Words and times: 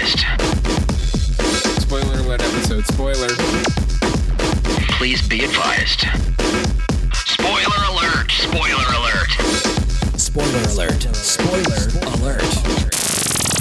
advised. 0.00 0.20
Spoiler 1.82 2.18
alert 2.20 2.42
episode. 2.42 2.84
Spoiler. 2.86 3.28
Please 4.98 5.26
be 5.26 5.44
advised. 5.44 6.06
Spoiler 7.12 7.84
alert! 7.90 8.30
Spoiler 8.30 8.84
alert! 8.96 9.30
Spoiler 10.18 10.62
alert. 10.72 11.02
Spoiler 11.14 12.14
alert. 12.14 13.54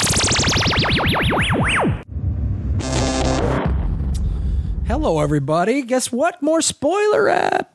Hello, 4.87 5.19
everybody. 5.21 5.81
Guess 5.81 6.11
what? 6.11 6.41
More 6.41 6.61
spoiler 6.61 7.23
eps. 7.25 7.65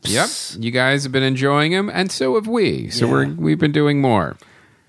Yep. 0.56 0.62
You 0.62 0.70
guys 0.70 1.02
have 1.04 1.12
been 1.12 1.22
enjoying 1.22 1.72
them, 1.72 1.90
and 1.92 2.12
so 2.12 2.34
have 2.36 2.46
we. 2.46 2.90
So 2.90 3.06
Yeah. 3.06 3.12
we're 3.12 3.26
we've 3.34 3.58
been 3.58 3.72
doing 3.72 4.00
more. 4.00 4.36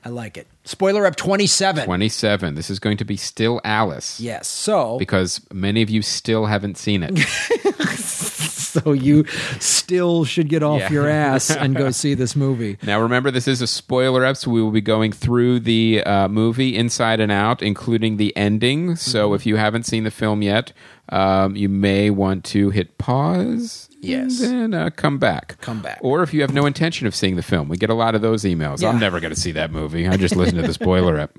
I 0.03 0.09
like 0.09 0.37
it. 0.37 0.47
Spoiler 0.69 1.03
Ep 1.07 1.15
27. 1.15 1.85
Twenty-seven. 1.85 2.53
This 2.53 2.69
is 2.69 2.77
going 2.77 2.97
to 2.97 3.03
be 3.05 3.17
still 3.17 3.59
Alice. 3.63 4.19
Yes. 4.19 4.47
So, 4.47 4.99
Because 4.99 5.41
many 5.51 5.81
of 5.81 5.89
you 5.89 6.03
still 6.03 6.45
haven't 6.45 6.77
seen 6.77 7.01
it. 7.01 7.17
so 7.97 8.91
you 8.91 9.25
still 9.59 10.25
should 10.25 10.47
get 10.47 10.61
off 10.61 10.81
Yeah. 10.81 10.91
your 10.91 11.09
ass 11.09 11.49
and 11.49 11.75
go 11.75 11.89
see 11.89 12.13
this 12.13 12.35
movie. 12.35 12.77
Now, 12.83 13.01
remember, 13.01 13.31
this 13.31 13.47
is 13.47 13.61
a 13.63 13.67
spoiler 13.67 14.23
ep, 14.23 14.37
so 14.37 14.51
we 14.51 14.61
will 14.61 14.69
be 14.71 14.79
going 14.81 15.11
through 15.11 15.61
the 15.61 16.03
uh, 16.03 16.27
movie 16.27 16.75
inside 16.75 17.19
and 17.19 17.31
out, 17.31 17.63
including 17.63 18.17
the 18.17 18.35
ending. 18.37 18.95
So, 18.95 19.29
Mm-hmm. 19.29 19.35
if 19.35 19.45
you 19.47 19.55
haven't 19.55 19.83
seen 19.87 20.03
the 20.03 20.11
film 20.11 20.43
yet, 20.43 20.71
um, 21.09 21.55
you 21.55 21.67
may 21.67 22.11
want 22.11 22.45
to 22.45 22.69
hit 22.69 22.99
pause. 22.99 23.88
Yes. 24.01 24.41
And 24.41 24.73
then 24.73 24.73
uh, 24.73 24.89
come 24.91 25.17
back. 25.17 25.59
Come 25.61 25.81
back. 25.81 25.99
Or 26.01 26.23
if 26.23 26.33
you 26.33 26.41
have 26.41 26.53
no 26.53 26.65
intention 26.65 27.05
of 27.05 27.13
seeing 27.13 27.35
the 27.35 27.43
film, 27.43 27.67
we 27.67 27.77
get 27.77 27.89
a 27.89 27.93
lot 27.93 28.15
of 28.15 28.21
those 28.21 28.43
emails. 28.43 28.81
Yeah. 28.81 28.89
I'm 28.89 28.99
never 28.99 29.19
going 29.19 29.33
to 29.33 29.39
see 29.39 29.51
that 29.53 29.71
movie. 29.71 30.07
I 30.07 30.15
just 30.15 30.35
listen 30.35 30.55
to 30.55 30.61
the 30.61 30.73
spoiler 30.73 31.17
ep. 31.17 31.37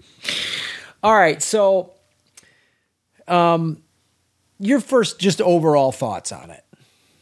All 1.03 1.15
right. 1.15 1.43
So, 1.43 1.93
um, 3.27 3.83
your 4.59 4.81
first 4.81 5.19
just 5.19 5.41
overall 5.41 5.91
thoughts 5.93 6.33
on 6.33 6.51
it. 6.51 6.65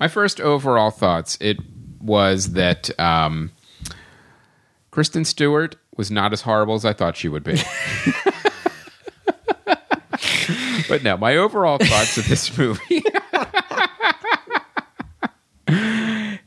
My 0.00 0.08
first 0.08 0.41
overall 0.41 0.91
thoughts 0.91 1.39
it 1.41 1.58
was 2.00 2.52
that 2.52 2.91
um, 2.98 3.52
Kristen 4.91 5.25
Stewart 5.25 5.77
was 5.97 6.11
not 6.11 6.33
as 6.33 6.42
horrible 6.42 6.75
as 6.75 6.84
I 6.84 6.92
thought 6.92 7.17
she 7.17 7.28
would 7.28 7.45
be. 7.45 7.61
but 10.89 11.02
no, 11.05 11.17
my 11.17 11.36
overall 11.36 11.78
thoughts 11.78 12.19
of 12.19 12.28
this 12.28 12.56
movie 12.58 13.05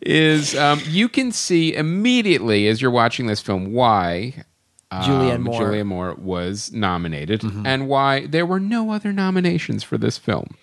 is 0.01 0.55
um, 0.55 0.81
you 0.85 1.07
can 1.09 1.31
see 1.31 1.75
immediately 1.75 2.67
as 2.67 2.81
you're 2.81 2.91
watching 2.91 3.27
this 3.27 3.41
film 3.41 3.73
why. 3.73 4.43
Julianne 4.91 5.35
um, 5.35 5.43
Moore. 5.43 5.61
Mm-hmm. 5.61 5.71
Julianne 5.71 5.85
Moore 5.85 6.15
was 6.15 6.71
nominated, 6.73 7.43
and 7.65 7.87
why 7.87 8.25
there 8.27 8.45
were 8.45 8.59
no 8.59 8.91
other 8.91 9.13
nominations 9.13 9.85
for 9.85 9.97
this 9.97 10.17
film. 10.17 10.57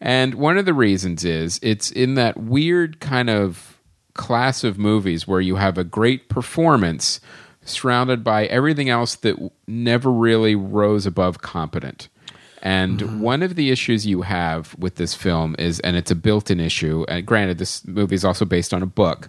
And 0.00 0.34
one 0.34 0.56
of 0.56 0.64
the 0.64 0.72
reasons 0.72 1.24
is 1.24 1.60
it's 1.62 1.90
in 1.90 2.14
that 2.14 2.38
weird 2.38 3.00
kind 3.00 3.28
of 3.28 3.78
class 4.14 4.64
of 4.64 4.78
movies 4.78 5.28
where 5.28 5.40
you 5.40 5.56
have 5.56 5.76
a 5.78 5.84
great 5.84 6.28
performance 6.28 7.20
surrounded 7.62 8.24
by 8.24 8.46
everything 8.46 8.88
else 8.88 9.16
that 9.16 9.36
never 9.66 10.10
really 10.10 10.54
rose 10.54 11.06
above 11.06 11.42
competent. 11.42 12.08
And 12.62 13.00
Mm-hmm. 13.00 13.20
one 13.20 13.42
of 13.42 13.54
the 13.54 13.70
issues 13.70 14.06
you 14.06 14.22
have 14.22 14.74
with 14.78 14.96
this 14.96 15.14
film 15.14 15.54
is, 15.58 15.80
and 15.80 15.96
it's 15.96 16.10
a 16.10 16.14
built 16.14 16.50
in 16.50 16.60
issue, 16.60 17.04
and 17.08 17.24
granted, 17.24 17.58
this 17.58 17.86
movie 17.86 18.14
is 18.14 18.24
also 18.24 18.44
based 18.44 18.72
on 18.74 18.82
a 18.82 18.86
book, 18.86 19.28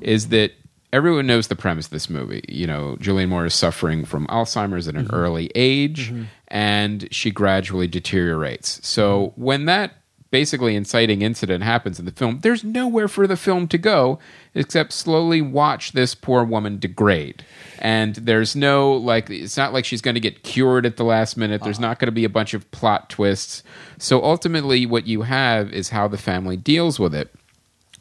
is 0.00 0.28
that 0.28 0.52
everyone 0.92 1.26
knows 1.26 1.48
the 1.48 1.56
premise 1.56 1.86
of 1.86 1.90
this 1.92 2.08
movie. 2.08 2.44
You 2.48 2.66
know, 2.66 2.96
Julianne 3.00 3.28
Moore 3.28 3.46
is 3.46 3.54
suffering 3.54 4.04
from 4.04 4.26
Alzheimer's 4.28 4.88
at 4.88 4.94
an 4.94 5.06
mm-hmm. 5.06 5.14
early 5.14 5.50
age, 5.54 6.10
mm-hmm. 6.10 6.24
and 6.48 7.08
she 7.10 7.30
gradually 7.30 7.86
deteriorates. 7.86 8.86
So 8.86 9.28
mm-hmm. 9.28 9.42
when 9.42 9.64
that 9.66 9.94
basically 10.30 10.76
inciting 10.76 11.22
incident 11.22 11.64
happens 11.64 11.98
in 11.98 12.04
the 12.04 12.12
film, 12.12 12.40
there's 12.40 12.62
nowhere 12.64 13.08
for 13.08 13.26
the 13.26 13.36
film 13.36 13.66
to 13.68 13.78
go 13.78 14.18
except 14.54 14.92
slowly 14.92 15.40
watch 15.40 15.92
this 15.92 16.14
poor 16.14 16.44
woman 16.44 16.78
degrade. 16.78 17.44
And 17.78 18.14
there's 18.14 18.56
no, 18.56 18.92
like, 18.92 19.30
it's 19.30 19.56
not 19.56 19.72
like 19.72 19.84
she's 19.84 20.00
going 20.02 20.14
to 20.14 20.20
get 20.20 20.42
cured 20.42 20.84
at 20.84 20.96
the 20.96 21.04
last 21.04 21.36
minute. 21.36 21.62
There's 21.62 21.78
uh-huh. 21.78 21.88
not 21.88 21.98
going 21.98 22.06
to 22.06 22.12
be 22.12 22.24
a 22.24 22.28
bunch 22.28 22.54
of 22.54 22.68
plot 22.70 23.08
twists. 23.10 23.62
So 23.98 24.22
ultimately, 24.22 24.86
what 24.86 25.06
you 25.06 25.22
have 25.22 25.72
is 25.72 25.90
how 25.90 26.08
the 26.08 26.18
family 26.18 26.56
deals 26.56 26.98
with 26.98 27.14
it. 27.14 27.32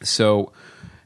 So, 0.01 0.51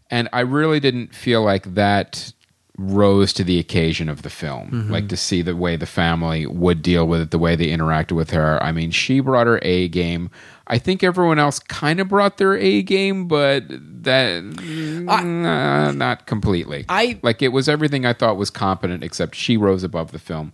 and 0.09 0.27
I 0.33 0.41
really 0.41 0.79
didn't 0.79 1.13
feel 1.15 1.43
like 1.43 1.73
that 1.75 2.33
rose 2.81 3.31
to 3.33 3.43
the 3.43 3.59
occasion 3.59 4.09
of 4.09 4.21
the 4.23 4.29
film. 4.29 4.89
Like 4.89 5.07
to 5.09 5.17
see 5.17 5.41
the 5.41 5.55
way 5.55 5.75
the 5.75 5.85
family 5.85 6.45
would 6.45 6.81
deal 6.81 7.07
with 7.07 7.21
it, 7.21 7.31
the 7.31 7.37
way 7.39 7.55
they 7.55 7.67
interacted 7.67 8.13
with 8.13 8.31
her. 8.31 8.61
I 8.63 8.71
mean, 8.71 8.91
she 8.91 9.19
brought 9.19 9.47
her 9.47 9.59
A 9.61 9.87
game. 9.87 10.29
I 10.67 10.77
think 10.79 11.03
everyone 11.03 11.37
else 11.37 11.59
kind 11.59 11.99
of 11.99 12.07
brought 12.07 12.37
their 12.37 12.55
A 12.55 12.81
game, 12.81 13.27
but 13.27 13.65
that 14.03 15.05
uh, 15.07 15.91
not 15.91 16.25
completely. 16.25 16.85
I- 16.89 17.19
like 17.21 17.41
it 17.41 17.49
was 17.49 17.67
everything 17.69 18.05
I 18.05 18.13
thought 18.13 18.37
was 18.37 18.49
competent, 18.49 19.03
except 19.03 19.35
she 19.35 19.57
rose 19.57 19.83
above 19.83 20.11
the 20.11 20.19
film. 20.19 20.53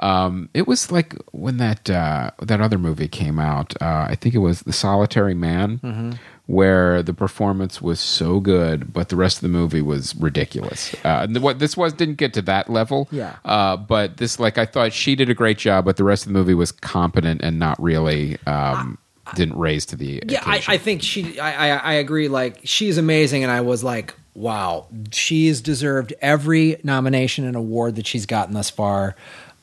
Um, 0.00 0.50
it 0.52 0.66
was 0.68 0.92
like 0.92 1.14
when 1.32 1.56
that 1.56 1.88
uh, 1.88 2.30
that 2.42 2.60
other 2.60 2.76
movie 2.78 3.08
came 3.08 3.38
out. 3.38 3.74
Uh, 3.80 4.06
I 4.10 4.14
think 4.14 4.34
it 4.34 4.38
was 4.38 4.60
The 4.60 4.72
Solitary 4.72 5.34
Man, 5.34 5.78
Mm-hmm. 5.78 6.10
Where 6.46 7.02
the 7.02 7.12
performance 7.12 7.82
was 7.82 7.98
so 7.98 8.38
good, 8.38 8.92
but 8.92 9.08
the 9.08 9.16
rest 9.16 9.38
of 9.38 9.42
the 9.42 9.48
movie 9.48 9.82
was 9.82 10.14
ridiculous. 10.14 10.94
Uh, 11.04 11.26
and 11.28 11.42
what 11.42 11.58
this 11.58 11.76
was 11.76 11.92
didn't 11.92 12.14
get 12.16 12.32
to 12.34 12.42
that 12.42 12.70
level. 12.70 13.08
Yeah. 13.10 13.36
Uh, 13.44 13.76
but 13.76 14.18
this, 14.18 14.38
like, 14.38 14.56
I 14.56 14.64
thought 14.64 14.92
she 14.92 15.16
did 15.16 15.28
a 15.28 15.34
great 15.34 15.58
job, 15.58 15.84
but 15.84 15.96
the 15.96 16.04
rest 16.04 16.24
of 16.24 16.32
the 16.32 16.38
movie 16.38 16.54
was 16.54 16.70
competent 16.70 17.40
and 17.42 17.58
not 17.58 17.82
really 17.82 18.36
um, 18.46 18.96
didn't 19.34 19.58
raise 19.58 19.84
to 19.86 19.96
the 19.96 20.22
Yeah, 20.28 20.42
I. 20.46 20.62
I 20.68 20.78
think 20.78 21.02
she. 21.02 21.38
I, 21.40 21.70
I 21.70 21.76
I 21.78 21.92
agree. 21.94 22.28
Like 22.28 22.60
she's 22.62 22.96
amazing, 22.96 23.42
and 23.42 23.50
I 23.50 23.62
was 23.62 23.82
like, 23.82 24.14
wow, 24.34 24.86
she's 25.10 25.60
deserved 25.60 26.14
every 26.22 26.78
nomination 26.84 27.44
and 27.44 27.56
award 27.56 27.96
that 27.96 28.06
she's 28.06 28.24
gotten 28.26 28.54
thus 28.54 28.70
far. 28.70 29.16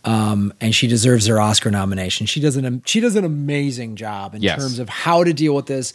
Um, 0.06 0.52
and 0.60 0.76
she 0.76 0.88
deserves 0.88 1.28
her 1.28 1.40
Oscar 1.40 1.72
nomination. 1.72 2.26
She 2.26 2.42
does 2.42 2.58
an 2.58 2.82
she 2.86 3.00
does 3.00 3.16
an 3.16 3.24
amazing 3.24 3.96
job 3.96 4.36
in 4.36 4.42
Yes. 4.42 4.60
terms 4.60 4.80
of 4.80 4.90
how 4.90 5.24
to 5.24 5.32
deal 5.32 5.56
with 5.56 5.68
this. 5.68 5.94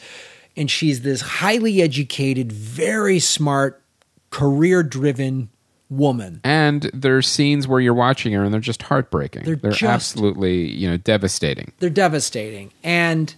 And 0.56 0.70
she's 0.70 1.03
this 1.03 1.20
highly 1.20 1.81
educated, 1.82 2.50
very 2.53 3.19
smart, 3.20 3.82
career 4.31 4.82
driven 4.82 5.50
woman. 5.91 6.41
and 6.44 6.91
there's 6.92 7.26
scenes 7.26 7.66
where 7.66 7.81
you're 7.81 7.94
watching 7.94 8.32
her 8.34 8.44
and 8.44 8.53
they're 8.53 8.60
just 8.60 8.82
heartbreaking. 8.82 9.44
They're 9.44 9.56
They're, 9.56 9.70
just- 9.70 9.82
absolutely, 10.14 10.70
you 10.70 10.87
know, 10.91 10.98
devastating. 10.98 11.72
They're 11.78 11.88
devastating. 11.88 12.72
And 12.84 13.34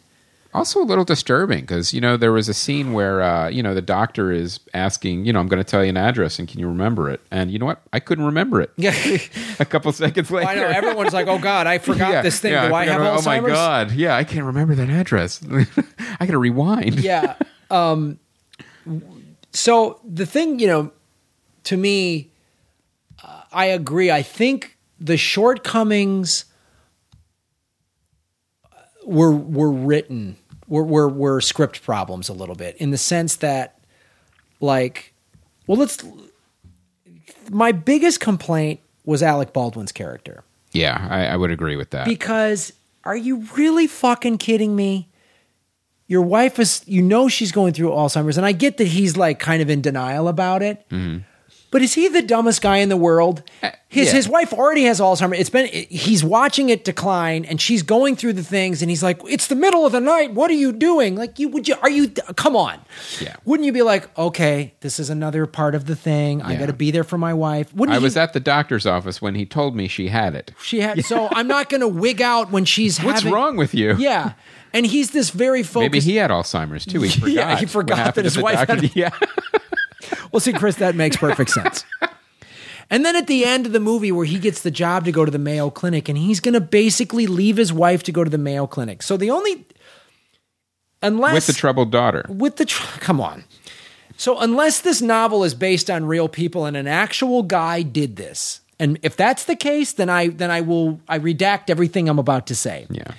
Also 0.53 0.83
a 0.83 0.85
little 0.85 1.05
disturbing 1.05 1.61
because 1.61 1.95
you 1.95 2.01
know 2.01 2.17
there 2.17 2.33
was 2.33 2.49
a 2.49 2.55
scene 2.55 2.93
where 2.93 3.23
uh, 3.23 3.49
you 3.49 3.63
know 3.63 3.73
the 3.73 3.81
doctor 3.83 4.33
is 4.33 4.59
asking, 4.75 5.25
you 5.25 5.33
know, 5.33 5.39
I'm 5.39 5.47
going 5.47 5.63
to 5.63 5.69
tell 5.71 5.85
you 5.85 5.91
an 5.91 5.97
address 5.97 6.41
and 6.41 6.49
can 6.49 6.59
you 6.59 6.67
remember 6.67 7.09
it? 7.09 7.21
And 7.31 7.53
you 7.53 7.59
know 7.61 7.67
what? 7.67 7.83
I 7.93 8.01
couldn't 8.01 8.25
remember 8.25 8.61
it. 8.61 8.73
yeah, 8.77 8.93
a 9.61 9.65
couple 9.65 9.93
seconds 9.93 10.29
later, 10.33 10.49
I 10.49 10.55
know 10.57 10.67
everyone's 10.67 11.13
like, 11.13 11.29
oh 11.29 11.39
God, 11.39 11.69
I 11.69 11.79
forgot 11.79 12.11
Yeah, 12.11 12.23
this 12.23 12.41
thing. 12.41 12.53
yeah, 12.53 12.69
Do 12.69 12.75
I, 12.75 12.87
have 12.87 12.97
forgot- 12.97 13.21
Alzheimer's? 13.21 13.39
Oh 13.39 13.43
my 13.43 13.49
god! 13.55 13.93
Yeah, 13.93 14.17
I 14.17 14.25
can't 14.25 14.45
remember 14.45 14.75
that 14.75 14.91
address. 14.91 15.41
I 16.21 16.27
got 16.27 16.33
to 16.33 16.39
rewind. 16.39 16.99
yeah. 16.99 17.37
Um, 17.71 18.19
so 19.53 20.01
the 20.05 20.27
thing, 20.27 20.59
you 20.59 20.67
know, 20.67 20.91
to 21.65 21.77
me, 21.77 22.31
uh, 23.23 23.43
I 23.53 23.67
agree. 23.67 24.11
I 24.11 24.23
think 24.23 24.77
the 24.99 25.17
shortcomings 25.17 26.47
were 29.07 29.33
were 29.33 29.71
written 29.71 30.37
were, 30.71 30.85
were 30.85 31.09
were 31.09 31.41
script 31.43 31.83
problems 31.83 32.31
a 32.31 32.33
little 32.33 32.55
bit 32.55 32.77
in 32.79 32.91
the 32.91 32.97
sense 32.97 33.37
that, 33.37 33.79
like, 34.61 35.13
well, 35.67 35.77
let's. 35.77 36.03
My 37.51 37.73
biggest 37.73 38.21
complaint 38.21 38.81
was 39.05 39.23
Alec 39.23 39.53
Baldwin's 39.53 39.91
character 39.93 40.45
Yeah, 40.73 41.07
I, 41.11 41.27
I 41.27 41.37
would 41.37 41.51
agree 41.51 41.75
with 41.77 41.91
that. 41.91 42.05
because 42.07 42.73
are 43.05 43.17
you 43.17 43.45
really 43.57 43.87
fucking 43.87 44.39
kidding 44.39 44.77
me? 44.77 45.09
Your 46.07 46.23
wife 46.23 46.59
is, 46.59 46.83
you 46.87 47.03
know, 47.03 47.29
she's 47.29 47.51
going 47.53 47.73
through 47.73 47.91
Alzheimer's, 47.91 48.37
and 48.37 48.45
I 48.47 48.53
get 48.53 48.77
that 48.79 48.87
he's 48.89 49.17
like 49.17 49.39
kind 49.39 49.63
of 49.63 49.71
in 49.71 49.81
denial 49.81 50.29
about 50.29 50.63
it. 50.63 50.89
Mm-hmm. 50.91 51.19
But 51.73 51.83
is 51.83 51.95
he 51.95 52.09
the 52.09 52.23
dumbest 52.23 52.63
guy 52.63 52.79
in 52.79 52.89
the 52.89 52.97
world? 52.97 53.45
Uh, 53.63 53.71
his 53.89 54.09
yeah. 54.09 54.15
his 54.15 54.29
wife 54.29 54.53
already 54.53 54.85
has 54.85 54.99
Alzheimer's. 55.01 55.39
It's 55.39 55.51
been 55.51 55.67
he's 55.67 56.25
watching 56.25 56.69
it 56.69 56.85
decline, 56.85 57.45
and 57.45 57.61
she's 57.61 57.83
going 57.83 58.17
through 58.17 58.33
the 58.35 58.43
things, 58.43 58.83
and 58.83 58.91
he's 58.91 59.03
like, 59.03 59.21
"It's 59.29 59.47
the 59.47 59.55
middle 59.55 59.87
of 59.87 59.93
the 59.93 60.01
night. 60.01 60.33
What 60.35 60.51
are 60.51 60.55
you 60.55 60.73
doing? 60.73 61.15
Like, 61.17 61.39
you 61.39 61.49
would 61.49 61.69
you 61.69 61.77
are 61.83 61.91
you? 61.91 62.09
Come 62.09 62.57
on, 62.57 62.81
Yeah. 63.21 63.37
Wouldn't 63.45 63.67
you 63.67 63.73
be 63.73 63.83
like, 63.83 64.17
okay, 64.19 64.75
this 64.81 64.99
is 64.99 65.11
another 65.11 65.47
part 65.47 65.75
of 65.77 65.87
the 65.87 65.95
thing. 65.97 66.43
I 66.43 66.57
got 66.57 66.67
to 66.67 66.73
be 66.73 66.91
there 66.91 67.05
for 67.05 67.19
my 67.19 67.35
wife. 67.35 67.73
Wouldn't 67.75 67.95
I 67.95 67.99
you? 67.99 68.03
was 68.05 68.17
at 68.17 68.33
the 68.33 68.41
doctor's 68.41 68.87
office 68.87 69.23
when 69.23 69.35
he 69.37 69.47
told 69.47 69.77
me 69.77 69.87
she 69.89 70.09
had 70.09 70.35
it. 70.35 70.53
she 70.63 70.81
had 70.81 71.05
so 71.05 71.29
I'm 71.33 71.47
not 71.49 71.69
going 71.69 71.81
to 71.83 71.89
wig 71.89 72.21
out 72.21 72.51
when 72.51 72.65
she's 72.65 72.99
What's 72.99 73.21
having, 73.21 73.33
wrong 73.33 73.57
with 73.57 73.75
you? 73.75 73.95
Yeah. 73.97 74.33
And 74.73 74.87
he's 74.87 75.11
this 75.11 75.31
very 75.31 75.63
focused. 75.65 75.81
Maybe 75.93 76.01
he 76.01 76.17
had 76.17 76.31
Alzheimer's 76.31 76.87
too. 76.87 77.01
He 77.03 77.11
forgot. 77.11 77.31
Yeah, 77.35 77.57
he 77.57 77.67
forgot 77.67 78.15
that 78.15 78.25
his 78.25 78.39
wife 78.39 78.67
doctor. 78.67 78.87
had- 78.87 78.95
Yeah. 78.97 79.11
Well, 80.33 80.41
see, 80.41 80.53
Chris, 80.53 80.77
that 80.77 80.95
makes 80.95 81.17
perfect 81.17 81.51
sense. 81.51 81.85
And 82.89 83.05
then 83.05 83.15
at 83.15 83.27
the 83.29 83.45
end 83.45 83.67
of 83.67 83.73
the 83.73 83.81
movie, 83.81 84.11
where 84.11 84.27
he 84.27 84.39
gets 84.39 84.63
the 84.63 84.71
job 84.71 85.05
to 85.05 85.13
go 85.13 85.25
to 85.25 85.31
the 85.31 85.39
Mayo 85.39 85.71
Clinic, 85.71 86.09
and 86.09 86.19
he's 86.19 86.41
going 86.41 86.55
to 86.55 86.61
basically 86.61 87.27
leave 87.27 87.57
his 87.57 87.73
wife 87.73 88.03
to 88.05 88.13
go 88.13 88.25
to 88.25 88.31
the 88.31 88.39
Mayo 88.39 88.67
Clinic. 88.67 89.03
So 89.03 89.17
the 89.17 89.31
only, 89.31 89.65
unless 91.03 91.35
With 91.35 91.47
the 91.47 91.53
troubled 91.53 91.93
daughter. 91.93 92.25
with 92.29 92.57
the 92.57 92.65
tr- 92.65 92.99
come 93.01 93.21
on. 93.21 93.45
So 94.17 94.39
unless 94.39 94.81
this 94.81 95.01
novel 95.01 95.45
is 95.45 95.55
based 95.55 95.89
on 95.91 96.05
real 96.05 96.29
people 96.29 96.67
and 96.67 96.77
an 96.77 96.87
actual 96.87 97.43
guy 97.43 97.83
did 97.83 98.17
this, 98.17 98.61
and 98.79 98.99
if 99.03 99.17
that's 99.17 99.45
the 99.45 99.57
case, 99.57 99.93
then 99.93 100.11
I 100.11 100.29
then 100.29 100.51
I 100.51 100.61
will 100.61 101.01
I 101.09 101.19
redact 101.19 101.71
everything 101.71 102.09
I'm 102.09 102.19
about 102.19 102.47
to 102.49 102.55
say. 102.55 102.87
Yeah. 102.91 103.13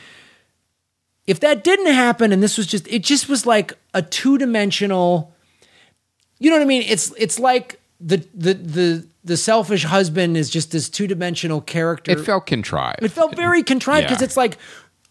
If 1.28 1.40
that 1.42 1.64
didn't 1.64 1.94
happen 1.94 2.32
and 2.32 2.42
this 2.44 2.58
was 2.58 2.68
just 2.68 2.88
it 2.88 3.04
just 3.04 3.30
was 3.30 3.46
like 3.46 3.74
a 3.94 4.02
two-dimensional 4.02 5.34
you 6.42 6.50
know 6.50 6.56
what 6.58 6.64
I 6.64 6.66
mean? 6.66 6.84
It's 6.88 7.14
it's 7.18 7.40
like 7.40 7.80
the 8.02 8.18
the 8.34 8.54
the 8.56 9.08
the 9.24 9.38
selfish 9.38 9.84
husband 9.86 10.36
is 10.36 10.50
just 10.50 10.72
this 10.72 10.90
two-dimensional 10.90 11.62
character. 11.62 12.12
It 12.12 12.20
felt 12.26 12.48
contrived. 12.48 13.04
It 13.04 13.10
felt 13.12 13.36
very 13.36 13.62
contrived 13.62 14.08
because 14.08 14.22
Yeah. 14.22 14.26
it's 14.26 14.36
like, 14.36 14.58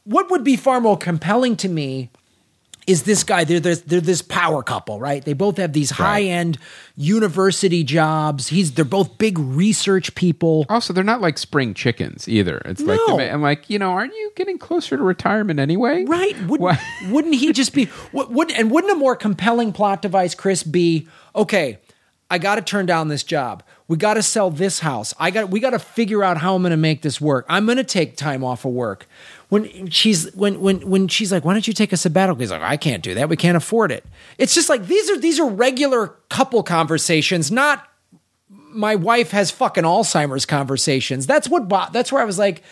what 0.03 0.29
would 0.31 0.43
be 0.43 0.57
far 0.57 0.81
more 0.81 0.99
compelling 0.99 1.55
to 1.59 1.69
me 1.69 2.11
is 2.91 3.05
this 3.05 3.23
guy. 3.25 3.45
They're, 3.45 3.61
they're, 3.61 3.77
they're 3.77 4.01
this 4.01 4.21
power 4.23 4.63
couple, 4.63 4.99
right? 4.99 5.25
They 5.25 5.33
both 5.33 5.57
have 5.59 5.73
these 5.73 5.91
high 5.91 6.23
end 6.25 6.59
university 6.97 7.85
jobs. 7.85 8.49
He's 8.49 8.73
they're 8.73 8.85
both 8.85 9.19
big 9.19 9.39
research 9.39 10.15
people. 10.15 10.67
Also, 10.69 10.93
they're 10.93 11.05
not 11.05 11.21
like 11.21 11.39
spring 11.39 11.75
chickens 11.75 12.29
either. 12.29 12.59
It's 12.65 12.83
like 12.83 13.01
No. 13.07 13.19
I'm 13.21 13.43
like, 13.43 13.71
you 13.71 13.79
know, 13.79 13.91
aren't 13.91 14.15
you 14.15 14.33
getting 14.37 14.59
closer 14.59 14.97
to 14.97 15.03
retirement 15.03 15.61
anyway? 15.61 16.05
Right? 16.05 16.35
Wouldn't, 16.47 16.61
Why- 16.61 16.81
wouldn't 17.11 17.35
he 17.35 17.53
just 17.53 17.73
be? 17.75 17.89
Would, 18.13 18.29
would 18.31 18.51
and 18.53 18.71
wouldn't 18.71 18.93
a 18.93 18.97
more 18.97 19.17
compelling 19.17 19.73
plot 19.73 20.03
device, 20.03 20.35
Chris, 20.35 20.63
be 20.63 21.09
okay? 21.35 21.79
I 22.31 22.39
got 22.39 22.55
to 22.55 22.63
turn 22.63 22.87
down 22.87 23.09
this 23.09 23.25
job. 23.25 23.63
We 23.89 23.97
got 23.97 24.15
to 24.15 24.23
sell 24.23 24.51
this 24.51 24.79
house. 24.79 25.13
I 25.19 25.33
got. 25.33 25.51
We 25.51 25.59
got 25.59 25.71
to 25.71 25.81
figure 25.81 26.23
out 26.23 26.39
how 26.39 26.55
I'm 26.55 26.63
going 26.63 26.71
to 26.71 26.77
make 26.77 27.03
this 27.03 27.21
work. 27.21 27.45
I'm 27.49 27.67
going 27.67 27.77
to 27.77 27.85
take 27.85 28.17
time 28.17 28.45
off 28.45 28.65
of 28.65 28.73
work. 28.73 29.09
When 29.49 29.91
she's 29.91 30.33
when 30.35 30.61
when 30.61 30.89
when 30.89 31.09
she's 31.09 31.33
like, 31.33 31.45
why 31.45 31.53
don't 31.53 31.67
you 31.67 31.75
take 31.75 31.93
a 31.93 31.97
sabbatical? 31.97 32.39
He's 32.39 32.53
like, 32.53 32.63
I 32.63 32.77
can't 32.77 33.03
do 33.03 33.15
that. 33.15 33.29
We 33.29 33.37
can't 33.37 33.57
afford 33.57 33.91
it. 33.91 34.05
It's 34.39 34.55
just 34.55 34.69
like 34.69 34.87
these 34.87 35.11
are 35.11 35.19
these 35.19 35.41
are 35.41 35.49
regular 35.49 36.15
couple 36.29 36.63
conversations, 36.63 37.51
not 37.51 37.87
my 38.49 38.95
wife 38.95 39.33
has 39.33 39.51
fucking 39.51 39.85
Alzheimer's 39.85 40.47
conversations. 40.47 41.27
That's 41.27 41.49
what. 41.49 41.69
That's 41.93 42.13
where 42.13 42.23
I 42.23 42.25
was 42.25 42.39
like, 42.39 42.63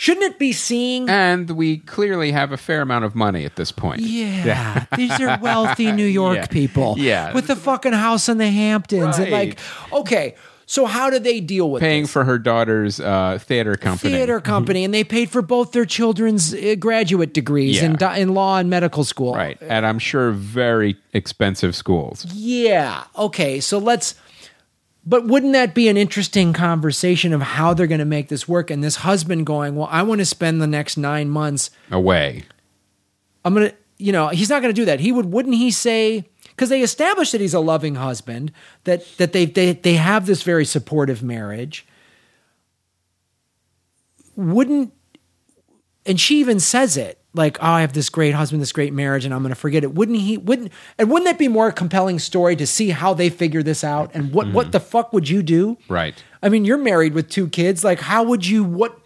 shouldn't 0.00 0.24
it 0.32 0.38
be 0.38 0.52
seeing? 0.52 1.08
And 1.10 1.50
we 1.50 1.78
clearly 1.78 2.30
have 2.30 2.52
a 2.52 2.56
fair 2.56 2.82
amount 2.82 3.04
of 3.04 3.16
money 3.16 3.44
at 3.44 3.56
this 3.56 3.72
point. 3.72 4.00
Yeah, 4.00 4.84
these 4.96 5.10
are 5.20 5.38
wealthy 5.42 5.90
New 5.90 6.06
York 6.06 6.36
Yeah. 6.36 6.46
people. 6.46 6.94
Yeah. 6.98 7.34
with 7.34 7.48
the 7.48 7.56
fucking 7.56 7.94
house 7.94 8.28
in 8.28 8.38
the 8.38 8.48
Hamptons, 8.48 9.18
and 9.18 9.30
like, 9.32 9.58
okay, 9.92 10.36
so 10.66 10.84
how 10.86 11.08
do 11.10 11.18
they 11.18 11.40
deal 11.40 11.70
with 11.70 11.80
Paying 11.80 12.02
this? 12.02 12.12
for 12.12 12.24
her 12.24 12.38
daughter's 12.38 13.00
uh, 13.00 13.38
theater 13.40 13.74
company. 13.74 14.12
theater 14.14 14.38
company, 14.38 14.84
and 14.84 14.92
they 14.94 15.02
paid 15.02 15.30
for 15.30 15.42
both 15.42 15.72
their 15.72 15.86
children's 15.86 16.52
uh, 16.54 16.76
graduate 16.78 17.32
degrees 17.34 17.82
in, 17.82 17.92
Yeah. 17.92 17.96
di- 17.96 18.18
in 18.18 18.34
law 18.34 18.58
and 18.58 18.68
medical 18.70 19.02
school. 19.02 19.34
Right. 19.34 19.56
And 19.62 19.84
I'm 19.86 19.98
sure 19.98 20.30
very 20.30 20.96
expensive 21.14 21.74
schools. 21.74 22.24
Yeah. 22.34 23.02
Okay. 23.16 23.60
So 23.60 23.78
let's. 23.78 24.14
But 25.08 25.24
wouldn't 25.24 25.54
that 25.54 25.74
be 25.74 25.88
an 25.88 25.96
interesting 25.96 26.52
conversation 26.52 27.32
of 27.32 27.40
how 27.40 27.72
they're 27.72 27.86
going 27.86 27.98
to 27.98 28.04
make 28.04 28.28
this 28.28 28.46
work? 28.46 28.70
And 28.70 28.84
this 28.84 28.96
husband 28.96 29.46
going, 29.46 29.74
well, 29.74 29.88
I 29.90 30.02
want 30.02 30.18
to 30.18 30.26
spend 30.26 30.60
the 30.60 30.66
next 30.66 30.98
nine 30.98 31.30
months 31.30 31.70
Away. 31.90 32.44
I'm 33.42 33.54
gonna, 33.54 33.72
you 33.96 34.12
know, 34.12 34.28
he's 34.28 34.50
not 34.50 34.60
gonna 34.60 34.74
do 34.74 34.84
that. 34.84 35.00
He 35.00 35.10
would, 35.10 35.32
wouldn't 35.32 35.54
he 35.54 35.70
say? 35.70 36.28
Because 36.50 36.68
they 36.68 36.82
established 36.82 37.32
that 37.32 37.40
he's 37.40 37.54
a 37.54 37.60
loving 37.60 37.94
husband, 37.94 38.52
that 38.84 39.02
that 39.16 39.32
they 39.32 39.46
they 39.46 39.72
they 39.72 39.94
have 39.94 40.26
this 40.26 40.42
very 40.42 40.66
supportive 40.66 41.22
marriage. 41.22 41.86
Wouldn't, 44.36 44.92
and 46.04 46.20
she 46.20 46.40
even 46.40 46.60
says 46.60 46.98
it 46.98 47.17
like, 47.34 47.58
"Oh, 47.60 47.66
I 47.66 47.80
have 47.82 47.92
this 47.92 48.08
great 48.08 48.34
husband, 48.34 48.62
this 48.62 48.72
great 48.72 48.92
marriage, 48.92 49.24
and 49.24 49.34
I'm 49.34 49.42
gonna 49.42 49.54
forget 49.54 49.84
it." 49.84 49.94
Wouldn't 49.94 50.18
he? 50.18 50.38
Wouldn't 50.38 50.72
and 50.98 51.10
wouldn't 51.10 51.26
that 51.26 51.38
be 51.38 51.48
more 51.48 51.68
a 51.68 51.72
compelling 51.72 52.18
story 52.18 52.56
to 52.56 52.66
see 52.66 52.90
how 52.90 53.14
they 53.14 53.30
figure 53.30 53.62
this 53.62 53.84
out 53.84 54.10
and 54.14 54.32
what 54.32 54.52
what 54.52 54.66
mm-hmm. 54.66 54.72
the 54.72 54.80
fuck 54.80 55.12
would 55.12 55.28
you 55.28 55.42
do? 55.42 55.78
Right. 55.88 56.22
I 56.42 56.48
mean, 56.48 56.64
you're 56.64 56.78
married 56.78 57.14
with 57.14 57.28
two 57.28 57.48
kids. 57.48 57.84
Like, 57.84 58.00
how 58.00 58.22
would 58.22 58.46
you 58.46 58.64
what 58.64 58.98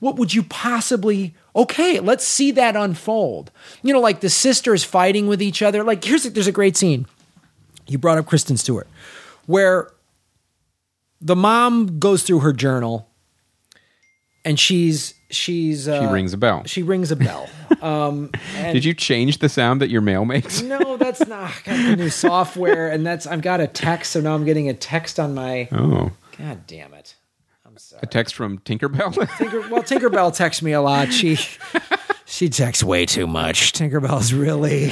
what 0.00 0.16
would 0.16 0.34
you 0.34 0.42
possibly 0.42 1.34
okay, 1.56 2.00
let's 2.00 2.26
see 2.26 2.50
that 2.52 2.76
unfold. 2.76 3.50
You 3.82 3.92
know, 3.92 4.00
like 4.00 4.20
the 4.20 4.30
sisters 4.30 4.84
fighting 4.84 5.26
with 5.26 5.40
each 5.40 5.62
other. 5.62 5.84
Like, 5.84 6.04
here's 6.04 6.26
a, 6.26 6.30
there's 6.30 6.46
a 6.46 6.52
great 6.52 6.76
scene. 6.76 7.06
You 7.86 7.98
brought 7.98 8.18
up 8.18 8.26
Kristen 8.26 8.56
Stewart, 8.56 8.88
where 9.46 9.90
the 11.20 11.36
mom 11.36 11.98
goes 11.98 12.22
through 12.22 12.40
her 12.40 12.52
journal 12.52 13.08
and 14.44 14.58
she's 14.58 15.13
she's 15.34 15.88
uh, 15.88 16.00
She 16.00 16.06
rings 16.12 16.32
a 16.32 16.38
bell. 16.38 16.62
She 16.66 16.82
rings 16.82 17.10
a 17.10 17.16
bell. 17.16 17.48
Um, 17.82 18.30
and 18.56 18.72
Did 18.72 18.84
you 18.84 18.94
change 18.94 19.38
the 19.38 19.48
sound 19.48 19.80
that 19.82 19.90
your 19.90 20.00
mail 20.00 20.24
makes? 20.24 20.62
no, 20.62 20.96
that's 20.96 21.26
not. 21.26 21.50
I 21.50 21.54
got 21.64 21.76
the 21.90 21.96
new 21.96 22.08
software, 22.08 22.88
and 22.88 23.04
that's 23.04 23.26
I've 23.26 23.42
got 23.42 23.60
a 23.60 23.66
text, 23.66 24.12
so 24.12 24.20
now 24.20 24.34
I'm 24.34 24.44
getting 24.44 24.68
a 24.70 24.74
text 24.74 25.18
on 25.20 25.34
my. 25.34 25.68
Oh. 25.72 26.12
God 26.38 26.66
damn 26.66 26.94
it! 26.94 27.14
I'm 27.66 27.76
sorry. 27.76 28.00
A 28.02 28.06
text 28.06 28.34
from 28.36 28.58
Tinkerbell? 28.60 29.12
Tinker, 29.38 29.60
well, 29.68 29.82
Tinkerbell 29.82 30.34
texts 30.34 30.62
me 30.62 30.72
a 30.72 30.80
lot. 30.80 31.12
She 31.12 31.36
she 32.24 32.48
texts 32.48 32.82
way 32.84 33.04
too 33.06 33.26
much. 33.26 33.72
Tinkerbell's 33.72 34.32
really 34.32 34.90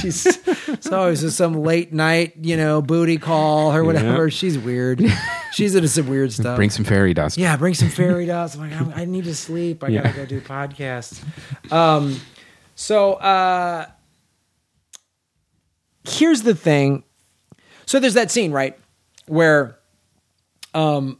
she's 0.00 0.38
it's 0.72 0.90
always 0.90 1.20
just 1.20 1.36
some 1.36 1.54
late 1.54 1.92
night, 1.92 2.34
you 2.42 2.56
know, 2.56 2.82
booty 2.82 3.18
call 3.18 3.72
or 3.72 3.84
whatever. 3.84 4.24
Yeah. 4.24 4.28
She's 4.30 4.58
weird. 4.58 5.02
She's 5.52 5.74
into 5.74 5.88
some 5.88 6.08
weird 6.08 6.32
stuff. 6.32 6.56
Bring 6.56 6.70
some 6.70 6.84
fairy 6.84 7.14
dust. 7.14 7.36
yeah, 7.38 7.56
bring 7.56 7.74
some 7.74 7.88
fairy 7.90 8.26
dust. 8.26 8.56
I'm 8.56 8.60
like, 8.62 8.72
I'm- 8.72 8.92
I 8.96 9.04
need 9.04 9.24
to 9.24 9.34
sleep. 9.34 9.84
I 9.84 9.88
Yeah. 9.88 10.02
gotta 10.02 10.16
go 10.16 10.26
do 10.26 10.40
podcasts. 10.40 11.22
Um, 11.72 12.20
so 12.74 13.14
uh, 13.14 13.86
here's 16.04 16.42
the 16.42 16.54
thing. 16.54 17.04
So 17.86 18.00
there's 18.00 18.14
that 18.14 18.30
scene, 18.30 18.52
right, 18.52 18.78
where 19.26 19.78
um 20.74 21.18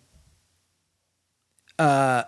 uh 1.79 2.23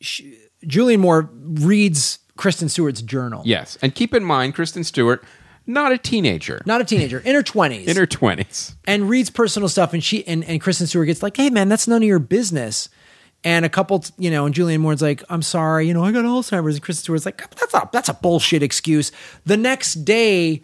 she, 0.00 0.36
Julianne 0.64 0.98
Moore 1.00 1.30
reads 1.32 2.18
Kristen 2.40 2.70
Stewart's 2.70 3.02
journal. 3.02 3.42
Yes. 3.44 3.76
And 3.82 3.94
keep 3.94 4.14
in 4.14 4.24
mind, 4.24 4.54
Kristen 4.54 4.82
Stewart, 4.82 5.22
not 5.66 5.92
a 5.92 5.98
teenager. 5.98 6.62
Not 6.64 6.80
a 6.80 6.84
teenager, 6.84 7.18
in 7.20 7.34
her 7.34 7.42
twenties. 7.42 7.86
in 7.86 7.98
her 7.98 8.06
20s. 8.06 8.74
and 8.86 9.10
reads 9.10 9.28
personal 9.28 9.68
stuff 9.68 9.92
and 9.92 10.02
she 10.02 10.26
and, 10.26 10.42
and 10.44 10.58
Kristen 10.58 10.86
Stewart 10.86 11.06
gets 11.06 11.22
like, 11.22 11.36
hey 11.36 11.50
man, 11.50 11.68
that's 11.68 11.86
none 11.86 12.02
of 12.02 12.08
your 12.08 12.18
business. 12.18 12.88
And 13.44 13.66
a 13.66 13.68
couple, 13.68 14.02
you 14.16 14.30
know, 14.30 14.46
and 14.46 14.54
Julianne 14.54 14.80
Moore's 14.80 15.02
like, 15.02 15.22
I'm 15.28 15.42
sorry, 15.42 15.86
you 15.86 15.92
know, 15.92 16.02
I 16.02 16.12
got 16.12 16.24
Alzheimer's. 16.24 16.76
And 16.76 16.82
Kristen 16.82 17.02
Stewart's 17.02 17.26
like, 17.26 17.38
that's 17.56 17.74
a 17.74 17.88
that's 17.92 18.08
a 18.08 18.14
bullshit 18.14 18.62
excuse. 18.62 19.12
The 19.44 19.58
next 19.58 20.06
day, 20.06 20.62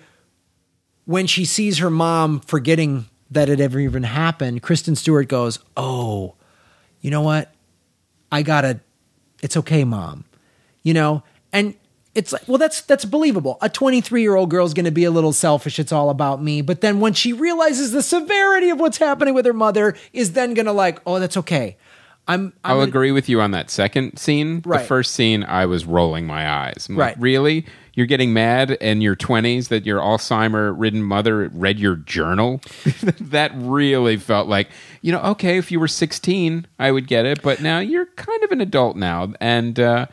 when 1.04 1.26
she 1.26 1.44
sees 1.44 1.76
her 1.78 1.90
mom 1.90 2.40
forgetting 2.40 3.04
that 3.30 3.50
it 3.50 3.60
ever 3.60 3.78
even 3.78 4.02
happened, 4.02 4.62
Kristen 4.62 4.96
Stewart 4.96 5.28
goes, 5.28 5.58
Oh, 5.76 6.36
you 7.02 7.10
know 7.10 7.20
what? 7.22 7.52
I 8.32 8.40
gotta 8.42 8.80
it's 9.42 9.58
okay, 9.58 9.84
mom. 9.84 10.24
You 10.82 10.94
know, 10.94 11.22
and 11.56 11.74
it's 12.14 12.32
like, 12.32 12.46
well, 12.48 12.58
that's 12.58 12.80
that's 12.82 13.04
believable. 13.04 13.58
A 13.60 13.68
23 13.68 14.22
year 14.22 14.36
old 14.36 14.48
girl's 14.50 14.72
going 14.74 14.84
to 14.86 14.90
be 14.90 15.04
a 15.04 15.10
little 15.10 15.32
selfish. 15.32 15.78
It's 15.78 15.92
all 15.92 16.08
about 16.08 16.42
me. 16.42 16.62
But 16.62 16.80
then 16.80 17.00
when 17.00 17.12
she 17.12 17.32
realizes 17.32 17.92
the 17.92 18.02
severity 18.02 18.70
of 18.70 18.78
what's 18.80 18.98
happening 18.98 19.34
with 19.34 19.44
her 19.46 19.52
mother, 19.52 19.94
is 20.12 20.32
then 20.32 20.54
going 20.54 20.66
to 20.66 20.72
like, 20.72 21.00
oh, 21.06 21.18
that's 21.18 21.36
okay. 21.36 21.76
I'm. 22.28 22.46
I'm 22.46 22.52
I'll 22.64 22.76
gonna- 22.78 22.88
agree 22.88 23.12
with 23.12 23.28
you 23.28 23.40
on 23.40 23.50
that 23.52 23.70
second 23.70 24.18
scene. 24.18 24.62
Right. 24.64 24.80
The 24.80 24.86
first 24.86 25.14
scene, 25.14 25.44
I 25.44 25.66
was 25.66 25.84
rolling 25.84 26.26
my 26.26 26.48
eyes. 26.48 26.86
I'm 26.88 26.96
like, 26.96 27.16
Right. 27.16 27.20
really? 27.20 27.66
You're 27.94 28.06
getting 28.06 28.32
mad 28.34 28.72
in 28.72 29.00
your 29.00 29.16
20s 29.16 29.68
that 29.68 29.86
your 29.86 30.00
Alzheimer 30.00 30.74
ridden 30.76 31.02
mother 31.02 31.48
read 31.54 31.78
your 31.78 31.96
journal? 31.96 32.60
that 33.20 33.52
really 33.54 34.16
felt 34.18 34.48
like, 34.48 34.68
you 35.00 35.12
know, 35.12 35.20
okay, 35.22 35.56
if 35.56 35.70
you 35.72 35.80
were 35.80 35.88
16, 35.88 36.66
I 36.78 36.90
would 36.92 37.06
get 37.08 37.24
it. 37.24 37.40
But 37.42 37.62
now 37.62 37.78
you're 37.78 38.04
kind 38.16 38.42
of 38.44 38.50
an 38.52 38.60
adult 38.60 38.96
now. 38.96 39.32
And, 39.40 39.78
uh, 39.80 40.06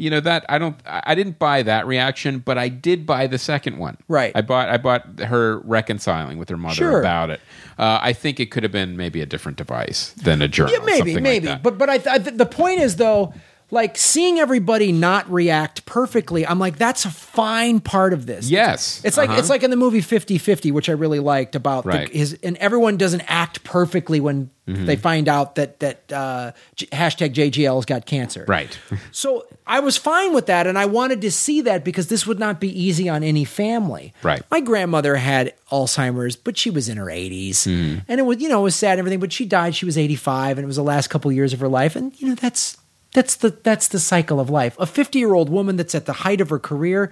you 0.00 0.10
know 0.10 0.20
that 0.20 0.44
I 0.48 0.58
don't. 0.58 0.76
I 0.86 1.14
didn't 1.14 1.38
buy 1.38 1.62
that 1.62 1.86
reaction, 1.86 2.38
but 2.38 2.56
I 2.58 2.68
did 2.68 3.04
buy 3.06 3.26
the 3.26 3.38
second 3.38 3.78
one. 3.78 3.98
Right. 4.08 4.32
I 4.34 4.40
bought. 4.40 4.68
I 4.70 4.78
bought 4.78 5.20
her 5.20 5.58
reconciling 5.58 6.38
with 6.38 6.48
her 6.48 6.56
mother 6.56 6.74
Sure. 6.74 7.00
about 7.00 7.30
it. 7.30 7.40
Uh, 7.78 7.98
I 8.00 8.12
think 8.12 8.40
it 8.40 8.50
could 8.50 8.62
have 8.62 8.72
been 8.72 8.96
maybe 8.96 9.20
a 9.20 9.26
different 9.26 9.58
device 9.58 10.12
than 10.12 10.42
a 10.42 10.48
journal. 10.48 10.72
Yeah, 10.74 10.84
maybe, 10.84 11.14
like 11.14 11.22
maybe. 11.22 11.46
that. 11.46 11.62
but 11.62 11.78
but 11.78 11.90
I, 11.90 12.00
I 12.10 12.18
the 12.18 12.46
point 12.46 12.80
is 12.80 12.96
though, 12.96 13.34
like 13.72 13.96
seeing 13.96 14.38
everybody 14.38 14.92
not 14.92 15.30
react 15.30 15.84
perfectly 15.86 16.46
i'm 16.46 16.58
like 16.58 16.76
that's 16.76 17.04
a 17.04 17.10
fine 17.10 17.80
part 17.80 18.12
of 18.12 18.26
this 18.26 18.50
Yes. 18.50 19.00
it's 19.04 19.16
like 19.16 19.30
Uh-huh. 19.30 19.38
it's 19.38 19.50
like 19.50 19.62
in 19.62 19.70
the 19.70 19.76
movie 19.76 20.00
50-50 20.00 20.72
which 20.72 20.88
i 20.88 20.92
really 20.92 21.20
liked 21.20 21.54
about 21.54 21.84
the- 21.84 22.08
his 22.12 22.38
and 22.42 22.56
everyone 22.58 22.96
doesn't 22.96 23.22
act 23.28 23.64
perfectly 23.64 24.20
when 24.20 24.50
Mm-hmm. 24.68 24.86
they 24.86 24.94
find 24.94 25.26
out 25.26 25.56
that 25.56 25.80
that 25.80 26.12
uh, 26.12 26.52
J- 26.76 26.86
hashtag 26.92 27.34
jgl's 27.34 27.86
got 27.86 28.06
cancer 28.06 28.44
Right. 28.46 28.78
so 29.10 29.44
i 29.66 29.80
was 29.80 29.96
fine 29.96 30.32
with 30.32 30.46
that 30.46 30.68
and 30.68 30.78
i 30.78 30.86
wanted 30.86 31.22
to 31.22 31.30
see 31.32 31.62
that 31.62 31.82
because 31.82 32.06
this 32.06 32.24
would 32.24 32.38
not 32.38 32.60
be 32.60 32.68
easy 32.80 33.08
on 33.08 33.24
any 33.24 33.44
family 33.44 34.12
Right. 34.22 34.42
my 34.48 34.60
grandmother 34.60 35.16
had 35.16 35.54
alzheimer's 35.72 36.36
but 36.36 36.56
she 36.56 36.70
was 36.70 36.88
in 36.88 36.98
her 36.98 37.06
80s 37.06 37.50
Mm-hmm. 37.66 37.98
and 38.06 38.20
it 38.20 38.22
was 38.22 38.40
you 38.40 38.48
know 38.48 38.60
it 38.60 38.64
was 38.64 38.76
sad 38.76 38.92
and 38.92 39.00
everything 39.00 39.18
but 39.18 39.32
she 39.32 39.44
died 39.44 39.74
she 39.74 39.86
was 39.86 39.98
85 39.98 40.58
and 40.58 40.64
it 40.64 40.68
was 40.68 40.76
the 40.76 40.84
last 40.84 41.08
couple 41.08 41.32
years 41.32 41.52
of 41.52 41.58
her 41.58 41.68
life 41.68 41.96
and 41.96 42.12
you 42.20 42.28
know 42.28 42.34
that's 42.36 42.76
that's 43.14 43.36
the 43.36 43.50
that's 43.62 43.88
the 43.88 43.98
cycle 44.00 44.38
of 44.40 44.48
life 44.50 44.76
a 44.78 44.86
50 44.86 45.18
year 45.18 45.34
old 45.34 45.48
woman 45.50 45.76
that's 45.76 45.94
at 45.94 46.06
the 46.06 46.12
height 46.12 46.40
of 46.40 46.48
her 46.50 46.58
career 46.58 47.10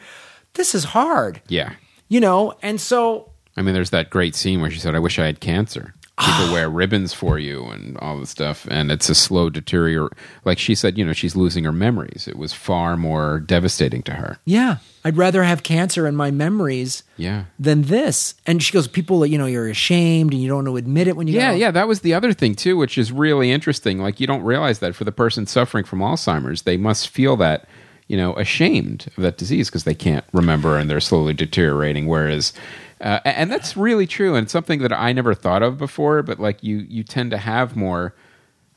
this 0.54 0.74
is 0.74 0.84
hard 0.84 1.40
Yeah. 1.48 1.72
you 2.08 2.20
know 2.20 2.54
and 2.62 2.80
so 2.80 3.30
I 3.56 3.62
mean, 3.62 3.74
there's 3.74 3.90
that 3.90 4.08
great 4.08 4.36
scene 4.36 4.60
where 4.60 4.70
she 4.70 4.78
said, 4.78 4.94
"I 4.94 5.00
wish 5.00 5.18
I 5.18 5.26
had 5.26 5.40
cancer." 5.40 5.92
People 6.18 6.46
ah. 6.48 6.52
wear 6.52 6.68
ribbons 6.68 7.12
for 7.12 7.38
you 7.38 7.64
and 7.66 7.96
all 7.98 8.18
this 8.18 8.30
stuff, 8.30 8.66
and 8.70 8.90
it's 8.90 9.08
a 9.08 9.14
slow 9.14 9.50
deterior. 9.50 10.08
Like 10.44 10.58
she 10.58 10.74
said, 10.74 10.98
you 10.98 11.04
know, 11.04 11.12
she's 11.12 11.36
losing 11.36 11.62
her 11.64 11.72
memories. 11.72 12.26
It 12.26 12.36
was 12.36 12.52
far 12.52 12.96
more 12.96 13.38
devastating 13.40 14.02
to 14.02 14.12
her. 14.14 14.38
yeah 14.44 14.76
i'd 15.04 15.16
rather 15.16 15.44
have 15.44 15.62
cancer 15.62 16.08
in 16.08 16.16
my 16.16 16.30
memories 16.32 17.04
Yeah. 17.16 17.44
than 17.58 17.82
this 17.82 18.34
and 18.48 18.60
she 18.60 18.72
goes 18.72 18.88
people 18.88 19.24
you 19.24 19.38
know 19.38 19.46
you're 19.46 19.68
ashamed 19.68 20.32
and 20.34 20.42
you 20.42 20.48
don't 20.48 20.56
want 20.56 20.66
to 20.66 20.76
admit 20.76 21.06
it 21.06 21.16
when 21.16 21.28
you 21.28 21.34
Yeah, 21.34 21.52
go, 21.52 21.56
yeah, 21.56 21.70
that 21.70 21.86
was 21.86 22.00
the 22.00 22.14
other 22.14 22.32
thing 22.32 22.56
too, 22.56 22.76
which 22.76 22.98
is 22.98 23.12
really 23.12 23.52
interesting. 23.52 24.00
Like 24.00 24.18
you 24.18 24.26
don't 24.26 24.42
realize 24.42 24.80
that 24.80 24.96
for 24.96 25.04
the 25.04 25.12
person 25.12 25.46
suffering 25.46 25.84
from 25.84 26.00
Alzheimer's, 26.00 26.62
they 26.62 26.76
must 26.76 27.08
feel 27.08 27.36
that, 27.36 27.68
you 28.08 28.16
know, 28.16 28.34
ashamed 28.34 29.06
of 29.16 29.22
that 29.22 29.38
disease 29.38 29.68
because 29.70 29.84
they 29.84 29.94
can't 29.94 30.24
remember 30.32 30.76
and 30.76 30.90
they're 30.90 31.00
slowly 31.00 31.32
deteriorating. 31.32 32.06
Whereas, 32.08 32.52
uh, 33.00 33.20
and 33.24 33.50
that's 33.50 33.76
really 33.76 34.06
true, 34.06 34.34
and 34.34 34.50
something 34.50 34.80
that 34.80 34.92
I 34.92 35.12
never 35.12 35.34
thought 35.34 35.62
of 35.62 35.78
before. 35.78 36.22
But 36.22 36.40
like 36.40 36.62
you, 36.62 36.78
you 36.88 37.04
tend 37.04 37.30
to 37.30 37.38
have 37.38 37.76
more 37.76 38.14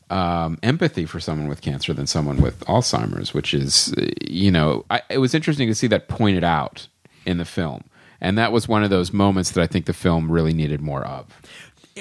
um, 0.10 0.60
empathy 0.62 1.06
for 1.06 1.20
someone 1.20 1.48
with 1.48 1.62
cancer 1.62 1.94
than 1.94 2.06
someone 2.06 2.42
with 2.42 2.60
Alzheimer's, 2.66 3.34
which 3.34 3.54
is, 3.54 3.94
you 4.28 4.52
know, 4.52 4.86
I, 4.90 5.02
it 5.10 5.20
was 5.20 5.34
interesting 5.34 5.68
to 5.70 5.76
see 5.76 5.88
that 5.88 6.08
pointed 6.08 6.44
out 6.44 6.88
in 7.26 7.38
the 7.38 7.46
film. 7.46 7.86
And 8.20 8.38
that 8.38 8.52
was 8.52 8.68
one 8.68 8.84
of 8.84 8.90
those 8.92 9.12
moments 9.12 9.52
that 9.52 9.64
I 9.64 9.68
think 9.68 9.86
the 9.86 9.94
film 9.94 10.32
really 10.32 10.54
needed 10.54 10.82
more 10.82 11.04
of. 11.04 11.42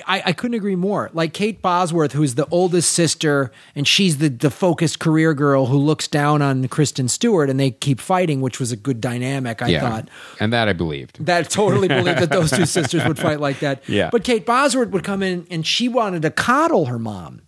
I, 0.07 0.23
I 0.27 0.33
couldn't 0.33 0.55
agree 0.55 0.77
more. 0.77 1.11
Like 1.13 1.33
Kate 1.33 1.61
Bosworth, 1.61 2.13
who's 2.13 2.37
the 2.37 2.47
oldest 2.51 2.93
sister, 2.93 3.51
and 3.75 3.89
she's 3.89 4.19
the, 4.19 4.29
the 4.29 4.51
focused 4.51 5.01
career 5.01 5.35
girl 5.35 5.67
who 5.67 5.79
looks 5.79 6.07
down 6.07 6.43
on 6.43 6.69
Kristen 6.69 7.09
Stewart, 7.09 7.51
and 7.51 7.59
they 7.59 7.73
keep 7.73 8.01
fighting, 8.01 8.41
which 8.41 8.61
was 8.61 8.71
a 8.71 8.77
good 8.77 9.01
dynamic, 9.01 9.61
I 9.63 9.81
thought. 9.81 10.09
And 10.39 10.53
that 10.53 10.69
I 10.69 10.75
believed. 10.75 11.25
That 11.27 11.51
totally 11.51 11.89
believed 11.89 12.21
that 12.21 12.31
those 12.31 12.53
two 12.53 12.67
sisters 12.67 13.05
would 13.05 13.19
fight 13.19 13.41
like 13.41 13.61
that. 13.61 13.89
Yeah. 13.89 14.11
But 14.11 14.23
Kate 14.23 14.47
Bosworth 14.47 14.91
would 14.91 15.05
come 15.05 15.23
in 15.23 15.47
and 15.51 15.67
she 15.67 15.89
wanted 15.89 16.23
to 16.23 16.31
coddle 16.31 16.87
her 16.87 16.99
mom. 16.99 17.43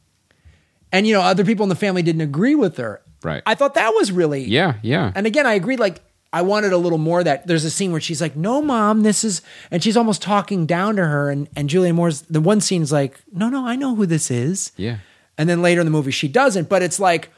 And, 0.91 1.07
you 1.07 1.15
know, 1.15 1.23
other 1.23 1.45
people 1.45 1.63
in 1.63 1.69
the 1.69 1.77
family 1.77 2.03
didn't 2.03 2.21
agree 2.23 2.55
with 2.55 2.77
her. 2.77 3.03
Right. 3.23 3.43
I 3.47 3.55
thought 3.55 3.75
that 3.75 3.91
was 3.91 4.11
really. 4.11 4.45
Yeah, 4.45 4.75
yeah. 4.83 5.13
And 5.15 5.27
again, 5.27 5.47
I 5.47 5.55
agreed. 5.55 5.79
Like, 5.79 6.03
I 6.33 6.43
wanted 6.43 6.73
a 6.73 6.79
little 6.79 6.99
more 6.99 7.19
of 7.19 7.27
that. 7.27 7.47
There's 7.47 7.65
a 7.65 7.71
scene 7.71 7.93
where 7.93 8.01
she's 8.01 8.21
like, 8.21 8.37
"No, 8.37 8.63
mom, 8.63 9.03
this 9.03 9.23
is," 9.23 9.43
and 9.71 9.83
she's 9.83 9.97
almost 9.97 10.23
talking 10.23 10.65
down 10.65 10.97
to 10.97 11.07
her. 11.07 11.31
And 11.31 11.49
and 11.55 11.69
Julianne 11.69 11.95
Moore's 11.95 12.23
the 12.23 12.41
one 12.41 12.61
scene 12.61 12.83
is 12.83 12.93
like, 12.93 13.21
"No, 13.33 13.49
no, 13.49 13.67
I 13.67 13.77
know 13.77 13.95
who 13.95 14.07
this 14.07 14.31
is." 14.31 14.73
Yeah. 14.77 14.99
And 15.37 15.49
then 15.49 15.61
later 15.61 15.81
in 15.81 15.87
the 15.87 15.91
movie, 15.91 16.11
she 16.11 16.29
doesn't. 16.29 16.69
But 16.69 16.83
it's 16.83 16.99
like 16.99 17.31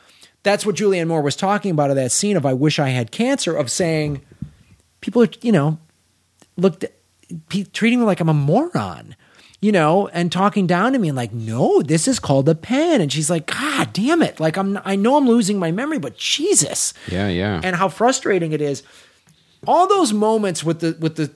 that's 0.43 0.65
what 0.65 0.77
Julianne 0.77 1.09
Moore 1.09 1.23
was 1.23 1.37
talking 1.37 1.71
about 1.71 1.91
of 1.91 1.97
that 1.97 2.13
scene 2.13 2.37
of 2.37 2.47
"I 2.47 2.53
wish 2.53 2.79
I 2.79 2.91
had 2.91 3.11
cancer," 3.11 3.57
of 3.57 3.71
saying 3.71 4.21
people 5.01 5.23
are, 5.23 5.29
you 5.43 5.53
know, 5.53 5.79
looked 6.57 6.85
treating 7.73 7.99
me 7.99 8.07
like 8.07 8.21
I'm 8.21 8.29
a 8.29 8.35
moron. 8.35 9.17
You 9.65 9.73
know, 9.73 10.09
and 10.09 10.31
talking 10.31 10.67
down 10.67 10.93
to 10.93 10.99
me 10.99 11.09
and 11.09 11.17
like, 11.17 11.33
no, 11.33 11.81
this 11.81 12.07
is 12.07 12.19
called 12.19 12.47
a 12.51 12.55
pen. 12.55 13.01
And 13.01 13.11
she's 13.11 13.31
like, 13.31 13.47
God 13.47 13.95
damn 13.95 14.21
it. 14.21 14.39
Like, 14.39 14.59
I'm, 14.59 14.79
I 14.85 14.95
know 14.95 15.17
I'm 15.17 15.27
losing 15.27 15.59
my 15.59 15.73
memory, 15.73 15.99
but 15.99 16.19
Jesus 16.19 16.93
Yeah, 17.11 17.29
yeah. 17.29 17.63
and 17.65 17.75
how 17.75 17.89
frustrating 17.89 18.53
it 18.53 18.61
is. 18.61 18.83
All 19.67 19.89
those 19.89 20.13
moments 20.13 20.63
with 20.65 20.81
the 20.81 20.99
with 21.01 21.17
the 21.17 21.31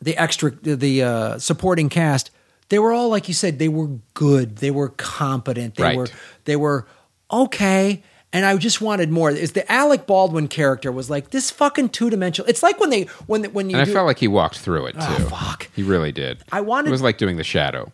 the 0.00 0.16
extra 0.16 0.52
the, 0.52 0.76
the 0.76 1.02
uh, 1.02 1.38
supporting 1.38 1.88
cast, 1.88 2.30
they 2.68 2.78
were 2.78 2.92
all 2.92 3.08
like 3.08 3.26
you 3.26 3.34
said, 3.34 3.58
they 3.58 3.68
were 3.68 3.88
good, 4.14 4.58
they 4.58 4.70
were 4.70 4.90
competent, 4.90 5.74
they 5.74 5.82
Right. 5.82 5.96
were 5.96 6.08
they 6.44 6.54
were 6.54 6.86
okay. 7.32 8.02
And 8.32 8.46
I 8.46 8.56
just 8.56 8.80
wanted 8.80 9.10
more. 9.10 9.30
Is 9.30 9.52
the 9.52 9.70
Alec 9.70 10.06
Baldwin 10.06 10.46
character 10.46 10.92
was 10.92 11.10
like 11.10 11.30
this 11.30 11.50
fucking 11.50 11.88
two 11.88 12.10
dimensional? 12.10 12.48
It's 12.48 12.62
like 12.62 12.78
when 12.78 12.90
they 12.90 13.02
when 13.26 13.44
when 13.46 13.70
you 13.70 13.76
and 13.78 13.88
I 13.88 13.92
felt 13.92 14.06
like 14.06 14.18
he 14.18 14.28
walked 14.28 14.58
through 14.58 14.86
it 14.86 14.96
oh, 14.98 15.16
too. 15.16 15.24
Oh, 15.24 15.28
fuck. 15.28 15.68
He 15.74 15.82
really 15.82 16.12
did. 16.12 16.38
I 16.52 16.60
wanted- 16.60 16.88
It 16.88 16.92
was 16.92 17.02
like 17.02 17.18
doing 17.18 17.36
the 17.38 17.44
shadow. 17.44 17.92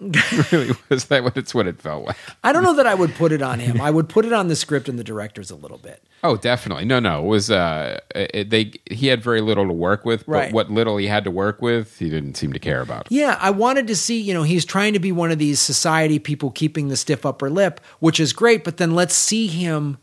Really 0.52 0.70
was 0.88 1.06
that 1.06 1.24
what 1.24 1.36
it's 1.36 1.54
what 1.54 1.66
it 1.66 1.80
felt 1.80 2.06
like. 2.06 2.16
I 2.44 2.52
don't 2.52 2.62
know 2.62 2.74
that 2.74 2.86
I 2.86 2.94
would 2.94 3.14
put 3.16 3.32
it 3.32 3.42
on 3.42 3.58
him. 3.58 3.80
I 3.80 3.90
would 3.90 4.08
put 4.08 4.24
it 4.24 4.32
on 4.32 4.46
the 4.48 4.54
script 4.54 4.88
and 4.88 4.96
the 4.98 5.02
directors 5.04 5.50
a 5.50 5.56
little 5.56 5.78
bit. 5.78 6.02
Oh, 6.22 6.36
definitely. 6.36 6.84
No, 6.84 7.00
no. 7.00 7.24
It 7.24 7.26
was 7.26 7.50
uh 7.50 7.98
it, 8.14 8.50
they 8.50 8.72
he 8.90 9.08
had 9.08 9.22
very 9.22 9.40
little 9.40 9.66
to 9.66 9.72
work 9.72 10.04
with, 10.04 10.24
but 10.26 10.32
Right. 10.32 10.52
what 10.52 10.70
little 10.70 10.96
he 10.98 11.06
had 11.08 11.24
to 11.24 11.30
work 11.32 11.60
with, 11.60 11.98
he 11.98 12.08
didn't 12.08 12.36
seem 12.36 12.52
to 12.52 12.58
care 12.60 12.80
about. 12.80 13.08
Yeah, 13.10 13.36
I 13.40 13.50
wanted 13.50 13.88
to 13.88 13.96
see, 13.96 14.20
you 14.20 14.32
know, 14.34 14.44
he's 14.44 14.64
trying 14.64 14.92
to 14.92 15.00
be 15.00 15.10
one 15.10 15.32
of 15.32 15.38
these 15.38 15.60
society 15.60 16.18
people 16.20 16.50
keeping 16.52 16.88
the 16.88 16.96
stiff 16.96 17.26
upper 17.26 17.50
lip, 17.50 17.80
which 17.98 18.20
is 18.20 18.32
great, 18.32 18.62
but 18.62 18.76
then 18.76 18.94
let's 18.94 19.14
see 19.14 19.48
him 19.48 19.98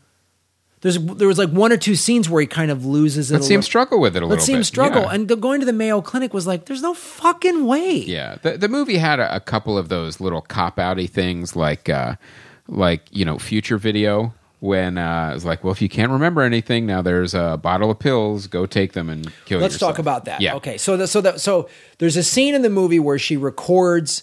there's 0.86 0.98
there 0.98 1.26
was 1.26 1.36
like 1.36 1.50
one 1.50 1.72
or 1.72 1.76
two 1.76 1.96
scenes 1.96 2.30
where 2.30 2.40
he 2.40 2.46
kind 2.46 2.70
of 2.70 2.86
loses 2.86 3.30
it. 3.30 3.34
Let's 3.34 3.48
see 3.48 3.54
him 3.54 3.58
little- 3.58 3.66
struggle 3.66 4.00
with 4.00 4.16
it 4.16 4.22
a 4.22 4.26
little. 4.26 4.28
Bit. 4.28 4.34
Let's 4.34 4.46
see 4.46 4.52
him 4.52 4.60
bit. 4.60 4.66
struggle. 4.66 5.02
Yeah. 5.02 5.14
And 5.14 5.28
the, 5.28 5.34
going 5.34 5.58
to 5.58 5.66
the 5.66 5.72
Mayo 5.72 6.00
Clinic 6.00 6.32
was 6.32 6.46
like, 6.46 6.66
there's 6.66 6.82
no 6.82 6.94
fucking 6.94 7.66
way. 7.66 7.96
Yeah, 7.96 8.36
the 8.42 8.56
the 8.56 8.68
movie 8.68 8.98
had 8.98 9.18
a, 9.18 9.34
a 9.34 9.40
couple 9.40 9.76
of 9.76 9.88
those 9.88 10.20
little 10.20 10.42
cop 10.42 10.76
outy 10.76 11.10
things, 11.10 11.56
like 11.56 11.88
uh, 11.88 12.14
like 12.68 13.02
you 13.10 13.24
know, 13.24 13.38
future 13.38 13.78
video 13.78 14.32
when 14.60 14.96
uh, 14.96 15.32
it's 15.34 15.44
like, 15.44 15.62
well, 15.64 15.72
if 15.72 15.82
you 15.82 15.88
can't 15.88 16.10
remember 16.12 16.42
anything, 16.42 16.86
now 16.86 17.02
there's 17.02 17.34
a 17.34 17.58
bottle 17.60 17.90
of 17.90 17.98
pills. 17.98 18.46
Go 18.46 18.64
take 18.64 18.92
them 18.92 19.10
and 19.10 19.24
kill 19.44 19.58
yourself. 19.58 19.62
Let's 19.62 19.74
yourself. 19.74 19.92
talk 19.92 19.98
about 19.98 20.24
that. 20.26 20.40
Yeah. 20.40 20.54
Okay. 20.56 20.78
So 20.78 20.96
the, 20.96 21.06
so 21.08 21.20
that 21.20 21.40
so 21.40 21.68
there's 21.98 22.16
a 22.16 22.22
scene 22.22 22.54
in 22.54 22.62
the 22.62 22.70
movie 22.70 23.00
where 23.00 23.18
she 23.18 23.36
records 23.36 24.22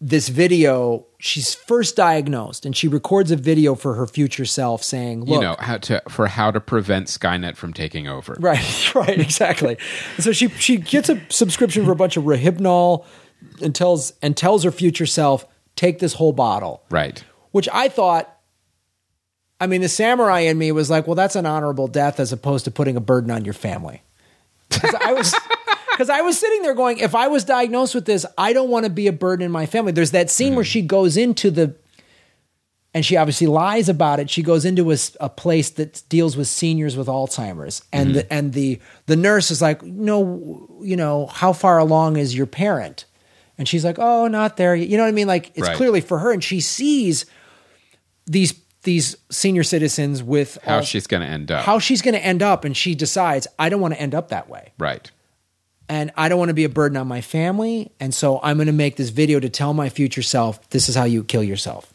this 0.00 0.28
video. 0.28 1.06
She's 1.18 1.54
first 1.54 1.96
diagnosed, 1.96 2.66
and 2.66 2.76
she 2.76 2.88
records 2.88 3.30
a 3.30 3.36
video 3.36 3.74
for 3.74 3.94
her 3.94 4.06
future 4.06 4.44
self 4.44 4.82
saying, 4.82 5.20
"Look, 5.24 5.28
You 5.28 5.40
know 5.40 5.56
how 5.58 5.78
to 5.78 6.02
for 6.08 6.26
how 6.26 6.50
to 6.50 6.60
prevent 6.60 7.08
Skynet 7.08 7.56
from 7.56 7.72
taking 7.72 8.08
over. 8.08 8.36
Right, 8.40 8.94
right, 8.94 9.18
exactly. 9.20 9.78
So 10.18 10.32
she 10.32 10.48
she 10.48 10.76
gets 10.76 11.08
a 11.08 11.20
subscription 11.28 11.84
for 11.84 11.92
a 11.92 11.96
bunch 11.96 12.16
of 12.16 12.24
Rohypnol 12.24 13.04
and 13.62 13.74
tells 13.74 14.12
and 14.22 14.36
tells 14.36 14.64
her 14.64 14.70
future 14.70 15.06
self, 15.06 15.46
take 15.74 15.98
this 15.98 16.14
whole 16.14 16.32
bottle. 16.32 16.82
Right. 16.90 17.24
Which 17.52 17.68
I 17.72 17.88
thought 17.88 18.32
I 19.60 19.66
mean, 19.66 19.80
the 19.80 19.88
samurai 19.88 20.40
in 20.40 20.58
me 20.58 20.70
was 20.72 20.90
like, 20.90 21.06
well, 21.06 21.14
that's 21.14 21.34
an 21.36 21.46
honorable 21.46 21.88
death 21.88 22.20
as 22.20 22.32
opposed 22.32 22.66
to 22.66 22.70
putting 22.70 22.96
a 22.96 23.00
burden 23.00 23.30
on 23.30 23.44
your 23.44 23.54
family. 23.54 24.02
I 25.00 25.14
was 25.14 25.34
because 25.96 26.10
I 26.10 26.20
was 26.20 26.38
sitting 26.38 26.60
there 26.60 26.74
going, 26.74 26.98
if 26.98 27.14
I 27.14 27.28
was 27.28 27.42
diagnosed 27.42 27.94
with 27.94 28.04
this, 28.04 28.26
I 28.36 28.52
don't 28.52 28.68
want 28.68 28.84
to 28.84 28.90
be 28.90 29.06
a 29.06 29.12
burden 29.12 29.46
in 29.46 29.50
my 29.50 29.64
family. 29.64 29.92
There's 29.92 30.10
that 30.10 30.28
scene 30.28 30.54
where 30.54 30.62
mm-hmm. 30.62 30.68
she 30.68 30.82
goes 30.82 31.16
into 31.16 31.50
the 31.50 31.74
and 32.92 33.04
she 33.04 33.16
obviously 33.16 33.46
lies 33.46 33.88
about 33.88 34.20
it. 34.20 34.28
She 34.30 34.42
goes 34.42 34.64
into 34.64 34.94
a 35.20 35.28
place 35.28 35.70
that 35.70 36.02
deals 36.10 36.36
with 36.36 36.48
seniors 36.48 36.96
with 36.96 37.08
Alzheimer's, 37.08 37.82
and 37.92 38.14
the 38.14 38.24
mm-hmm. 38.24 38.32
and 38.32 38.52
the 38.52 38.80
the 39.06 39.16
nurse 39.16 39.50
is 39.50 39.62
like, 39.62 39.82
no, 39.82 40.80
you 40.82 40.96
know, 40.96 41.26
how 41.26 41.52
far 41.54 41.78
along 41.78 42.16
is 42.18 42.34
your 42.34 42.46
parent? 42.46 43.06
And 43.58 43.66
she's 43.66 43.84
like, 43.84 43.98
oh, 43.98 44.28
not 44.28 44.58
there. 44.58 44.74
You 44.74 44.98
know 44.98 45.02
what 45.02 45.10
I 45.10 45.12
mean? 45.12 45.26
Like 45.26 45.50
it's 45.54 45.68
Right. 45.68 45.76
clearly 45.76 46.00
for 46.02 46.18
her, 46.18 46.30
and 46.30 46.44
she 46.44 46.60
sees 46.60 47.24
these 48.26 48.54
these 48.82 49.16
senior 49.30 49.62
citizens 49.62 50.22
with 50.22 50.58
How 50.62 50.76
Al- 50.76 50.82
she's 50.82 51.06
going 51.06 51.22
to 51.22 51.28
end 51.28 51.50
up. 51.50 51.64
how 51.64 51.78
she's 51.78 52.00
going 52.00 52.14
to 52.14 52.24
end 52.24 52.42
up, 52.42 52.64
and 52.64 52.76
she 52.76 52.94
decides, 52.94 53.46
I 53.58 53.68
don't 53.68 53.80
want 53.80 53.94
to 53.94 54.00
end 54.00 54.14
up 54.14 54.28
that 54.28 54.48
way 54.48 54.72
right. 54.78 55.10
And 55.88 56.10
I 56.16 56.28
don't 56.28 56.38
want 56.38 56.48
to 56.50 56.54
be 56.54 56.64
a 56.64 56.68
burden 56.68 56.96
on 56.96 57.06
my 57.06 57.20
family. 57.20 57.90
And 58.00 58.14
so 58.14 58.40
I'm 58.42 58.56
going 58.56 58.66
to 58.66 58.72
make 58.72 58.96
this 58.96 59.10
video 59.10 59.40
to 59.40 59.48
tell 59.48 59.72
my 59.74 59.88
future 59.88 60.22
self, 60.22 60.68
this 60.70 60.88
is 60.88 60.94
how 60.94 61.04
you 61.04 61.24
kill 61.24 61.42
yourself. 61.42 61.92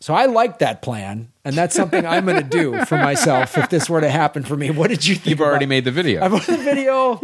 So 0.00 0.14
I 0.14 0.26
like 0.26 0.60
that 0.60 0.80
plan, 0.80 1.32
and 1.44 1.56
that's 1.56 1.74
something 1.74 2.06
I'm 2.06 2.24
going 2.24 2.40
to 2.40 2.48
do 2.48 2.84
for 2.84 2.96
myself 2.96 3.58
if 3.58 3.68
this 3.68 3.90
were 3.90 4.00
to 4.00 4.08
happen 4.08 4.44
for 4.44 4.56
me. 4.56 4.70
What 4.70 4.90
did 4.90 5.04
you 5.04 5.16
think? 5.16 5.26
You've 5.26 5.40
already 5.40 5.64
about- 5.64 5.70
made 5.70 5.84
the 5.84 5.90
video. 5.90 6.22
I've 6.24 6.30
made 6.32 6.42
the 6.42 6.56
video. 6.56 7.20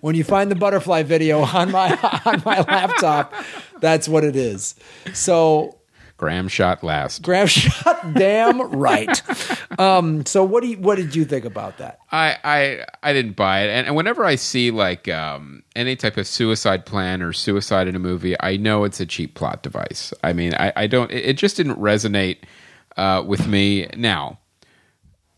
when 0.00 0.16
you 0.16 0.24
find 0.24 0.50
the 0.50 0.56
butterfly 0.56 1.04
video 1.04 1.42
on 1.42 1.70
my 1.70 1.96
on 2.24 2.42
my 2.44 2.60
laptop, 2.62 3.32
that's 3.78 4.08
what 4.08 4.24
it 4.24 4.34
is. 4.34 4.74
So 5.14 5.77
Graham 6.18 6.48
shot 6.48 6.82
last. 6.82 7.22
Graham 7.22 7.46
shot 7.46 8.12
damn 8.14 8.60
right. 8.72 9.22
Um, 9.78 10.26
so 10.26 10.44
what 10.44 10.62
do 10.62 10.68
you 10.68 10.76
what 10.76 10.96
did 10.96 11.14
you 11.14 11.24
think 11.24 11.44
about 11.44 11.78
that? 11.78 12.00
I, 12.10 12.36
I 12.44 12.84
I 13.02 13.12
didn't 13.12 13.36
buy 13.36 13.60
it, 13.60 13.70
and, 13.70 13.86
and 13.86 13.96
whenever 13.96 14.24
I 14.24 14.34
see 14.34 14.72
like 14.72 15.08
um, 15.08 15.62
any 15.76 15.94
type 15.94 16.16
of 16.16 16.26
suicide 16.26 16.84
plan 16.84 17.22
or 17.22 17.32
suicide 17.32 17.86
in 17.86 17.94
a 17.94 18.00
movie, 18.00 18.34
I 18.40 18.56
know 18.56 18.82
it's 18.82 18.98
a 18.98 19.06
cheap 19.06 19.34
plot 19.34 19.62
device. 19.62 20.12
I 20.24 20.32
mean, 20.32 20.54
I, 20.54 20.72
I 20.74 20.86
don't. 20.88 21.10
It, 21.12 21.24
it 21.24 21.36
just 21.36 21.56
didn't 21.56 21.76
resonate 21.76 22.38
uh, 22.96 23.22
with 23.24 23.46
me. 23.46 23.86
Now, 23.96 24.40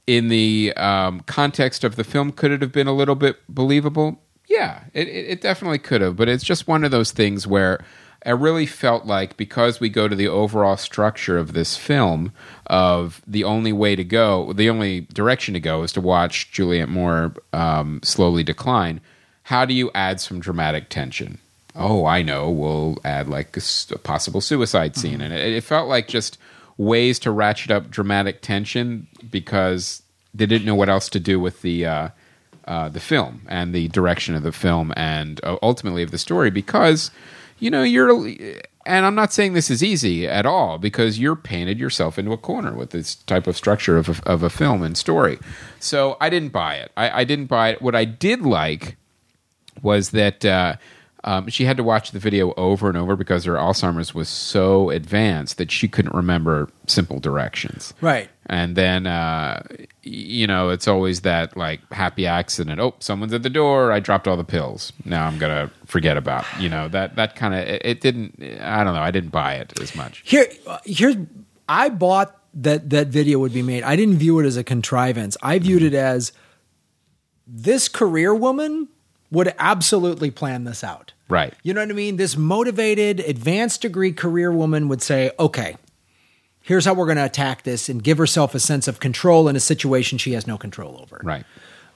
in 0.07 0.29
the 0.29 0.73
um, 0.77 1.21
context 1.21 1.85
of 1.85 1.97
the 1.97 2.05
film, 2.05 2.33
could 2.33 2.51
it 2.53 2.63
have 2.63 2.73
been 2.73 2.87
a 2.87 2.95
little 2.95 3.15
bit 3.17 3.37
believable? 3.51 4.23
Yeah, 4.49 4.85
it, 4.95 5.07
it, 5.09 5.27
it 5.29 5.41
definitely 5.43 5.79
could 5.79 6.01
have. 6.01 6.17
But 6.17 6.31
it's 6.31 6.43
just 6.43 6.67
one 6.67 6.85
of 6.85 6.91
those 6.91 7.13
things 7.13 7.47
where 7.47 7.85
I 8.25 8.31
really 8.31 8.67
felt 8.67 9.07
like 9.07 9.37
because 9.37 9.81
we 9.81 9.89
go 9.89 10.07
to 10.07 10.15
the 10.15 10.29
overall 10.29 10.77
structure 10.77 11.39
of 11.39 11.53
this 11.53 11.77
film, 11.77 12.33
of 12.67 13.23
the 13.27 13.45
only 13.45 13.73
way 13.73 13.97
to 13.97 14.05
go, 14.05 14.53
the 14.53 14.69
only 14.69 15.03
direction 15.13 15.55
to 15.55 15.61
go 15.61 15.83
is 15.83 15.93
to 15.93 16.01
watch 16.01 16.51
Juliet 16.53 16.89
Moore 16.89 17.33
um, 17.53 18.01
slowly 18.03 18.43
decline. 18.43 19.01
How 19.45 19.65
do 19.65 19.73
you 19.73 19.91
add 19.95 20.21
some 20.21 20.39
dramatic 20.39 20.91
tension? 20.91 21.39
Oh, 21.75 22.05
I 22.05 22.23
know. 22.23 22.51
We'll 22.51 22.99
add 23.05 23.29
like 23.29 23.57
a 23.57 23.99
possible 23.99 24.41
suicide 24.41 24.97
scene, 24.97 25.21
and 25.21 25.33
it, 25.33 25.55
it 25.55 25.65
felt 25.65 25.89
like 25.89 26.09
just 26.09 26.37
ways 26.77 27.19
to 27.21 27.31
ratchet 27.31 27.71
up 27.71 27.91
dramatic 27.91 28.43
tension 28.43 29.07
because 29.31 30.03
they 30.35 30.47
didn't 30.47 30.67
know 30.67 30.75
what 30.75 30.89
else 30.89 31.09
to 31.11 31.21
do 31.21 31.41
with 31.41 31.63
the 31.63 31.87
uh, 31.87 32.09
uh, 32.67 32.89
the 32.89 33.01
film 33.01 33.43
and 33.49 33.75
the 33.75 33.89
direction 33.89 34.35
of 34.35 34.43
the 34.43 34.53
film 34.53 34.93
and 34.97 35.41
uh, 35.43 35.57
ultimately 35.63 36.03
of 36.03 36.11
the 36.11 36.19
story 36.19 36.51
because 36.51 37.11
you 37.61 37.71
know 37.71 37.83
you're 37.83 38.11
and 38.87 39.07
I'm 39.07 39.15
not 39.15 39.33
saying 39.33 39.53
this 39.53 39.71
is 39.71 39.83
easy 39.83 40.27
at 40.27 40.47
all 40.47 40.79
because 40.79 41.19
you're 41.19 41.37
painted 41.37 41.79
yourself 41.79 42.19
into 42.19 42.33
a 42.33 42.39
corner 42.39 42.73
with 42.73 42.91
this 42.91 43.15
type 43.15 43.47
of 43.47 43.57
structure 43.57 43.97
of 43.97 44.09
a, 44.09 44.29
of 44.29 44.43
a 44.43 44.51
film 44.51 44.83
and 44.83 44.97
story. 44.97 45.39
So 45.79 46.17
I 46.21 46.31
didn't 46.31 46.51
buy 46.51 46.77
it. 46.77 46.91
I, 46.97 47.21
I 47.21 47.25
didn't 47.25 47.47
buy 47.47 47.71
it. 47.71 47.83
What 47.83 47.95
I 47.95 48.05
did 48.05 48.41
like 48.41 48.97
was 49.83 50.11
that 50.11 50.45
uh, 50.45 50.77
um, 51.25 51.49
she 51.49 51.65
had 51.65 51.77
to 51.77 51.83
watch 51.83 52.13
the 52.13 52.19
video 52.19 52.55
over 52.57 52.89
and 52.89 52.97
over 52.97 53.17
because 53.17 53.45
her 53.45 53.55
Alzheimer's 53.55 54.15
was 54.15 54.29
so 54.29 54.91
advanced 54.91 55.59
that 55.59 55.71
she 55.71 55.87
couldn't 55.87 56.15
remember 56.15 56.71
simple 56.87 57.21
directions. 57.21 57.93
Right. 58.01 58.31
And 58.51 58.75
then, 58.75 59.07
uh, 59.07 59.63
you 60.03 60.45
know, 60.45 60.71
it's 60.71 60.89
always 60.89 61.21
that 61.21 61.57
like 61.57 61.81
happy 61.93 62.27
accident. 62.27 62.81
Oh, 62.81 62.97
someone's 62.99 63.33
at 63.33 63.45
the 63.45 63.49
door. 63.49 63.93
I 63.93 64.01
dropped 64.01 64.27
all 64.27 64.37
the 64.37 64.43
pills. 64.43 64.93
Now 65.05 65.29
I'm 65.29 65.39
gonna 65.39 65.71
forget 65.87 66.17
about. 66.17 66.45
You 66.59 66.69
know 66.69 66.89
that 66.89 67.15
that 67.15 67.37
kind 67.37 67.55
of 67.55 67.61
it, 67.61 67.83
it 67.85 68.01
didn't. 68.01 68.43
I 68.61 68.83
don't 68.83 68.95
know. 68.95 69.03
I 69.03 69.13
didn't 69.13 69.31
buy 69.31 69.55
it 69.55 69.81
as 69.81 69.95
much. 69.95 70.23
Here, 70.25 70.49
here's 70.85 71.15
I 71.69 71.91
bought 71.91 72.37
that 72.55 72.91
that 72.91 73.07
video 73.07 73.39
would 73.39 73.55
be 73.55 73.63
made. 73.63 73.85
I 73.85 73.95
didn't 73.95 74.17
view 74.17 74.41
it 74.41 74.47
as 74.47 74.57
a 74.57 74.65
contrivance. 74.65 75.37
I 75.41 75.61
viewed 75.61 75.85
it 75.85 75.95
as 75.95 76.33
this 77.47 77.89
career 77.89 78.35
woman 78.35 78.89
would 79.31 79.55
absolutely 79.61 80.33
plan 80.33 80.65
this 80.65 80.83
out. 80.83 81.13
Right. 81.29 81.55
You 81.63 81.73
know 81.73 81.83
what 81.83 81.91
I 81.91 81.95
mean? 81.95 82.17
This 82.17 82.37
motivated, 82.37 83.21
advanced 83.21 83.83
degree 83.83 84.11
career 84.11 84.51
woman 84.51 84.89
would 84.89 85.03
say, 85.03 85.31
"Okay, 85.39 85.77
here's 86.71 86.85
how 86.85 86.95
we're 86.95 87.07
going 87.07 87.17
to 87.19 87.25
attack 87.25 87.65
this," 87.65 87.89
and 87.89 88.03
give 88.03 88.17
herself 88.17 88.55
a 88.55 88.61
sense 88.61 88.87
of 88.89 89.01
control 89.01 89.49
in 89.49 89.57
a 89.57 89.61
situation 89.61 90.19
she 90.19 90.33
has 90.35 90.47
no 90.47 90.57
control 90.57 90.99
over. 91.03 91.21
Right. 91.23 91.45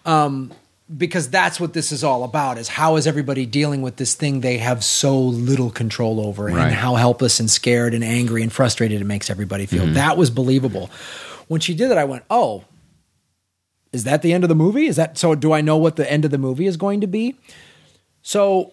Um, 0.04 0.52
because 0.94 1.30
that's 1.30 1.58
what 1.60 1.72
this 1.72 1.92
is 1.92 2.02
all 2.04 2.24
about 2.24 2.58
is 2.58 2.68
how 2.68 2.96
is 2.96 3.06
everybody 3.06 3.46
dealing 3.46 3.80
with 3.80 3.96
this 3.96 4.14
thing 4.14 4.40
they 4.40 4.58
have 4.58 4.84
so 4.84 5.18
little 5.18 5.70
control 5.70 6.20
over 6.20 6.44
Right. 6.46 6.66
and 6.66 6.74
how 6.74 6.96
helpless 6.96 7.40
and 7.40 7.48
scared 7.50 7.94
and 7.94 8.04
angry 8.04 8.42
and 8.42 8.52
frustrated 8.52 9.00
it 9.00 9.04
makes 9.04 9.30
everybody 9.30 9.64
feel. 9.64 9.84
Mm-hmm. 9.84 9.94
That 9.94 10.18
was 10.18 10.28
believable. 10.30 10.90
When 11.48 11.60
she 11.60 11.74
did 11.74 11.90
it 11.90 11.96
i 11.96 12.04
went 12.04 12.24
oh 12.28 12.64
is 13.92 14.04
that 14.04 14.22
the 14.22 14.32
end 14.32 14.42
of 14.44 14.48
the 14.48 14.54
movie? 14.56 14.86
Is 14.86 14.96
that 14.96 15.16
so 15.16 15.34
do 15.34 15.52
i 15.52 15.60
know 15.62 15.76
what 15.78 15.96
the 15.96 16.10
end 16.10 16.24
of 16.26 16.30
the 16.30 16.38
movie 16.38 16.66
is 16.66 16.76
going 16.76 17.00
to 17.00 17.06
be? 17.06 17.36
So 18.22 18.72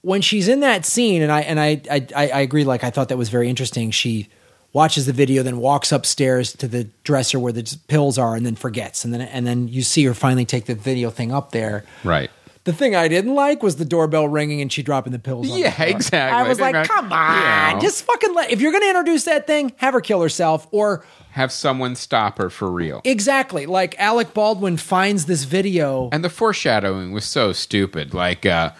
when 0.00 0.22
she's 0.22 0.48
in 0.48 0.60
that 0.60 0.86
scene 0.86 1.20
and 1.22 1.30
i 1.32 1.40
and 1.42 1.58
i, 1.60 1.80
I 1.90 2.06
I 2.38 2.40
agree 2.40 2.64
like 2.64 2.84
i 2.84 2.90
thought 2.90 3.08
that 3.10 3.18
was 3.18 3.28
very 3.28 3.48
interesting 3.50 3.90
she 3.90 4.28
watches 4.74 5.06
the 5.06 5.12
video 5.14 5.42
then 5.42 5.56
walks 5.58 5.90
upstairs 5.92 6.52
to 6.52 6.68
the 6.68 6.84
dresser 7.04 7.38
where 7.38 7.52
the 7.52 7.78
pills 7.88 8.18
are 8.18 8.34
and 8.36 8.44
then 8.44 8.54
forgets 8.56 9.04
and 9.04 9.14
then 9.14 9.22
and 9.22 9.46
then 9.46 9.68
you 9.68 9.80
see 9.82 10.04
her 10.04 10.12
finally 10.12 10.44
take 10.44 10.66
the 10.66 10.74
video 10.74 11.08
thing 11.08 11.32
up 11.32 11.52
there 11.52 11.84
Right. 12.04 12.30
the 12.64 12.72
thing 12.72 12.94
I 12.96 13.08
didn't 13.08 13.34
like 13.34 13.62
was 13.62 13.76
the 13.76 13.84
doorbell 13.84 14.26
ringing 14.28 14.60
and 14.60 14.72
she 14.72 14.82
dropping 14.82 15.12
the 15.12 15.18
pills. 15.18 15.48
on 15.50 15.54
the 15.56 15.60
Yeah, 15.64 15.70
floor. 15.70 15.88
exactly. 15.88 16.38
I 16.44 16.48
was 16.48 16.58
like, 16.60 16.74
think 16.74 16.88
come 16.88 17.12
on, 17.12 17.68
you 17.70 17.74
know. 17.76 17.80
just 17.80 18.04
fucking 18.04 18.34
let. 18.34 18.50
If 18.50 18.60
you're 18.62 18.72
going 18.72 18.82
to 18.82 18.88
introduce 18.88 19.24
that 19.24 19.46
thing, 19.46 19.72
have 19.76 19.92
her 19.94 20.00
kill 20.00 20.22
herself, 20.22 20.66
or 20.70 21.04
Have 21.32 21.52
someone 21.52 21.94
stop 21.94 22.38
her 22.38 22.48
for 22.48 22.70
real. 22.70 23.00
exactly 23.04 23.66
like 23.66 23.94
Alec 24.00 24.32
Baldwin 24.34 24.78
finds 24.78 25.26
this 25.26 25.44
video. 25.44 26.08
And 26.10 26.24
the 26.24 26.30
foreshadowing 26.30 27.12
was 27.12 27.24
so 27.26 27.52
stupid. 27.52 28.14
Like, 28.14 28.46
uh, 28.46 28.70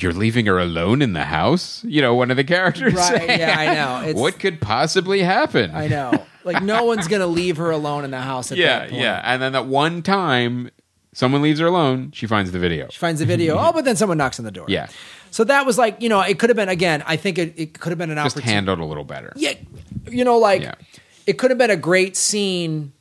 you're 0.00 0.12
leaving 0.12 0.46
her 0.46 0.58
alone 0.58 1.02
in 1.02 1.12
the 1.12 1.24
house? 1.24 1.82
You 1.84 2.00
know, 2.02 2.14
one 2.14 2.30
of 2.30 2.36
the 2.36 2.44
characters. 2.44 2.94
Right, 2.94 3.18
saying. 3.18 3.40
yeah, 3.40 3.54
I 3.58 3.74
know. 3.74 4.02
It's- 4.08 4.20
what 4.20 4.38
could 4.38 4.60
possibly 4.60 5.22
happen? 5.22 5.70
I 5.74 5.88
know, 5.88 6.24
like 6.44 6.62
no 6.62 6.84
one's 6.84 7.08
going 7.08 7.20
to 7.20 7.26
leave 7.26 7.56
her 7.58 7.70
alone 7.70 8.04
in 8.04 8.10
the 8.10 8.20
house. 8.20 8.50
At 8.52 8.58
yeah, 8.58 8.78
that 8.80 8.90
point. 8.90 9.02
yeah. 9.02 9.20
And 9.24 9.42
then 9.42 9.52
that 9.52 9.66
one 9.66 10.02
time 10.02 10.70
someone 11.14 11.42
leaves 11.42 11.60
her 11.60 11.66
alone, 11.66 12.10
she 12.12 12.26
finds 12.26 12.52
the 12.52 12.58
video. 12.58 12.88
She 12.90 12.98
finds 12.98 13.20
the 13.20 13.26
video. 13.26 13.56
oh, 13.60 13.72
but 13.72 13.84
then 13.84 13.96
someone 13.96 14.18
knocks 14.18 14.38
on 14.38 14.44
the 14.44 14.50
door. 14.50 14.66
Yeah. 14.68 14.88
So 15.30 15.44
that 15.44 15.64
was 15.66 15.78
like, 15.78 16.00
you 16.02 16.08
know, 16.08 16.20
it 16.20 16.38
could 16.38 16.50
have 16.50 16.56
been 16.56 16.68
again. 16.68 17.02
I 17.06 17.16
think 17.16 17.38
it, 17.38 17.54
it 17.58 17.78
could 17.80 17.90
have 17.90 17.98
been 17.98 18.10
an 18.10 18.18
opportunity. 18.18 18.26
Just 18.28 18.36
opportunity. 18.38 18.54
handled 18.54 18.78
a 18.80 18.84
little 18.84 19.04
better. 19.04 19.32
yeah, 19.36 19.52
you 20.10 20.24
know, 20.24 20.38
like 20.38 20.62
Yeah. 20.62 20.74
it 21.26 21.34
could 21.38 21.50
have 21.50 21.58
been 21.58 21.70
a 21.70 21.76
great 21.76 22.16
scene 22.16 22.92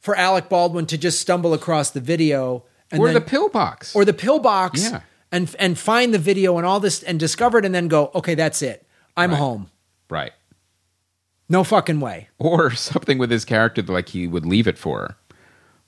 for 0.00 0.14
Alec 0.16 0.48
Baldwin 0.48 0.86
to 0.86 0.96
just 0.98 1.20
stumble 1.20 1.54
across 1.54 1.90
the 1.90 2.00
video 2.00 2.64
and 2.90 3.00
or 3.00 3.06
then, 3.06 3.14
the 3.14 3.20
pillbox. 3.20 3.94
or 3.94 4.04
the 4.04 4.12
pillbox 4.14 4.90
Yeah. 4.90 5.00
And 5.32 5.54
and 5.58 5.78
find 5.78 6.12
the 6.14 6.18
video 6.18 6.56
and 6.58 6.66
all 6.66 6.80
this 6.80 7.02
and 7.02 7.18
discover 7.20 7.58
it 7.58 7.64
and 7.64 7.74
then 7.74 7.88
go, 7.88 8.10
okay, 8.14 8.34
that's 8.34 8.62
it. 8.62 8.86
I'm 9.16 9.30
Right. 9.30 9.38
home. 9.38 9.70
right. 10.08 10.32
No 11.48 11.64
fucking 11.64 11.98
way. 12.00 12.28
Or 12.38 12.70
something 12.74 13.18
with 13.18 13.30
his 13.30 13.44
character 13.44 13.82
that, 13.82 13.92
like 13.92 14.08
he 14.10 14.26
would 14.26 14.46
leave 14.46 14.66
it 14.68 14.78
for 14.78 15.00
her. 15.00 15.16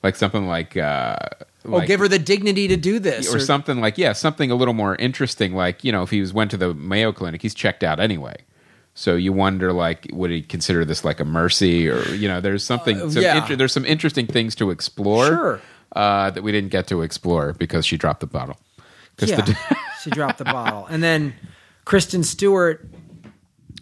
Like 0.02 0.16
something 0.16 0.46
like 0.48 0.76
uh 0.76 1.16
oh, 1.64 1.70
like- 1.70 1.86
give 1.88 2.00
her 2.00 2.08
the 2.08 2.18
dignity 2.18 2.66
to 2.68 2.76
do 2.76 2.98
this. 2.98 3.32
or 3.32 3.38
something 3.38 3.80
like 3.80 3.96
yeah, 3.98 4.12
something 4.12 4.50
a 4.50 4.54
little 4.56 4.74
more 4.74 4.96
interesting. 4.96 5.54
Like 5.54 5.84
you 5.84 5.92
know, 5.92 6.02
if 6.02 6.10
he 6.10 6.20
was 6.20 6.32
went 6.32 6.50
to 6.50 6.56
the 6.56 6.74
Mayo 6.74 7.12
Clinic, 7.12 7.42
he's 7.42 7.54
checked 7.54 7.84
out 7.84 8.00
anyway. 8.00 8.36
So 8.94 9.16
you 9.16 9.32
wonder, 9.32 9.72
like, 9.72 10.06
would 10.12 10.30
he 10.30 10.42
consider 10.42 10.84
this 10.84 11.02
like 11.02 11.18
a 11.18 11.24
mercy, 11.24 11.88
or 11.88 12.02
you 12.14 12.28
know, 12.28 12.42
there's 12.42 12.62
something. 12.62 13.00
Uh, 13.00 13.08
some 13.08 13.22
yeah. 13.22 13.38
inter- 13.40 13.56
there's 13.56 13.72
some 13.72 13.86
interesting 13.86 14.26
things 14.26 14.54
to 14.56 14.70
explore. 14.70 15.26
Sure. 15.26 15.60
Uh, 15.96 16.30
that 16.30 16.42
we 16.42 16.50
didn't 16.52 16.70
get 16.70 16.86
to 16.88 17.02
explore 17.02 17.52
because 17.54 17.84
she 17.86 17.96
dropped 17.98 18.20
the 18.20 18.26
bottle. 18.26 18.56
'Cause 19.16 19.30
yeah, 19.30 19.40
the- 19.42 19.56
she 20.02 20.10
dropped 20.10 20.38
the 20.38 20.44
bottle, 20.44 20.86
and 20.86 21.02
then 21.02 21.34
Kristen 21.84 22.22
Stewart. 22.24 22.88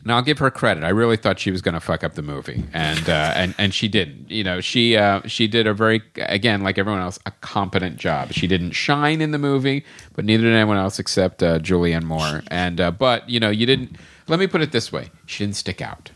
Now 0.03 0.17
I'll 0.17 0.23
give 0.23 0.39
her 0.39 0.51
credit. 0.51 0.83
I 0.83 0.89
really 0.89 1.19
thought 1.19 1.39
she 1.39 1.51
was 1.51 1.61
going 1.61 1.75
to 1.75 1.81
fuck 1.81 2.03
up 2.03 2.15
the 2.15 2.23
movie, 2.23 2.65
and 2.73 3.07
uh, 3.09 3.33
and 3.37 3.55
and 3.59 3.75
she 3.75 3.87
didn't. 3.87 4.31
You 4.31 4.43
know, 4.45 4.61
she 4.63 4.97
uh, 4.97 5.21
she 5.27 5.47
did 5.47 5.67
a 5.67 5.75
very 5.75 6.01
again 6.17 6.63
like 6.63 6.79
everyone 6.79 7.03
else 7.03 7.19
a 7.27 7.31
competent 7.43 7.99
job. 7.99 8.33
She 8.33 8.47
didn't 8.47 8.71
shine 8.73 9.21
in 9.21 9.31
the 9.31 9.39
movie, 9.39 9.85
but 10.15 10.25
neither 10.25 10.45
did 10.45 10.55
anyone 10.55 10.79
else 10.79 10.99
except 10.99 11.43
uh, 11.43 11.59
Julianne 11.59 12.05
Moore. 12.05 12.43
And 12.49 12.81
uh, 12.81 12.91
but 12.93 13.29
you 13.29 13.39
know, 13.41 13.51
you 13.51 13.67
didn't. 13.67 13.97
Let 14.27 14.39
me 14.41 14.47
put 14.47 14.63
it 14.63 14.73
this 14.73 14.91
way: 14.91 15.11
she 15.27 15.45
didn't 15.45 15.57
stick 15.57 15.83
out. 15.83 16.11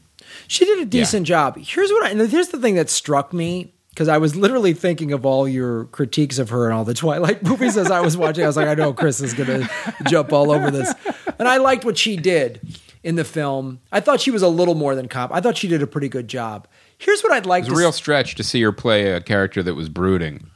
She 0.48 0.64
did 0.64 0.79
a 0.81 0.87
decent 0.87 1.27
job. 1.27 1.59
Here's 1.59 1.90
what 1.90 2.05
I, 2.07 2.11
and 2.11 2.20
here's 2.31 2.48
the 2.48 2.59
thing 2.59 2.77
that 2.77 2.88
struck 2.88 3.35
me 3.35 3.74
because 3.95 4.09
I 4.09 4.19
was 4.19 4.35
literally 4.35 4.73
thinking 4.75 5.13
of 5.13 5.25
all 5.25 5.47
your 5.47 5.85
critiques 5.87 6.39
of 6.41 6.49
her 6.51 6.65
and 6.67 6.75
all 6.75 6.85
the 6.85 6.95
Twilight 6.95 7.43
movies 7.49 7.77
as 7.77 7.91
I 7.93 8.01
was 8.01 8.17
watching. 8.17 8.43
I 8.43 8.49
was 8.49 8.57
like, 8.57 8.67
I 8.67 8.75
know 8.75 8.93
Chris 8.93 9.21
is 9.21 9.33
going 9.35 9.61
to 9.61 9.95
jump 10.09 10.33
all 10.33 10.51
over 10.51 10.71
this, 10.71 10.93
and 11.39 11.47
I 11.47 11.59
liked 11.59 11.85
what 11.85 11.97
she 11.97 12.17
did 12.17 12.61
in 13.05 13.15
the 13.15 13.25
film. 13.25 13.81
I 13.93 14.01
thought 14.01 14.21
she 14.21 14.31
was 14.33 14.43
a 14.43 14.49
little 14.49 14.75
more 14.75 14.95
than 14.97 15.07
cop. 15.09 15.31
I 15.33 15.41
thought 15.41 15.57
she 15.57 15.69
did 15.69 15.81
a 15.83 15.87
pretty 15.87 16.09
good 16.09 16.27
job. 16.27 16.67
Here's 16.99 17.23
what 17.23 17.33
I'd 17.33 17.47
like 17.47 17.69
a 17.69 17.73
real 17.73 17.89
s- 17.89 17.97
stretch 17.97 18.35
to 18.37 18.43
see 18.43 18.61
her 18.63 18.73
play 18.73 19.13
a 19.13 19.21
character 19.21 19.63
that 19.63 19.75
was 19.75 19.89
brooding. 19.89 20.51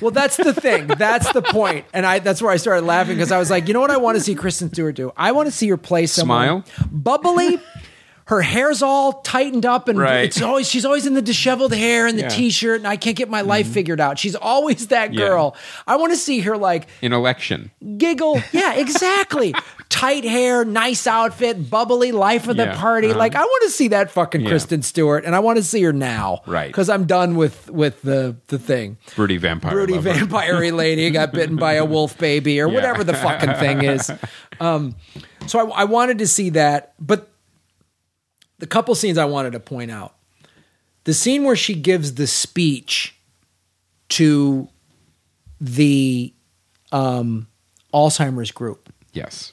Well, 0.00 0.10
that's 0.10 0.36
the 0.36 0.52
thing. 0.54 0.86
That's 0.88 1.32
the 1.32 1.42
point. 1.42 1.84
And 1.92 2.04
I 2.06 2.18
that's 2.18 2.40
where 2.42 2.50
I 2.50 2.56
started 2.56 2.84
laughing 2.86 3.16
because 3.16 3.30
I 3.30 3.38
was 3.38 3.50
like, 3.50 3.68
you 3.68 3.74
know 3.74 3.80
what 3.80 3.90
I 3.90 3.96
want 3.98 4.16
to 4.16 4.22
see 4.22 4.34
Kristen 4.34 4.72
Stewart 4.72 4.94
do? 4.96 5.12
I 5.16 5.32
want 5.32 5.46
to 5.46 5.52
see 5.52 5.68
her 5.68 5.76
play 5.76 6.06
someone 6.06 6.64
Smile? 6.64 6.88
bubbly. 6.90 7.60
Her 8.26 8.40
hair's 8.40 8.82
all 8.82 9.14
tightened 9.22 9.66
up 9.66 9.88
and 9.88 9.98
Right. 9.98 10.24
it's 10.24 10.40
always 10.40 10.68
she's 10.68 10.84
always 10.84 11.06
in 11.06 11.14
the 11.14 11.22
disheveled 11.22 11.74
hair 11.74 12.06
and 12.06 12.16
the 12.16 12.22
Yeah. 12.22 12.28
t-shirt 12.28 12.78
and 12.78 12.86
I 12.86 12.96
can't 12.96 13.16
get 13.16 13.28
my 13.28 13.40
life 13.40 13.66
figured 13.66 14.00
out. 14.00 14.18
She's 14.18 14.34
always 14.36 14.86
that 14.88 15.12
Yeah. 15.12 15.26
girl. 15.26 15.56
I 15.86 15.96
want 15.96 16.12
to 16.12 16.16
see 16.16 16.40
her 16.40 16.56
like 16.56 16.86
In 17.02 17.12
election, 17.12 17.70
giggle. 17.98 18.40
Yeah, 18.52 18.74
exactly. 18.74 19.54
Tight 19.88 20.24
hair, 20.24 20.64
nice 20.64 21.06
outfit, 21.06 21.68
bubbly 21.68 22.12
life 22.12 22.48
of 22.48 22.56
the 22.56 22.66
party. 22.68 23.08
uh-huh. 23.10 23.18
Like 23.18 23.34
I 23.34 23.40
want 23.42 23.62
to 23.64 23.70
see 23.70 23.88
that 23.88 24.10
fucking 24.10 24.42
Yeah. 24.42 24.48
Kristen 24.50 24.82
Stewart 24.82 25.24
and 25.24 25.34
I 25.34 25.40
want 25.40 25.56
to 25.58 25.62
see 25.64 25.82
her 25.82 25.92
now. 25.92 26.42
Right. 26.46 26.68
Because 26.68 26.88
I'm 26.88 27.04
done 27.04 27.34
with 27.36 27.70
with 27.70 28.02
the 28.02 28.36
the 28.48 28.58
thing 28.58 28.98
broody 29.16 29.36
vampire, 29.36 29.72
broody 29.72 29.94
lover. 29.94 30.12
vampire 30.12 30.70
lady 30.72 31.10
got 31.10 31.32
bitten 31.32 31.56
by 31.56 31.74
a 31.74 31.84
wolf 31.84 32.16
baby 32.18 32.60
or 32.60 32.68
Yeah. 32.68 32.74
whatever 32.74 33.04
the 33.04 33.14
fucking 33.14 33.54
thing 33.54 33.82
is. 33.82 34.10
Um, 34.60 34.94
so 35.48 35.58
I, 35.72 35.80
I 35.80 35.84
wanted 35.84 36.18
to 36.18 36.26
see 36.28 36.50
that, 36.50 36.92
but 37.00 37.31
the 38.62 38.66
couple 38.68 38.94
scenes 38.94 39.18
I 39.18 39.24
wanted 39.24 39.52
to 39.54 39.60
point 39.60 39.90
out: 39.90 40.14
the 41.02 41.12
scene 41.12 41.42
where 41.42 41.56
she 41.56 41.74
gives 41.74 42.14
the 42.14 42.28
speech 42.28 43.16
to 44.10 44.68
the 45.60 46.32
um, 46.92 47.48
Alzheimer's 47.92 48.52
group, 48.52 48.92
Yes, 49.12 49.52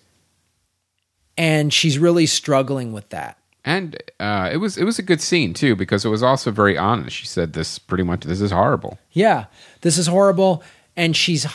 and 1.38 1.74
she's 1.74 1.98
really 1.98 2.26
struggling 2.26 2.94
with 2.94 3.10
that. 3.10 3.38
and 3.66 3.98
uh, 4.20 4.50
it 4.54 4.58
was 4.58 4.78
it 4.78 4.84
was 4.84 5.00
a 5.00 5.04
good 5.04 5.22
scene 5.22 5.54
too 5.54 5.76
because 5.76 6.06
it 6.06 6.10
was 6.10 6.22
also 6.24 6.52
very 6.52 6.78
honest. 6.78 7.16
She 7.16 7.26
said 7.26 7.54
this 7.54 7.80
pretty 7.80 8.04
much 8.04 8.22
this 8.26 8.42
is 8.42 8.52
horrible. 8.52 9.00
Yeah, 9.12 9.46
this 9.82 9.98
is 9.98 10.08
horrible. 10.08 10.64
And 10.96 11.16
she's, 11.16 11.48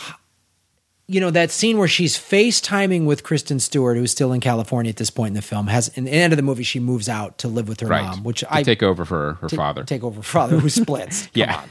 you 1.07 1.21
know, 1.21 1.31
that 1.31 1.51
scene 1.51 1.77
where 1.77 1.89
she's 1.89 2.17
FaceTiming 2.17 3.05
with 3.05 3.23
Kristen 3.25 3.61
Stewart, 3.61 3.97
who's 3.99 4.11
still 4.11 4.33
in 4.33 4.41
California 4.41 4.89
at 4.91 4.97
this 4.97 5.11
point 5.11 5.29
in 5.29 5.35
the 5.35 5.43
film, 5.43 5.67
has 5.67 5.89
in 5.89 6.05
the 6.05 6.11
end 6.11 6.33
of 6.33 6.39
the 6.39 6.43
movie, 6.43 6.63
she 6.63 6.81
moves 6.81 7.09
out 7.11 7.37
to 7.39 7.49
live 7.49 7.69
with 7.69 7.81
her 7.81 7.87
Right. 7.89 8.03
mom, 8.05 8.25
which 8.25 8.41
To 8.41 8.55
I 8.55 8.63
take 8.63 8.83
over 8.83 9.05
for 9.05 9.35
her 9.35 9.49
ta- 9.49 9.57
father. 9.57 9.85
take 9.85 10.03
over 10.03 10.23
father 10.23 10.59
who 10.59 10.69
splits. 10.71 11.29
Yeah. 11.35 11.65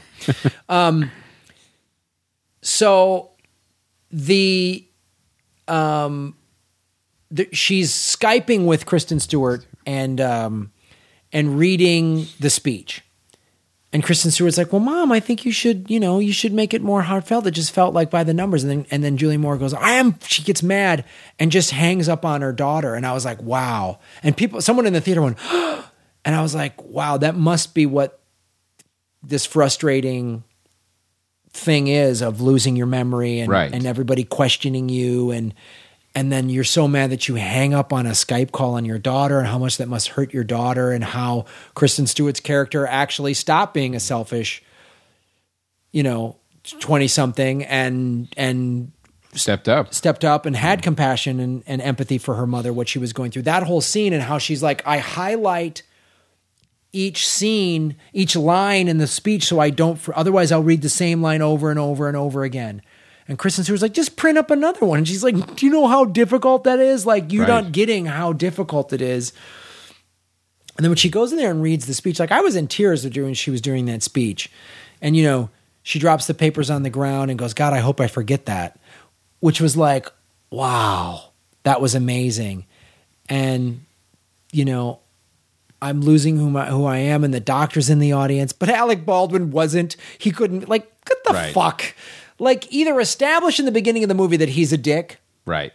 Um, 0.68 1.10
so 2.62 3.30
the 4.10 4.86
um 5.68 6.36
the, 7.30 7.48
she's 7.52 7.90
skyping 7.92 8.66
with 8.66 8.86
Kristen 8.86 9.18
Stewart 9.20 9.66
and 9.86 10.20
um 10.20 10.70
and 11.32 11.58
reading 11.58 12.26
the 12.38 12.50
speech. 12.50 13.02
And 13.94 14.02
Kristen 14.02 14.32
Stewart's 14.32 14.58
like, 14.58 14.72
"Well, 14.72 14.80
mom, 14.80 15.12
I 15.12 15.20
think 15.20 15.44
you 15.44 15.52
should, 15.52 15.88
you 15.88 16.00
know, 16.00 16.18
you 16.18 16.32
should 16.32 16.52
make 16.52 16.74
it 16.74 16.82
more 16.82 17.02
heartfelt. 17.02 17.46
It 17.46 17.52
just 17.52 17.70
felt 17.72 17.94
like 17.94 18.10
by 18.10 18.24
the 18.24 18.34
numbers." 18.34 18.64
And 18.64 18.70
then 18.70 18.86
and 18.90 19.04
then 19.04 19.16
Julie 19.16 19.36
Moore 19.36 19.56
goes, 19.56 19.72
"I 19.72 19.92
am." 19.92 20.18
She 20.26 20.42
gets 20.42 20.62
mad 20.64 21.04
and 21.38 21.52
just 21.52 21.70
hangs 21.70 22.08
up 22.08 22.24
on 22.24 22.42
her 22.42 22.52
daughter. 22.52 22.96
And 22.96 23.06
I 23.06 23.12
was 23.14 23.24
like, 23.24 23.40
"Wow!" 23.40 24.00
And 24.24 24.36
people, 24.36 24.60
someone 24.60 24.86
in 24.86 24.92
the 24.94 25.00
theater 25.00 25.22
went, 25.22 25.38
and 26.24 26.34
I 26.34 26.42
was 26.42 26.54
like, 26.56 26.82
"Wow, 26.82 27.18
that 27.18 27.36
must 27.36 27.72
be 27.72 27.86
what 27.86 28.18
this 29.22 29.46
frustrating 29.46 30.42
thing 31.52 31.86
is 31.86 32.20
of 32.20 32.40
losing 32.40 32.74
your 32.74 32.86
memory 32.88 33.38
and 33.38 33.48
Right. 33.48 33.72
and 33.72 33.86
everybody 33.86 34.24
questioning 34.24 34.88
you 34.88 35.30
and." 35.30 35.54
And 36.14 36.30
then 36.30 36.48
you're 36.48 36.62
so 36.62 36.86
mad 36.86 37.10
that 37.10 37.26
you 37.26 37.34
hang 37.34 37.74
up 37.74 37.92
on 37.92 38.06
a 38.06 38.10
Skype 38.10 38.52
call 38.52 38.74
on 38.74 38.84
your 38.84 38.98
daughter, 38.98 39.40
and 39.40 39.48
how 39.48 39.58
much 39.58 39.78
that 39.78 39.88
must 39.88 40.08
hurt 40.08 40.32
your 40.32 40.44
daughter, 40.44 40.92
and 40.92 41.02
how 41.02 41.46
Kristen 41.74 42.06
Stewart's 42.06 42.40
character 42.40 42.86
actually 42.86 43.34
stopped 43.34 43.74
being 43.74 43.96
a 43.96 44.00
selfish, 44.00 44.62
you 45.90 46.04
know, 46.04 46.36
twenty 46.78 47.08
something, 47.08 47.64
and 47.64 48.28
and 48.36 48.92
Stepped 49.32 49.68
up. 49.68 49.92
stepped 49.92 50.24
up 50.24 50.46
and 50.46 50.54
had 50.54 50.82
compassion 50.82 51.40
and, 51.40 51.64
and 51.66 51.82
empathy 51.82 52.18
for 52.18 52.36
her 52.36 52.46
mother, 52.46 52.72
what 52.72 52.88
she 52.88 53.00
was 53.00 53.12
going 53.12 53.32
through. 53.32 53.42
That 53.42 53.64
whole 53.64 53.80
scene 53.80 54.12
and 54.12 54.22
how 54.22 54.38
she's 54.38 54.62
like, 54.62 54.86
I 54.86 54.98
highlight 54.98 55.82
each 56.92 57.28
scene, 57.28 57.96
each 58.12 58.36
line 58.36 58.86
in 58.86 58.98
the 58.98 59.08
speech 59.08 59.46
so 59.46 59.58
I 59.58 59.70
don't, 59.70 59.98
for, 59.98 60.16
otherwise 60.16 60.52
I'll 60.52 60.62
read 60.62 60.82
the 60.82 60.88
same 60.88 61.20
line 61.20 61.42
over 61.42 61.70
and 61.70 61.80
over 61.80 62.06
and 62.06 62.16
over 62.16 62.44
again. 62.44 62.82
And 63.26 63.38
Kristen 63.38 63.64
Stewart's 63.64 63.82
like, 63.82 63.94
just 63.94 64.16
print 64.16 64.36
up 64.36 64.50
another 64.50 64.84
one. 64.84 64.98
And 64.98 65.08
she's 65.08 65.24
like, 65.24 65.56
do 65.56 65.64
you 65.66 65.72
know 65.72 65.86
how 65.86 66.04
difficult 66.04 66.64
that 66.64 66.78
is? 66.78 67.06
Like, 67.06 67.32
you're 67.32 67.46
Right. 67.46 67.64
not 67.64 67.72
getting 67.72 68.04
how 68.06 68.32
difficult 68.34 68.92
it 68.92 69.00
is. 69.00 69.32
And 70.76 70.84
then 70.84 70.90
when 70.90 70.96
she 70.98 71.08
goes 71.08 71.32
in 71.32 71.38
there 71.38 71.50
and 71.50 71.62
reads 71.62 71.86
the 71.86 71.94
speech, 71.94 72.18
like 72.18 72.32
I 72.32 72.40
was 72.40 72.56
in 72.56 72.66
tears 72.66 73.04
during 73.04 73.32
she 73.34 73.50
was 73.50 73.60
doing 73.60 73.86
that 73.86 74.02
speech. 74.02 74.50
And 75.00 75.16
you 75.16 75.22
know, 75.22 75.48
she 75.82 75.98
drops 75.98 76.26
the 76.26 76.34
papers 76.34 76.68
on 76.70 76.82
the 76.82 76.90
ground 76.90 77.30
and 77.30 77.38
goes, 77.38 77.54
God, 77.54 77.72
I 77.72 77.78
hope 77.78 78.00
I 78.00 78.08
forget 78.08 78.46
that. 78.46 78.78
Which 79.40 79.60
was 79.60 79.76
like, 79.76 80.08
wow, 80.50 81.30
that 81.62 81.80
was 81.80 81.94
amazing. 81.94 82.64
And, 83.28 83.84
you 84.52 84.64
know, 84.64 85.00
I'm 85.80 86.00
losing 86.00 86.36
who 86.38 86.56
I, 86.56 86.66
who 86.66 86.84
I 86.86 86.96
am, 86.98 87.24
and 87.24 87.32
the 87.34 87.40
doctor's 87.40 87.90
in 87.90 87.98
the 87.98 88.12
audience, 88.12 88.52
but 88.52 88.68
Alec 88.70 89.04
Baldwin 89.04 89.50
wasn't. 89.50 89.96
He 90.18 90.30
couldn't, 90.30 90.68
like, 90.68 90.90
what 91.06 91.24
the 91.24 91.32
Right. 91.34 91.52
fuck? 91.54 91.94
Like, 92.38 92.72
either 92.72 92.98
establish 93.00 93.58
in 93.58 93.64
the 93.64 93.72
beginning 93.72 94.02
of 94.04 94.08
the 94.08 94.14
movie 94.14 94.36
that 94.38 94.48
he's 94.50 94.72
a 94.72 94.76
dick 94.78 95.18
Right. 95.46 95.72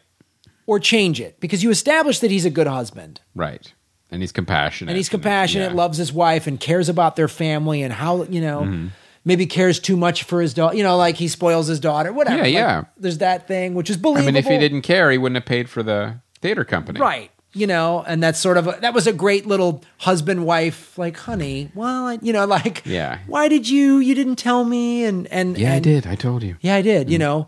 or 0.65 0.79
change 0.79 1.19
it 1.21 1.39
because 1.39 1.63
you 1.63 1.69
establish 1.69 2.19
that 2.19 2.31
he's 2.31 2.45
a 2.45 2.49
good 2.49 2.67
husband 2.67 3.21
Right. 3.35 3.71
And 4.11 4.21
he's 4.23 4.31
compassionate. 4.31 4.89
and 4.91 4.97
he's 4.97 5.07
compassionate, 5.09 5.71
yeah. 5.71 5.77
loves 5.77 5.97
his 5.99 6.11
wife, 6.11 6.47
and 6.47 6.59
cares 6.59 6.89
about 6.89 7.15
their 7.15 7.27
family 7.27 7.83
and 7.83 7.93
how 7.93 8.23
you 8.23 8.41
know 8.41 8.61
Mm-hmm. 8.61 8.87
maybe 9.23 9.45
cares 9.45 9.79
too 9.79 9.95
much 9.95 10.23
for 10.23 10.41
his 10.41 10.53
daughter. 10.55 10.75
You 10.75 10.81
know, 10.83 10.97
like 10.97 11.15
he 11.15 11.27
spoils 11.27 11.67
his 11.67 11.79
daughter. 11.79 12.11
Whatever. 12.11 12.37
Yeah, 12.37 12.43
Like, 12.43 12.53
yeah. 12.53 12.83
There's 12.97 13.19
that 13.19 13.47
thing 13.47 13.75
which 13.75 13.89
is 13.89 13.97
believable. 13.97 14.27
I 14.27 14.31
believable. 14.31 14.49
mean, 14.51 14.57
if 14.57 14.61
he 14.61 14.67
didn't 14.67 14.81
care, 14.81 15.11
he 15.11 15.17
wouldn't 15.19 15.35
have 15.37 15.45
paid 15.45 15.69
for 15.69 15.83
the 15.83 16.15
theater 16.41 16.65
company. 16.65 16.99
right? 16.99 17.29
You 17.53 17.65
know, 17.65 18.03
and 18.05 18.21
that's 18.21 18.39
sort 18.39 18.57
of 18.57 18.67
a, 18.67 18.77
that 18.81 18.93
was 18.93 19.07
a 19.07 19.13
great 19.13 19.47
little 19.47 19.83
husband 19.97 20.45
wife 20.45 20.95
like, 20.99 21.17
honey, 21.17 21.71
well, 21.73 22.05
I, 22.07 22.19
you 22.21 22.31
know, 22.31 22.45
like, 22.57 22.83
Yeah. 22.85 23.19
why 23.25 23.47
did 23.47 23.67
you 23.67 23.97
you 23.97 24.13
didn't 24.13 24.35
tell 24.35 24.63
me? 24.63 25.03
And 25.05 25.25
and 25.27 25.57
Yeah, 25.57 25.73
I 25.73 25.79
did. 25.79 26.05
I 26.05 26.13
told 26.15 26.43
you. 26.43 26.57
Yeah, 26.61 26.75
I 26.75 26.81
did. 26.83 27.09
You 27.09 27.17
know. 27.17 27.47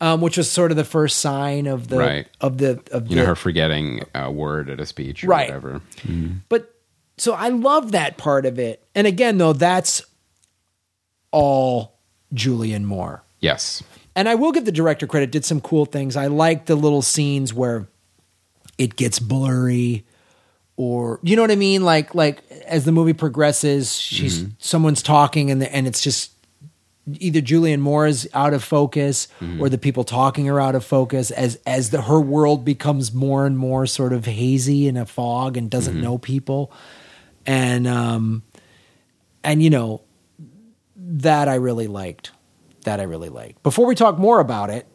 Um, 0.00 0.20
which 0.20 0.36
was 0.36 0.48
sort 0.48 0.70
of 0.70 0.76
the 0.76 0.84
first 0.84 1.18
sign 1.18 1.66
of 1.66 1.88
the 1.88 1.96
Mm. 1.96 2.06
Right. 2.06 2.28
of 2.40 2.58
the 2.58 2.80
of 2.92 3.04
You 3.08 3.16
the 3.16 3.22
know, 3.22 3.26
her 3.26 3.34
forgetting 3.34 4.04
a 4.14 4.30
word 4.30 4.70
at 4.70 4.78
a 4.78 4.86
speech 4.86 5.24
or 5.24 5.28
Right. 5.28 5.48
whatever. 5.48 5.80
But 6.48 6.72
so 7.16 7.32
I 7.34 7.48
love 7.48 7.90
that 7.92 8.16
part 8.16 8.46
of 8.46 8.60
it. 8.60 8.86
And 8.94 9.08
again, 9.08 9.38
though, 9.38 9.54
that's 9.54 10.02
all 11.32 11.98
Julianne 12.34 12.84
Moore. 12.84 13.24
Yes. 13.40 13.82
And 14.14 14.28
I 14.28 14.34
will 14.34 14.52
give 14.52 14.64
the 14.64 14.72
director 14.72 15.06
credit, 15.06 15.30
did 15.30 15.44
some 15.44 15.60
cool 15.60 15.84
things. 15.84 16.16
I 16.16 16.26
like 16.26 16.66
the 16.66 16.76
little 16.76 17.02
scenes 17.02 17.52
where 17.54 17.88
it 18.78 18.96
gets 18.96 19.18
blurry 19.18 20.04
or 20.76 21.18
you 21.22 21.34
know 21.36 21.42
what 21.42 21.50
I 21.50 21.56
mean? 21.56 21.84
Like 21.84 22.14
like 22.14 22.42
as 22.66 22.84
the 22.84 22.92
movie 22.92 23.12
progresses, 23.12 23.94
she's 23.96 24.44
someone's 24.58 25.02
talking 25.02 25.50
and 25.50 25.60
the, 25.60 25.74
and 25.74 25.86
it's 25.86 26.00
just 26.00 26.32
either 27.18 27.40
Julianne 27.40 27.80
Moore 27.80 28.06
is 28.06 28.28
out 28.34 28.52
of 28.54 28.62
focus 28.62 29.28
or 29.58 29.68
the 29.68 29.78
people 29.78 30.04
talking 30.04 30.48
are 30.48 30.60
out 30.60 30.74
of 30.74 30.84
focus 30.84 31.30
as 31.30 31.58
as 31.66 31.90
the 31.90 32.02
her 32.02 32.20
world 32.20 32.64
becomes 32.64 33.12
more 33.12 33.44
and 33.46 33.58
more 33.58 33.86
sort 33.86 34.12
of 34.12 34.26
hazy 34.26 34.86
in 34.86 34.96
a 34.96 35.06
fog 35.06 35.56
and 35.56 35.70
doesn't 35.70 36.00
know 36.00 36.18
people. 36.18 36.70
And 37.46 37.86
um 37.88 38.42
and 39.42 39.62
you 39.62 39.70
know 39.70 40.02
that 40.96 41.48
I 41.48 41.54
really 41.54 41.86
liked. 41.86 42.30
That 42.84 43.00
I 43.00 43.04
really 43.04 43.30
liked. 43.30 43.62
Before 43.62 43.86
we 43.86 43.94
talk 43.94 44.18
more 44.18 44.38
about 44.40 44.70
it, 44.70 44.86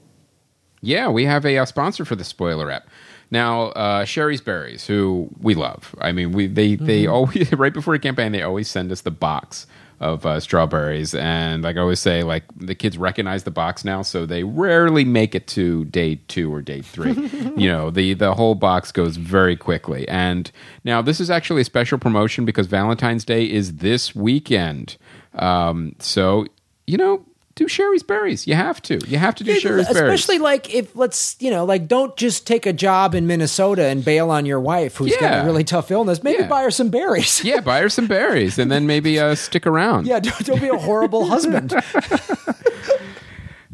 Yeah, 0.82 1.10
we 1.10 1.26
have 1.26 1.46
a, 1.46 1.58
uh 1.58 1.66
sponsor 1.66 2.06
for 2.06 2.16
the 2.16 2.24
spoiler 2.24 2.72
ep. 2.72 2.88
Now, 3.34 3.70
uh, 3.70 4.06
Shari's 4.06 4.42
Berries, 4.42 4.86
who 4.86 5.28
we 5.42 5.56
love. 5.56 5.96
I 6.00 6.12
mean, 6.12 6.34
we 6.34 6.46
they 6.46 6.76
they 6.76 7.08
always 7.08 7.52
right 7.64 7.74
before 7.74 7.96
a 7.96 8.00
campaign 8.00 8.32
they 8.32 8.44
always 8.44 8.70
send 8.70 8.92
us 8.92 9.02
the 9.02 9.10
box 9.10 9.66
of 10.00 10.24
uh, 10.24 10.40
strawberries, 10.40 11.16
and 11.16 11.64
like 11.64 11.76
I 11.76 11.80
always 11.80 12.00
say, 12.00 12.22
like 12.22 12.44
the 12.56 12.76
kids 12.76 12.96
recognize 12.96 13.44
the 13.44 13.50
box 13.50 13.84
now, 13.84 14.04
so 14.04 14.28
they 14.28 14.44
rarely 14.44 15.04
make 15.04 15.34
it 15.34 15.48
to 15.48 15.86
day 15.86 16.20
two 16.28 16.54
or 16.54 16.62
day 16.62 16.82
three. 16.84 17.14
you 17.58 17.72
know, 17.72 17.90
the 17.90 18.14
the 18.14 18.36
whole 18.36 18.54
box 18.54 18.92
goes 18.92 19.18
very 19.18 19.58
quickly. 19.58 20.08
And 20.08 20.52
now 20.84 21.02
this 21.02 21.20
is 21.20 21.32
actually 21.32 21.62
a 21.62 21.66
special 21.66 21.98
promotion 21.98 22.46
because 22.46 22.68
Valentine's 22.68 23.26
Day 23.26 23.50
is 23.50 23.78
this 23.78 24.14
weekend. 24.14 24.96
Um, 25.34 25.96
so 25.98 26.46
you 26.86 26.98
know. 26.98 27.26
Do 27.56 27.68
Shari's 27.68 28.02
berries. 28.02 28.48
You 28.48 28.56
have 28.56 28.82
to. 28.84 29.00
You 29.08 29.20
have 29.20 29.36
to 29.36 29.44
do 29.44 29.54
Shari's 29.60 29.88
berries. 29.88 29.90
especially 29.90 30.40
like 30.40 30.74
if 30.74 30.96
let's 30.96 31.36
you 31.40 31.52
know 31.52 31.66
like 31.66 31.88
don't 31.88 32.16
just 32.18 32.48
take 32.48 32.66
a 32.66 32.74
job 32.74 33.14
in 33.14 33.28
Minnesota 33.28 33.86
and 33.86 34.04
bail 34.04 34.32
on 34.32 34.46
your 34.48 34.60
wife 34.60 34.96
who's 34.98 35.16
got 35.18 35.44
a 35.44 35.46
really 35.46 35.64
tough 35.64 35.92
illness. 35.92 36.24
Maybe 36.24 36.40
Yeah. 36.42 36.48
buy 36.48 36.64
her 36.64 36.72
some 36.72 36.90
berries. 36.90 37.44
Yeah, 37.44 37.60
buy 37.60 37.82
her 37.82 37.90
some 37.90 38.08
berries 38.08 38.58
and 38.58 38.72
then 38.72 38.88
maybe 38.88 39.20
uh, 39.20 39.36
stick 39.36 39.68
around. 39.68 40.08
Yeah, 40.08 40.20
don't, 40.20 40.46
don't 40.46 40.62
be 40.62 40.70
a 40.70 40.78
horrible 40.78 41.26
husband. 41.28 41.74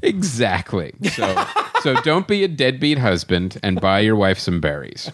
Exactly. 0.02 0.94
So 1.14 1.46
so 1.82 1.94
don't 2.02 2.26
be 2.28 2.46
a 2.46 2.48
deadbeat 2.48 3.00
husband 3.00 3.60
and 3.62 3.82
buy 3.82 4.00
your 4.00 4.16
wife 4.16 4.40
some 4.40 4.62
berries. 4.62 5.12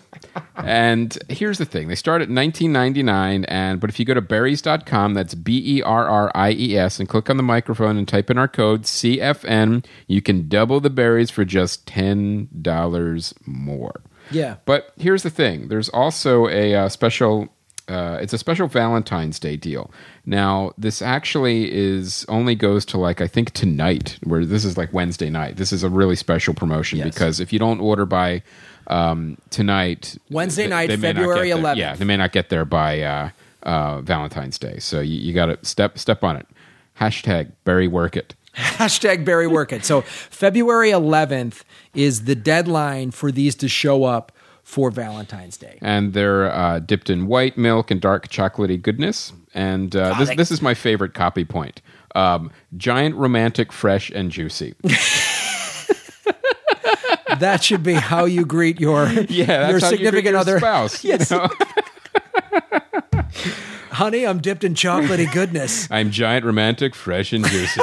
And 0.58 1.18
here's 1.30 1.58
the 1.58 1.66
thing. 1.66 1.88
They 1.88 1.96
start 1.96 2.22
at 2.22 2.30
19.99 2.30 3.46
and 3.48 3.80
but 3.80 3.90
if 3.90 4.00
you 4.00 4.06
go 4.06 4.14
to 4.14 4.22
berries.com, 4.22 5.14
that's 5.14 5.36
B 5.36 5.78
E 5.78 5.82
R 5.82 6.08
R 6.08 6.32
I 6.34 6.52
E 6.52 6.78
S 6.78 7.00
and 7.00 7.08
click 7.08 7.30
on 7.30 7.38
the 7.38 7.44
microphone 7.44 7.98
and 7.98 8.08
type 8.08 8.30
in 8.30 8.38
our 8.38 8.48
code 8.48 8.84
CFN, 8.84 9.86
you 10.08 10.22
can 10.22 10.48
double 10.48 10.80
the 10.80 10.90
berries 10.90 11.30
for 11.30 11.46
just 11.46 11.86
$10 11.86 13.34
more. 13.48 14.02
Yeah. 14.32 14.56
But 14.66 14.92
here's 14.98 15.24
the 15.24 15.30
thing: 15.30 15.68
there's 15.68 15.90
also 15.90 16.48
a 16.48 16.74
uh, 16.76 16.90
special. 16.90 17.50
Uh, 17.88 18.18
it's 18.20 18.34
a 18.34 18.38
special 18.40 18.68
Valentine's 18.68 19.38
Day 19.40 19.56
deal. 19.56 19.92
Now, 20.26 20.72
this 20.76 21.04
actually 21.04 21.72
is 21.72 22.26
only 22.28 22.56
goes 22.56 22.84
to 22.86 22.98
like 22.98 23.22
I 23.22 23.28
think 23.28 23.52
tonight, 23.52 24.18
where 24.24 24.44
this 24.44 24.66
is 24.66 24.76
like 24.76 24.92
Wednesday 24.92 25.30
night. 25.30 25.58
This 25.58 25.72
is 25.72 25.84
a 25.84 25.90
really 25.90 26.16
special 26.16 26.56
promotion 26.56 26.98
Yes. 26.98 27.14
because 27.14 27.40
if 27.40 27.54
you 27.54 27.60
don't 27.60 27.80
order 27.80 28.08
by 28.08 28.42
um, 28.88 29.38
tonight, 29.50 30.18
Wednesday 30.30 30.64
th- 30.64 30.70
night, 30.70 31.00
February 31.00 31.50
there- 31.50 31.58
11th. 31.58 31.76
Yeah, 31.78 31.96
they 31.96 32.06
may 32.06 32.18
not 32.18 32.32
get 32.32 32.50
there 32.50 32.66
by 32.66 33.02
uh, 33.02 33.30
uh, 33.64 34.02
Valentine's 34.02 34.58
Day. 34.60 34.80
So 34.80 35.00
you, 35.00 35.18
you 35.20 35.34
got 35.34 35.48
to 35.48 35.58
step 35.66 35.98
step 35.98 36.24
on 36.24 36.36
it. 36.38 36.48
Hashtag 37.00 37.52
Barry 37.64 37.88
Work 37.88 38.16
It. 38.16 38.36
Hashtag 38.56 39.26
Barry 39.26 39.48
Work 39.48 39.74
It. 39.74 39.84
So 39.84 40.02
February 40.02 40.92
11th 40.92 41.64
is 41.94 42.24
the 42.24 42.36
deadline 42.36 43.12
for 43.12 43.32
these 43.32 43.54
to 43.56 43.68
show 43.68 44.06
up 44.06 44.32
for 44.64 44.90
Valentine's 44.92 45.58
Day. 45.58 45.78
and 45.82 46.14
they're 46.14 46.52
uh, 46.52 46.80
dipped 46.80 47.10
in 47.10 47.28
white 47.28 47.58
milk 47.58 47.92
and 47.92 48.00
dark 48.02 48.30
chocolately 48.30 48.78
goodness. 48.78 49.34
And 49.54 49.96
uh, 49.96 50.14
this 50.18 50.36
this 50.36 50.52
is 50.52 50.62
my 50.62 50.74
favorite 50.74 51.14
copy 51.14 51.46
point: 51.46 51.82
um, 52.16 52.52
giant, 52.76 53.16
romantic, 53.16 53.72
fresh, 53.72 54.10
and 54.10 54.32
juicy. 54.32 54.74
That 57.40 57.64
should 57.64 57.84
be 57.84 57.94
how 57.94 58.26
you 58.26 58.46
greet 58.46 58.80
your 58.80 59.08
Yeah, 59.30 59.46
that's 59.46 59.72
your 59.72 59.80
how 59.80 59.90
you 59.90 59.98
greet 59.98 59.98
significant 59.98 60.26
your 60.34 60.38
other 60.38 60.58
spouse. 60.60 61.04
you 61.04 61.10
Yes. 61.12 61.32
know? 61.32 61.48
Honey, 63.92 64.28
I'm 64.28 64.40
dipped 64.42 64.64
in 64.66 64.74
chocolatey 64.74 65.32
goodness. 65.32 65.88
I'm 65.92 66.12
giant, 66.12 66.44
romantic, 66.46 66.94
fresh, 66.96 67.32
and 67.32 67.46
juicy. 67.46 67.82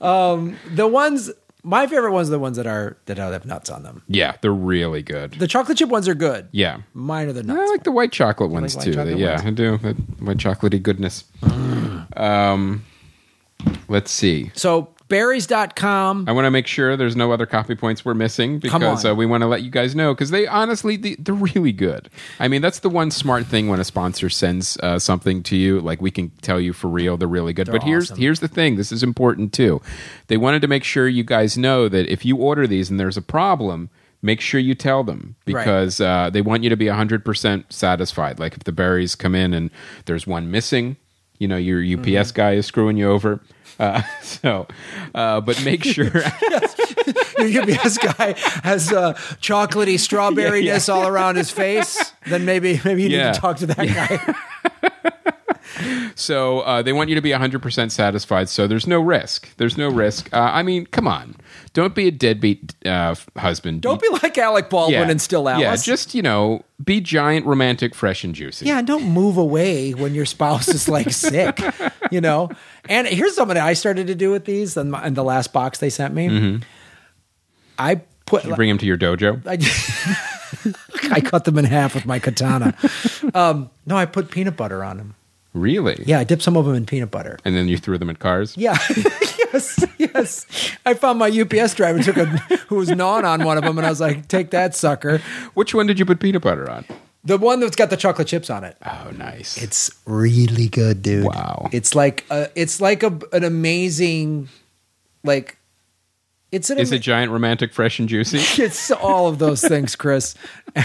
The 0.00 0.86
ones, 0.86 1.30
my 1.62 1.86
favorite 1.86 2.12
ones 2.12 2.28
are 2.28 2.32
the 2.32 2.38
ones 2.38 2.56
that 2.56 2.66
are 2.66 2.96
that 3.06 3.16
have 3.18 3.44
nuts 3.46 3.70
on 3.70 3.82
them. 3.82 4.02
yeah, 4.08 4.36
they're 4.40 4.52
really 4.52 5.02
good. 5.02 5.32
The 5.32 5.46
chocolate 5.46 5.78
chip 5.78 5.88
ones 5.88 6.08
are 6.08 6.14
good. 6.14 6.48
Yeah. 6.52 6.80
Mine 6.94 7.28
are 7.28 7.32
the 7.32 7.42
nuts. 7.42 7.60
I 7.60 7.66
like 7.66 7.84
the 7.84 7.92
white 7.92 8.12
chocolate 8.12 8.50
ones 8.50 8.76
white 8.76 8.84
too. 8.84 8.94
chocolate 8.94 9.18
yeah, 9.18 9.36
ones? 9.36 9.46
I 9.46 9.50
do. 9.50 9.78
The 9.78 9.92
white 10.24 10.36
chocolatey 10.38 10.82
goodness. 10.82 11.24
Um, 12.16 12.84
let's 13.88 14.10
see. 14.10 14.50
So 14.54 14.88
berries.com. 15.10 16.24
I 16.26 16.32
want 16.32 16.46
to 16.46 16.50
make 16.50 16.66
sure 16.66 16.96
there's 16.96 17.16
no 17.16 17.32
other 17.32 17.44
copy 17.44 17.74
points 17.74 18.04
we're 18.04 18.14
missing 18.14 18.58
because 18.58 19.04
uh, 19.04 19.14
we 19.14 19.26
want 19.26 19.42
to 19.42 19.46
let 19.46 19.62
you 19.62 19.70
guys 19.70 19.94
know 19.94 20.14
because 20.14 20.30
they 20.30 20.46
honestly 20.46 20.96
they, 20.96 21.16
they're 21.16 21.34
really 21.34 21.72
good. 21.72 22.08
I 22.38 22.48
mean, 22.48 22.62
that's 22.62 22.78
the 22.78 22.88
one 22.88 23.10
smart 23.10 23.46
thing 23.46 23.68
when 23.68 23.78
a 23.80 23.84
sponsor 23.84 24.30
sends 24.30 24.78
uh, 24.78 24.98
something 24.98 25.42
to 25.44 25.56
you, 25.56 25.80
like 25.80 26.00
we 26.00 26.10
can 26.10 26.30
tell 26.40 26.60
you 26.60 26.72
for 26.72 26.88
real 26.88 27.16
they're 27.16 27.28
really 27.28 27.52
good. 27.52 27.70
but 27.70 27.82
here's 27.82 28.10
awesome. 28.10 28.20
here's 28.22 28.40
the 28.40 28.48
thing. 28.48 28.76
This 28.76 28.90
is 28.92 29.02
important 29.02 29.52
too. 29.52 29.82
They 30.28 30.36
wanted 30.38 30.62
to 30.62 30.68
make 30.68 30.84
sure 30.84 31.06
you 31.08 31.24
guys 31.24 31.58
know 31.58 31.88
that 31.88 32.08
if 32.10 32.24
you 32.24 32.36
order 32.36 32.66
these 32.66 32.88
and 32.90 32.98
there's 32.98 33.16
a 33.18 33.22
problem. 33.22 33.90
Make 34.22 34.42
sure 34.42 34.60
you 34.60 34.74
tell 34.74 35.02
them 35.02 35.36
Right. 35.46 35.64
because 35.64 35.98
uh, 35.98 36.28
they 36.30 36.42
want 36.42 36.62
you 36.62 36.68
to 36.68 36.76
be 36.76 36.84
100% 36.84 37.72
satisfied. 37.72 38.38
Like 38.38 38.52
if 38.52 38.64
the 38.64 38.70
berries 38.72 39.14
come 39.14 39.34
in 39.34 39.54
and 39.54 39.70
there's 40.04 40.26
one 40.26 40.50
missing, 40.50 40.98
you 41.40 41.48
know, 41.48 41.56
your 41.56 41.80
UPS 41.82 42.30
Mm-hmm. 42.30 42.36
guy 42.36 42.52
is 42.52 42.66
screwing 42.66 42.96
you 42.96 43.10
over. 43.10 43.40
Uh, 43.80 44.02
so, 44.22 44.68
uh, 45.14 45.40
but 45.40 45.64
make 45.64 45.82
sure. 45.96 46.22
Your 47.38 47.62
UPS 47.62 47.98
guy 47.98 48.34
has 48.62 48.92
uh, 48.92 49.14
chocolatey 49.40 49.94
strawberryness 50.06 50.92
all 50.92 51.08
around 51.08 51.36
his 51.36 51.50
face. 51.50 52.12
Then 52.26 52.44
maybe 52.44 52.80
maybe 52.84 53.02
you 53.02 53.08
need 53.08 53.34
to 53.34 53.40
talk 53.40 53.56
to 53.58 53.66
that 53.66 53.76
guy. 53.88 54.34
So 56.14 56.60
uh, 56.60 56.82
they 56.82 56.92
want 56.92 57.08
you 57.08 57.14
to 57.14 57.20
be 57.20 57.30
100% 57.30 57.90
satisfied. 57.90 58.48
So 58.48 58.66
there's 58.66 58.86
no 58.86 59.00
risk. 59.00 59.54
There's 59.56 59.76
no 59.78 59.88
risk. 59.88 60.28
Uh, 60.32 60.38
I 60.52 60.62
mean, 60.62 60.86
come 60.86 61.08
on. 61.08 61.36
Don't 61.72 61.94
be 61.94 62.08
a 62.08 62.10
deadbeat 62.10 62.74
uh, 62.86 63.14
husband. 63.36 63.82
Don't 63.82 64.00
be 64.00 64.08
like 64.22 64.36
Alec 64.36 64.68
Baldwin 64.70 65.08
and 65.10 65.20
still 65.20 65.48
Alice. 65.48 65.62
Yeah, 65.62 65.76
just, 65.76 66.14
you 66.14 66.22
know, 66.22 66.64
be 66.84 67.00
giant, 67.00 67.46
romantic, 67.46 67.94
fresh, 67.94 68.24
and 68.24 68.34
juicy. 68.34 68.66
Yeah, 68.66 68.82
don't 68.82 69.04
move 69.04 69.36
away 69.36 69.92
when 69.92 70.14
your 70.14 70.26
spouse 70.26 70.68
is 70.68 70.88
like 70.88 71.10
sick, 71.12 71.58
you 72.10 72.20
know. 72.20 72.50
And 72.88 73.06
here's 73.06 73.34
something 73.34 73.56
I 73.56 73.74
started 73.74 74.08
to 74.08 74.14
do 74.14 74.30
with 74.30 74.44
these 74.46 74.76
in 74.76 74.90
the 75.14 75.24
last 75.24 75.52
box 75.52 75.78
they 75.78 75.90
sent 75.90 76.12
me. 76.14 76.60
I 77.78 78.02
put 78.26 78.44
You 78.44 78.54
bring 78.54 78.68
him 78.68 78.78
to 78.78 78.86
your 78.86 78.98
dojo. 78.98 79.40
I, 79.46 81.14
I 81.14 81.20
cut 81.20 81.44
them 81.44 81.56
in 81.58 81.64
half 81.64 81.94
with 81.94 82.06
my 82.06 82.18
katana. 82.18 82.74
Um, 83.34 83.70
no, 83.86 83.96
I 83.96 84.06
put 84.06 84.30
peanut 84.30 84.56
butter 84.56 84.82
on 84.82 84.96
them. 84.96 85.14
Really? 85.52 86.02
Yeah, 86.06 86.20
I 86.20 86.24
dipped 86.24 86.42
some 86.42 86.56
of 86.56 86.64
them 86.64 86.74
in 86.74 86.86
peanut 86.86 87.10
butter. 87.10 87.38
And 87.44 87.56
then 87.56 87.66
you 87.68 87.76
threw 87.76 87.98
them 87.98 88.10
at 88.10 88.18
cars? 88.20 88.56
Yeah, 88.56 88.78
yes, 89.52 89.84
yes. 89.98 90.46
I 90.86 90.94
found 90.94 91.18
my 91.18 91.28
UPS 91.28 91.74
driver 91.74 92.02
took 92.02 92.16
a 92.16 92.26
who 92.68 92.76
was 92.76 92.88
gnawing 92.90 93.24
on 93.24 93.44
one 93.44 93.58
of 93.58 93.64
them, 93.64 93.76
and 93.76 93.86
I 93.86 93.90
was 93.90 94.00
like, 94.00 94.28
"Take 94.28 94.50
that, 94.50 94.76
sucker!" 94.76 95.20
Which 95.54 95.74
one 95.74 95.86
did 95.86 95.98
you 95.98 96.06
put 96.06 96.20
peanut 96.20 96.42
butter 96.42 96.70
on? 96.70 96.84
The 97.24 97.36
one 97.36 97.60
that's 97.60 97.76
got 97.76 97.90
the 97.90 97.96
chocolate 97.96 98.28
chips 98.28 98.48
on 98.48 98.64
it. 98.64 98.76
Oh, 98.84 99.10
nice. 99.16 99.62
It's 99.62 99.90
really 100.06 100.68
good, 100.68 101.02
dude. 101.02 101.26
Wow. 101.26 101.68
It's 101.70 101.94
like 101.94 102.24
a, 102.30 102.48
it's 102.54 102.80
like 102.80 103.02
a, 103.02 103.18
an 103.32 103.44
amazing, 103.44 104.48
like, 105.22 105.58
it's 106.52 106.68
an. 106.70 106.78
Is 106.78 106.90
ama- 106.90 106.96
it 106.96 107.02
giant, 107.02 107.32
romantic, 107.32 107.72
fresh, 107.72 107.98
and 107.98 108.08
juicy? 108.08 108.38
It's 108.62 108.90
all 108.90 109.28
of 109.28 109.38
those 109.38 109.60
things, 109.62 109.96
Chris. 109.96 110.34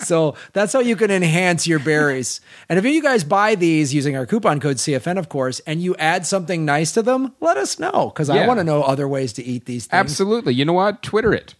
so 0.00 0.34
that's 0.52 0.72
how 0.72 0.80
you 0.80 0.96
can 0.96 1.10
enhance 1.10 1.66
your 1.66 1.78
berries. 1.78 2.40
And 2.68 2.78
if 2.78 2.84
you 2.84 3.02
guys 3.02 3.24
buy 3.24 3.54
these 3.54 3.92
using 3.94 4.16
our 4.16 4.26
coupon 4.26 4.60
code 4.60 4.76
CFN, 4.76 5.18
of 5.18 5.28
course, 5.28 5.60
and 5.66 5.82
you 5.82 5.94
add 5.96 6.26
something 6.26 6.64
nice 6.64 6.92
to 6.92 7.02
them, 7.02 7.34
let 7.40 7.56
us 7.56 7.78
know 7.78 8.10
because 8.14 8.30
I 8.30 8.36
Yeah. 8.36 8.46
want 8.46 8.58
to 8.60 8.64
know 8.64 8.82
other 8.82 9.06
ways 9.08 9.32
to 9.34 9.44
eat 9.44 9.66
these 9.66 9.86
things. 9.86 9.98
Absolutely. 9.98 10.54
You 10.54 10.64
know 10.64 10.72
what? 10.72 11.02
Twitter 11.02 11.32
it. 11.34 11.54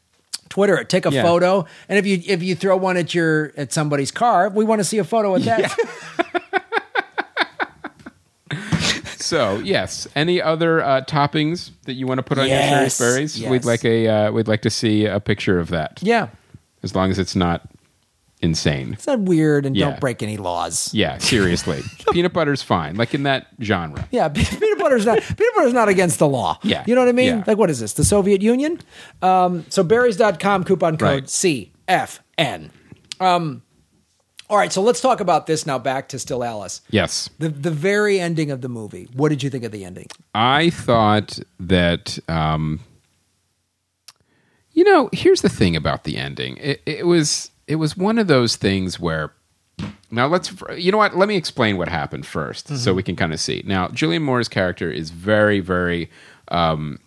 Twitter 0.48 0.76
it, 0.76 0.88
take 0.90 1.06
a 1.06 1.10
Yeah. 1.12 1.22
photo, 1.22 1.64
and 1.88 1.98
if 1.98 2.06
you 2.06 2.22
if 2.26 2.42
you 2.42 2.54
throw 2.54 2.76
one 2.76 2.98
at 2.98 3.14
your 3.14 3.52
at 3.56 3.72
somebody's 3.72 4.10
car, 4.10 4.50
we 4.50 4.64
want 4.66 4.80
to 4.80 4.84
see 4.84 4.98
a 4.98 5.04
photo 5.04 5.34
of 5.34 5.44
that. 5.46 5.74
So 9.32 9.58
yes, 9.60 10.06
any 10.14 10.42
other 10.42 10.82
uh, 10.84 11.00
toppings 11.02 11.70
that 11.86 11.94
you 11.94 12.06
want 12.06 12.18
to 12.18 12.22
put 12.22 12.36
on 12.38 12.46
Yes, 12.48 12.60
your 12.70 12.78
cherries 12.78 12.98
berries? 12.98 13.40
yes. 13.40 13.50
We'd 13.50 13.64
like 13.64 13.84
a 13.84 14.08
uh, 14.08 14.30
we'd 14.32 14.46
like 14.48 14.60
to 14.62 14.70
see 14.70 15.06
a 15.06 15.20
picture 15.20 15.58
of 15.58 15.68
that. 15.70 16.00
yeah, 16.02 16.28
as 16.82 16.94
long 16.94 17.10
as 17.10 17.18
it's 17.18 17.34
not 17.34 17.62
insane. 18.42 18.92
it's 18.92 19.06
not 19.06 19.20
weird, 19.20 19.64
and 19.64 19.76
Yeah. 19.76 19.90
don't 19.90 20.00
break 20.00 20.22
any 20.22 20.36
laws. 20.36 20.92
Yeah, 20.92 21.16
seriously, 21.18 21.80
peanut 22.12 22.32
butter's 22.34 22.60
fine, 22.60 22.96
like 22.96 23.14
in 23.14 23.22
that 23.22 23.46
genre. 23.62 24.06
Yeah, 24.10 24.28
peanut 24.34 24.78
butter's 24.78 25.06
not 25.06 25.20
peanut 25.22 25.54
butter's 25.54 25.72
not 25.72 25.88
against 25.88 26.18
the 26.18 26.28
law. 26.28 26.58
Yeah. 26.62 26.84
You 26.86 26.94
know 26.94 27.00
what 27.00 27.08
I 27.08 27.12
mean? 27.12 27.38
Yeah. 27.38 27.44
Like 27.46 27.56
what 27.56 27.70
is 27.70 27.80
this? 27.80 27.94
The 27.94 28.04
Soviet 28.04 28.42
Union? 28.42 28.80
Um, 29.22 29.64
so 29.70 29.82
berries.com 29.82 30.64
coupon 30.64 30.98
code 30.98 31.22
Right. 31.22 31.24
CFN. 31.24 32.70
Um 33.20 33.62
all 34.52 34.58
right, 34.58 34.70
so 34.70 34.82
let's 34.82 35.00
talk 35.00 35.20
about 35.20 35.46
this 35.46 35.64
now 35.64 35.78
back 35.78 36.10
to 36.10 36.18
Still 36.18 36.44
Alice. 36.44 36.82
Yes, 36.90 37.30
The 37.38 37.48
the 37.48 37.70
very 37.70 38.20
ending 38.20 38.50
of 38.50 38.60
the 38.60 38.68
movie. 38.68 39.08
What 39.14 39.30
did 39.30 39.42
you 39.42 39.48
think 39.48 39.64
of 39.64 39.72
the 39.72 39.82
ending? 39.82 40.08
I 40.34 40.68
thought 40.68 41.38
that. 41.58 42.18
Um, 42.28 42.80
you 44.72 44.84
know, 44.84 45.08
here's 45.10 45.40
the 45.40 45.48
thing 45.48 45.74
about 45.74 46.04
the 46.04 46.18
ending. 46.18 46.58
It, 46.58 46.82
it 46.84 47.06
was 47.06 47.50
it 47.66 47.76
was 47.76 47.96
one 47.96 48.18
of 48.18 48.26
those 48.26 48.56
things 48.56 49.00
where. 49.00 49.32
Now 50.10 50.26
let's. 50.26 50.52
You 50.76 50.92
know 50.92 50.98
what? 50.98 51.16
Let 51.16 51.28
me 51.28 51.36
explain 51.36 51.78
what 51.78 51.88
happened 51.88 52.24
1st 52.24 52.76
so 52.76 52.92
we 52.92 53.02
can 53.02 53.16
kind 53.16 53.32
of 53.32 53.40
see. 53.40 53.62
Now, 53.64 53.88
Julianne 53.88 54.20
Moore's 54.20 54.48
character 54.50 54.90
is 54.90 55.08
very, 55.08 55.60
very 55.60 56.10
um, 56.48 56.98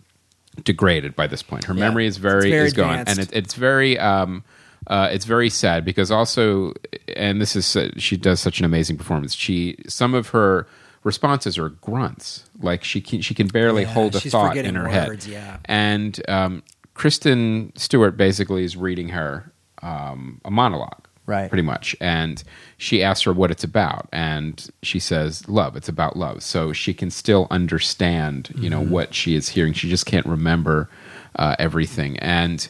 degraded 0.64 1.14
by 1.14 1.28
this 1.28 1.44
point. 1.44 1.62
Her 1.66 1.74
memory 1.74 2.08
is 2.08 2.16
very, 2.16 2.50
very 2.50 2.66
is 2.66 2.72
gone, 2.72 3.04
and 3.06 3.20
it, 3.20 3.30
it's 3.32 3.54
very. 3.54 3.96
Um, 4.00 4.42
uh, 4.86 5.08
it's 5.10 5.24
very 5.24 5.50
sad 5.50 5.84
because 5.84 6.10
also, 6.10 6.72
and 7.16 7.40
this 7.40 7.56
is 7.56 7.76
uh, 7.76 7.90
she 7.96 8.16
does 8.16 8.40
such 8.40 8.58
an 8.58 8.64
amazing 8.64 8.96
performance. 8.96 9.34
She 9.34 9.76
some 9.88 10.14
of 10.14 10.28
her 10.28 10.66
responses 11.04 11.58
are 11.58 11.68
grunts, 11.70 12.48
like 12.60 12.82
she 12.84 13.00
can 13.00 13.20
she 13.20 13.34
can 13.34 13.46
barely 13.48 13.82
Yeah, 13.82 13.92
hold 13.92 14.14
a 14.16 14.20
thought 14.20 14.56
in 14.56 14.74
her 14.74 14.88
words, 14.88 15.24
head. 15.26 15.32
yeah. 15.32 15.56
and 15.64 16.20
um, 16.28 16.62
Kristen 16.94 17.72
Stewart 17.76 18.16
basically 18.16 18.64
is 18.64 18.76
reading 18.76 19.10
her 19.10 19.52
um, 19.82 20.40
a 20.44 20.50
monologue, 20.50 21.06
Right. 21.26 21.48
Pretty 21.48 21.62
much, 21.62 21.94
and 22.00 22.42
she 22.78 23.02
asks 23.02 23.24
her 23.24 23.32
what 23.32 23.50
it's 23.50 23.64
about, 23.64 24.08
and 24.12 24.68
she 24.82 24.98
says 25.00 25.48
love. 25.48 25.76
It's 25.76 25.88
about 25.88 26.16
love, 26.16 26.42
so 26.44 26.72
she 26.72 26.94
can 26.94 27.10
still 27.10 27.48
understand, 27.50 28.50
you 28.54 28.54
Mm-hmm. 28.62 28.70
know, 28.70 28.80
what 28.80 29.14
she 29.14 29.34
is 29.34 29.48
hearing. 29.50 29.72
She 29.72 29.88
just 29.88 30.06
can't 30.06 30.26
remember 30.26 30.88
uh, 31.36 31.56
everything, 31.58 32.18
and. 32.20 32.68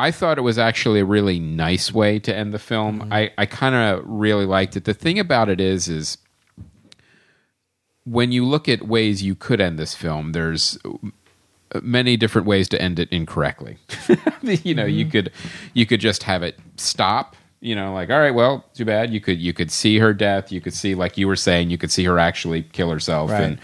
I 0.00 0.10
thought 0.10 0.38
it 0.38 0.42
was 0.42 0.58
actually 0.58 1.00
a 1.00 1.04
really 1.04 1.38
nice 1.38 1.92
way 1.92 2.18
to 2.20 2.34
end 2.34 2.52
the 2.52 2.58
film. 2.58 3.00
Mm-hmm. 3.00 3.12
I, 3.12 3.30
I 3.38 3.46
kind 3.46 3.74
of 3.74 4.02
really 4.06 4.46
liked 4.46 4.76
it. 4.76 4.84
The 4.84 4.94
thing 4.94 5.18
about 5.18 5.48
it 5.48 5.60
is, 5.60 5.88
is 5.88 6.18
when 8.04 8.32
you 8.32 8.44
look 8.44 8.68
at 8.68 8.86
ways 8.86 9.22
you 9.22 9.34
could 9.34 9.60
end 9.60 9.78
this 9.78 9.94
film, 9.94 10.32
there's 10.32 10.78
many 11.82 12.16
different 12.16 12.46
ways 12.46 12.68
to 12.70 12.80
end 12.80 12.98
it 12.98 13.08
incorrectly. 13.10 13.78
you 14.42 14.74
know, 14.74 14.86
you 14.86 15.06
could 15.06 15.30
you 15.74 15.86
could 15.86 16.00
just 16.00 16.24
have 16.24 16.42
it 16.42 16.58
stop. 16.76 17.36
You 17.60 17.74
know, 17.74 17.92
like 17.92 18.08
all 18.08 18.18
right, 18.18 18.34
well, 18.34 18.64
too 18.74 18.86
bad. 18.86 19.12
You 19.12 19.20
could 19.20 19.38
you 19.38 19.52
could 19.52 19.70
see 19.70 19.98
her 19.98 20.14
death. 20.14 20.50
You 20.50 20.60
could 20.60 20.72
see, 20.72 20.94
like 20.94 21.18
you 21.18 21.28
were 21.28 21.36
saying, 21.36 21.70
you 21.70 21.78
could 21.78 21.90
see 21.90 22.04
her 22.04 22.18
actually 22.18 22.62
kill 22.62 22.90
herself. 22.90 23.30
Right. 23.30 23.42
And 23.42 23.58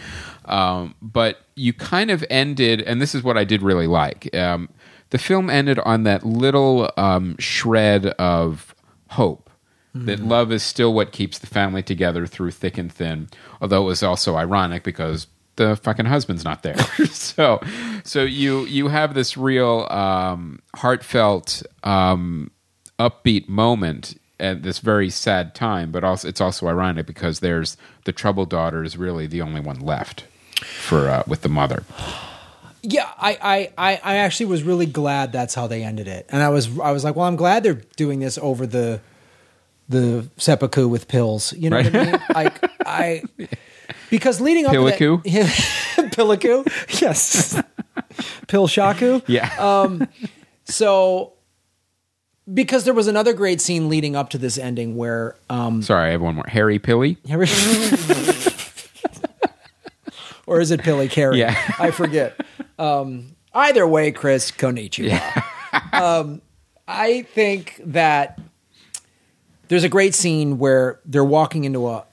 um, 0.44 0.94
but 1.00 1.38
you 1.54 1.72
kind 1.72 2.10
of 2.10 2.24
ended, 2.30 2.82
and 2.82 3.00
this 3.00 3.14
is 3.14 3.22
what 3.22 3.36
I 3.36 3.44
did 3.44 3.62
really 3.62 3.86
like. 3.86 4.34
Um, 4.34 4.68
the 5.10 5.18
film 5.18 5.50
ended 5.50 5.78
on 5.80 6.02
that 6.04 6.24
little 6.24 6.90
um, 6.96 7.36
shred 7.38 8.06
of 8.06 8.74
hope 9.10 9.46
that 10.04 10.20
love 10.20 10.52
is 10.52 10.62
still 10.62 10.92
what 10.92 11.12
keeps 11.12 11.38
the 11.38 11.46
family 11.46 11.82
together 11.82 12.26
through 12.26 12.50
thick 12.50 12.76
and 12.76 12.92
thin. 12.92 13.28
Although 13.60 13.82
it 13.82 13.86
was 13.86 14.02
also 14.02 14.36
ironic 14.36 14.82
because 14.82 15.26
the 15.56 15.76
fucking 15.76 16.06
husband's 16.06 16.44
not 16.44 16.62
there. 16.62 16.78
so, 17.10 17.60
so 18.04 18.22
you 18.22 18.64
you 18.66 18.88
have 18.88 19.14
this 19.14 19.36
real 19.36 19.86
um, 19.90 20.60
heartfelt, 20.76 21.62
um, 21.84 22.50
upbeat 22.98 23.48
moment 23.48 24.20
at 24.38 24.62
this 24.62 24.80
very 24.80 25.08
sad 25.08 25.54
time. 25.54 25.90
But 25.90 26.04
also, 26.04 26.28
it's 26.28 26.40
also 26.40 26.66
ironic 26.66 27.06
because 27.06 27.40
there's 27.40 27.76
the 28.04 28.12
troubled 28.12 28.50
daughter 28.50 28.84
is 28.84 28.96
really 28.96 29.26
the 29.26 29.40
only 29.40 29.60
one 29.60 29.80
left 29.80 30.26
for 30.62 31.08
uh, 31.08 31.22
with 31.26 31.42
the 31.42 31.48
mother. 31.48 31.84
Yeah, 32.88 33.10
I, 33.18 33.38
I, 33.42 33.72
I, 33.76 34.00
I 34.02 34.16
actually 34.18 34.46
was 34.46 34.62
really 34.62 34.86
glad 34.86 35.32
that's 35.32 35.54
how 35.54 35.66
they 35.66 35.82
ended 35.82 36.06
it, 36.06 36.26
and 36.28 36.42
I 36.42 36.50
was 36.50 36.78
I 36.78 36.92
was 36.92 37.02
like, 37.02 37.16
well, 37.16 37.26
I'm 37.26 37.36
glad 37.36 37.62
they're 37.64 37.82
doing 37.96 38.20
this 38.20 38.38
over 38.38 38.66
the 38.66 39.00
the 39.88 40.28
seppuku 40.36 40.86
with 40.88 41.08
pills. 41.08 41.52
You 41.54 41.70
know 41.70 41.78
what 41.78 41.94
I 41.94 42.04
mean? 42.04 42.20
Like 42.34 42.70
I 42.86 43.22
because 44.10 44.40
leading 44.40 44.66
up 44.66 44.72
to 44.72 44.78
that, 44.84 46.12
Pilliku, 46.12 46.64
yes, 47.00 47.60
Pill 48.46 48.68
Shaku. 48.68 49.20
Yeah. 49.26 49.96
So 50.64 51.32
because 52.52 52.84
there 52.84 52.94
was 52.94 53.06
another 53.06 53.32
great 53.32 53.60
scene 53.60 53.88
leading 53.88 54.14
up 54.14 54.30
to 54.30 54.38
this 54.38 54.58
ending 54.58 54.96
where 54.96 55.36
um 55.50 55.82
Sorry, 55.82 56.08
I 56.08 56.12
have 56.12 56.22
one 56.22 56.36
more. 56.36 56.44
Harry 56.48 56.78
Pilly. 56.78 57.18
or 60.46 60.60
is 60.60 60.70
it 60.70 60.82
Pilly 60.82 61.08
Carey? 61.08 61.38
Yeah. 61.38 61.56
I 61.78 61.90
forget. 61.90 62.40
Um, 62.78 63.36
either 63.54 63.86
way, 63.86 64.12
Chris 64.12 64.50
Konichiwa. 64.50 65.42
um, 65.92 66.40
I 66.88 67.22
think 67.22 67.80
that 67.84 68.38
there's 69.68 69.84
a 69.84 69.88
great 69.88 70.14
scene 70.14 70.58
where 70.58 71.00
they're 71.04 71.24
walking 71.24 71.64
into 71.64 71.88
a, 71.88 72.04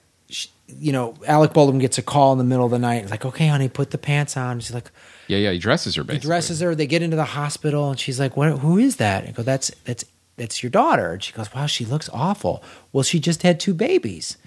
you 0.68 0.92
know, 0.92 1.14
Alec 1.28 1.54
Baldwin 1.54 1.78
gets 1.80 1.98
a 1.98 2.02
call 2.02 2.32
in 2.32 2.40
the 2.40 2.44
middle 2.44 2.66
of 2.66 2.72
the 2.72 2.80
night. 2.80 3.04
It's 3.04 3.12
like, 3.12 3.26
okay, 3.26 3.48
honey, 3.48 3.70
put 3.70 3.92
the 3.92 3.98
pants 4.00 4.36
on. 4.36 4.60
She's 4.60 4.74
like, 4.74 4.90
Yeah, 5.28 5.38
yeah. 5.38 5.52
He 5.52 5.60
dresses 5.60 5.96
her 5.96 6.04
Basically. 6.04 6.26
he 6.26 6.28
dresses 6.28 6.60
her. 6.62 6.74
They 6.74 6.88
get 6.88 7.02
into 7.04 7.16
the 7.16 7.26
hospital, 7.26 7.92
and 7.92 8.00
she's 8.00 8.20
like, 8.20 8.36
"What? 8.36 8.58
Who 8.60 8.78
is 8.80 8.96
that?" 8.98 9.24
And 9.24 9.30
I 9.30 9.32
go, 9.34 9.44
"That's 9.44 9.70
that's 9.86 10.04
that's 10.36 10.64
your 10.64 10.72
daughter." 10.72 11.14
And 11.14 11.24
she 11.24 11.32
goes, 11.34 11.54
"Wow, 11.54 11.68
she 11.68 11.86
looks 11.86 12.10
awful." 12.12 12.64
Well, 12.92 13.04
she 13.04 13.20
just 13.20 13.44
had 13.44 13.60
two 13.60 13.74
babies, 13.76 14.38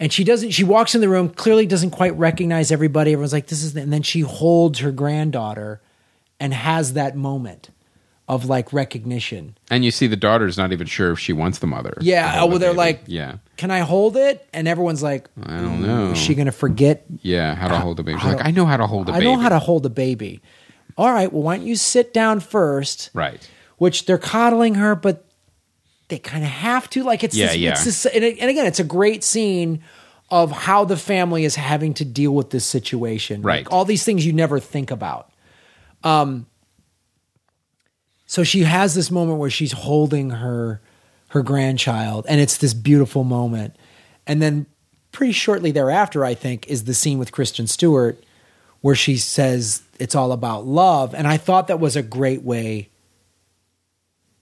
and 0.00 0.12
she 0.12 0.24
doesn't. 0.24 0.50
She 0.50 0.64
walks 0.64 0.94
in 0.94 1.00
the 1.00 1.08
room, 1.08 1.28
clearly 1.30 1.66
doesn't 1.66 1.90
quite 1.90 2.16
recognize 2.16 2.70
everybody. 2.70 3.12
Everyone's 3.12 3.32
like, 3.32 3.46
"This 3.48 3.62
is," 3.62 3.72
the, 3.74 3.80
and 3.82 3.92
then 3.92 4.02
she 4.02 4.20
holds 4.20 4.78
her 4.80 4.92
granddaughter, 4.92 5.80
and 6.40 6.54
has 6.54 6.92
that 6.94 7.16
moment 7.16 7.70
of 8.28 8.44
like 8.44 8.72
recognition. 8.74 9.56
And 9.70 9.84
you 9.86 9.90
see 9.90 10.06
the 10.06 10.14
daughter's 10.16 10.58
not 10.58 10.70
even 10.72 10.86
sure 10.86 11.12
if 11.12 11.18
she 11.18 11.32
wants 11.32 11.60
the 11.60 11.66
mother. 11.66 11.96
Yeah, 12.00 12.40
oh, 12.40 12.46
well, 12.46 12.52
the 12.54 12.58
they're 12.58 12.70
baby. 12.70 12.76
like- 12.76 13.02
yeah, 13.06 13.36
Can 13.56 13.70
I 13.70 13.78
hold 13.80 14.18
it? 14.18 14.46
And 14.52 14.68
everyone's 14.68 15.02
like, 15.02 15.28
I 15.42 15.56
don't 15.58 15.78
mm, 15.80 15.86
know. 15.86 16.10
"Is 16.12 16.18
she 16.18 16.34
going 16.34 16.44
to 16.46 16.52
forget 16.52 17.04
yeah, 17.22 17.54
how 17.54 17.68
to 17.68 17.78
hold 17.78 17.98
a 18.00 18.02
baby. 18.02 18.18
She's 18.18 18.28
like, 18.34 18.44
I 18.44 18.50
know 18.50 18.66
how 18.66 18.76
to 18.76 18.86
hold 18.86 19.08
a 19.08 19.12
I 19.12 19.18
baby. 19.20 19.30
I 19.30 19.34
know 19.34 19.40
how 19.40 19.48
to 19.48 19.58
hold 19.58 19.86
a 19.86 19.90
baby." 19.90 20.42
All 20.98 21.10
right, 21.12 21.32
well, 21.32 21.42
why 21.42 21.56
don't 21.56 21.66
you 21.66 21.76
sit 21.76 22.12
down 22.12 22.40
first? 22.40 23.10
Right. 23.14 23.48
which 23.78 24.04
they're 24.06 24.18
coddling 24.18 24.74
her, 24.74 24.94
but 24.96 25.24
they 26.08 26.18
kind 26.18 26.42
of 26.44 26.50
have 26.50 26.88
to. 26.90 27.02
Like 27.04 27.22
it's 27.24 27.36
Yeah, 27.36 27.48
this, 27.48 27.56
yeah. 27.56 27.70
It's 27.72 27.84
this, 27.84 28.06
and, 28.06 28.24
it- 28.24 28.38
and 28.40 28.50
again, 28.50 28.66
it's 28.66 28.80
a 28.80 28.84
great 28.84 29.22
scene 29.24 29.82
of 30.30 30.50
how 30.52 30.84
the 30.84 30.96
family 30.96 31.44
is 31.44 31.54
having 31.54 31.94
to 31.94 32.04
deal 32.04 32.32
with 32.34 32.50
this 32.50 32.64
situation. 32.64 33.40
Right. 33.42 33.64
Like, 33.64 33.72
all 33.72 33.84
these 33.84 34.04
things 34.04 34.26
you 34.26 34.32
never 34.32 34.60
think 34.60 34.90
about. 34.90 35.30
Um. 36.04 36.46
So 38.26 38.44
she 38.44 38.60
has 38.64 38.94
this 38.94 39.10
moment 39.10 39.38
where 39.38 39.50
she's 39.50 39.72
holding 39.72 40.30
her 40.30 40.80
her 41.28 41.42
grandchild, 41.42 42.26
and 42.28 42.40
it's 42.40 42.56
this 42.58 42.74
beautiful 42.74 43.24
moment. 43.24 43.76
And 44.26 44.40
then, 44.42 44.66
pretty 45.12 45.32
shortly 45.32 45.70
thereafter, 45.70 46.24
I 46.24 46.34
think, 46.34 46.66
is 46.68 46.84
the 46.84 46.94
scene 46.94 47.18
with 47.18 47.32
Kristen 47.32 47.66
Stewart 47.66 48.22
where 48.80 48.94
she 48.94 49.16
says 49.16 49.82
it's 49.98 50.14
all 50.14 50.30
about 50.30 50.64
love. 50.66 51.14
And 51.14 51.26
I 51.26 51.36
thought 51.36 51.66
that 51.68 51.80
was 51.80 51.96
a 51.96 52.02
great 52.02 52.42
way 52.42 52.90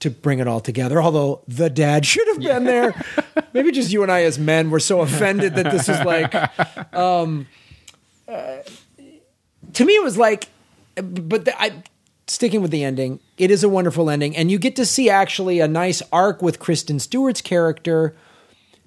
to 0.01 0.11
bring 0.11 0.39
it 0.39 0.49
all 0.49 0.61
together. 0.61 1.01
Although 1.01 1.43
the 1.49 1.71
dad 1.71 2.05
should 2.05 2.27
have 2.29 2.41
been 2.41 2.65
there. 2.65 2.95
Maybe 3.53 3.73
just 3.73 3.91
you 3.91 4.03
and 4.03 4.13
I 4.13 4.23
as 4.23 4.39
men 4.39 4.71
were 4.71 4.81
so 4.81 5.01
offended 5.01 5.55
that 5.55 5.71
this 5.71 5.89
is 5.89 5.99
like, 6.01 6.35
um, 6.95 7.47
uh, 8.29 8.59
to 9.73 9.85
me, 9.85 9.95
it 9.95 10.03
was 10.03 10.19
like, 10.19 10.49
but 10.95 11.45
the, 11.47 11.61
I, 11.61 11.83
sticking 12.27 12.63
with 12.63 12.71
the 12.71 12.85
ending, 12.85 13.21
it 13.39 13.51
is 13.51 13.65
a 13.65 13.69
wonderful 13.69 14.11
ending. 14.11 14.37
And 14.37 14.51
you 14.51 14.59
get 14.59 14.77
to 14.77 14.87
see 14.87 15.09
actually 15.09 15.61
a 15.61 15.69
nice 15.69 16.03
arc 16.13 16.43
with 16.43 16.59
Kristen 16.59 16.99
Stewart's 16.99 17.41
character. 17.41 18.15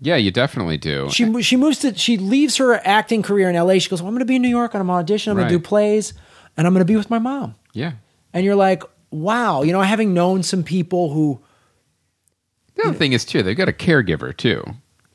Yeah, 0.01 0.15
you 0.15 0.31
definitely 0.31 0.77
do. 0.77 1.09
She 1.09 1.41
she 1.41 1.57
moves 1.57 1.79
to 1.79 1.93
she 1.93 2.17
leaves 2.17 2.55
her 2.57 2.75
acting 2.87 3.21
career 3.21 3.49
in 3.49 3.55
L.A. 3.57 3.79
She 3.79 3.89
goes, 3.89 4.01
well, 4.01 4.07
"I'm 4.07 4.13
going 4.13 4.19
to 4.19 4.25
be 4.25 4.37
in 4.37 4.41
New 4.41 4.47
York 4.47 4.73
and 4.73 4.79
I'm 4.79 4.89
on 4.89 4.99
audition. 4.99 5.31
I'm 5.31 5.37
going 5.37 5.49
to 5.49 5.53
do 5.53 5.59
plays, 5.59 6.13
and 6.55 6.65
I'm 6.65 6.73
going 6.73 6.85
to 6.85 6.91
be 6.91 6.95
with 6.95 7.09
my 7.09 7.19
mom." 7.19 7.55
yeah. 7.73 7.93
And 8.31 8.45
you're 8.45 8.55
like, 8.55 8.83
"Wow!" 9.11 9.61
You 9.63 9.71
know, 9.73 9.81
having 9.81 10.13
known 10.13 10.43
some 10.43 10.63
people 10.63 11.11
who, 11.13 11.41
The 12.75 12.83
other 12.89 12.93
thing 12.97 13.13
is 13.13 13.25
too, 13.25 13.43
they've 13.43 13.57
got 13.57 13.67
a 13.69 13.73
caregiver 13.73 14.35
too. 14.35 14.63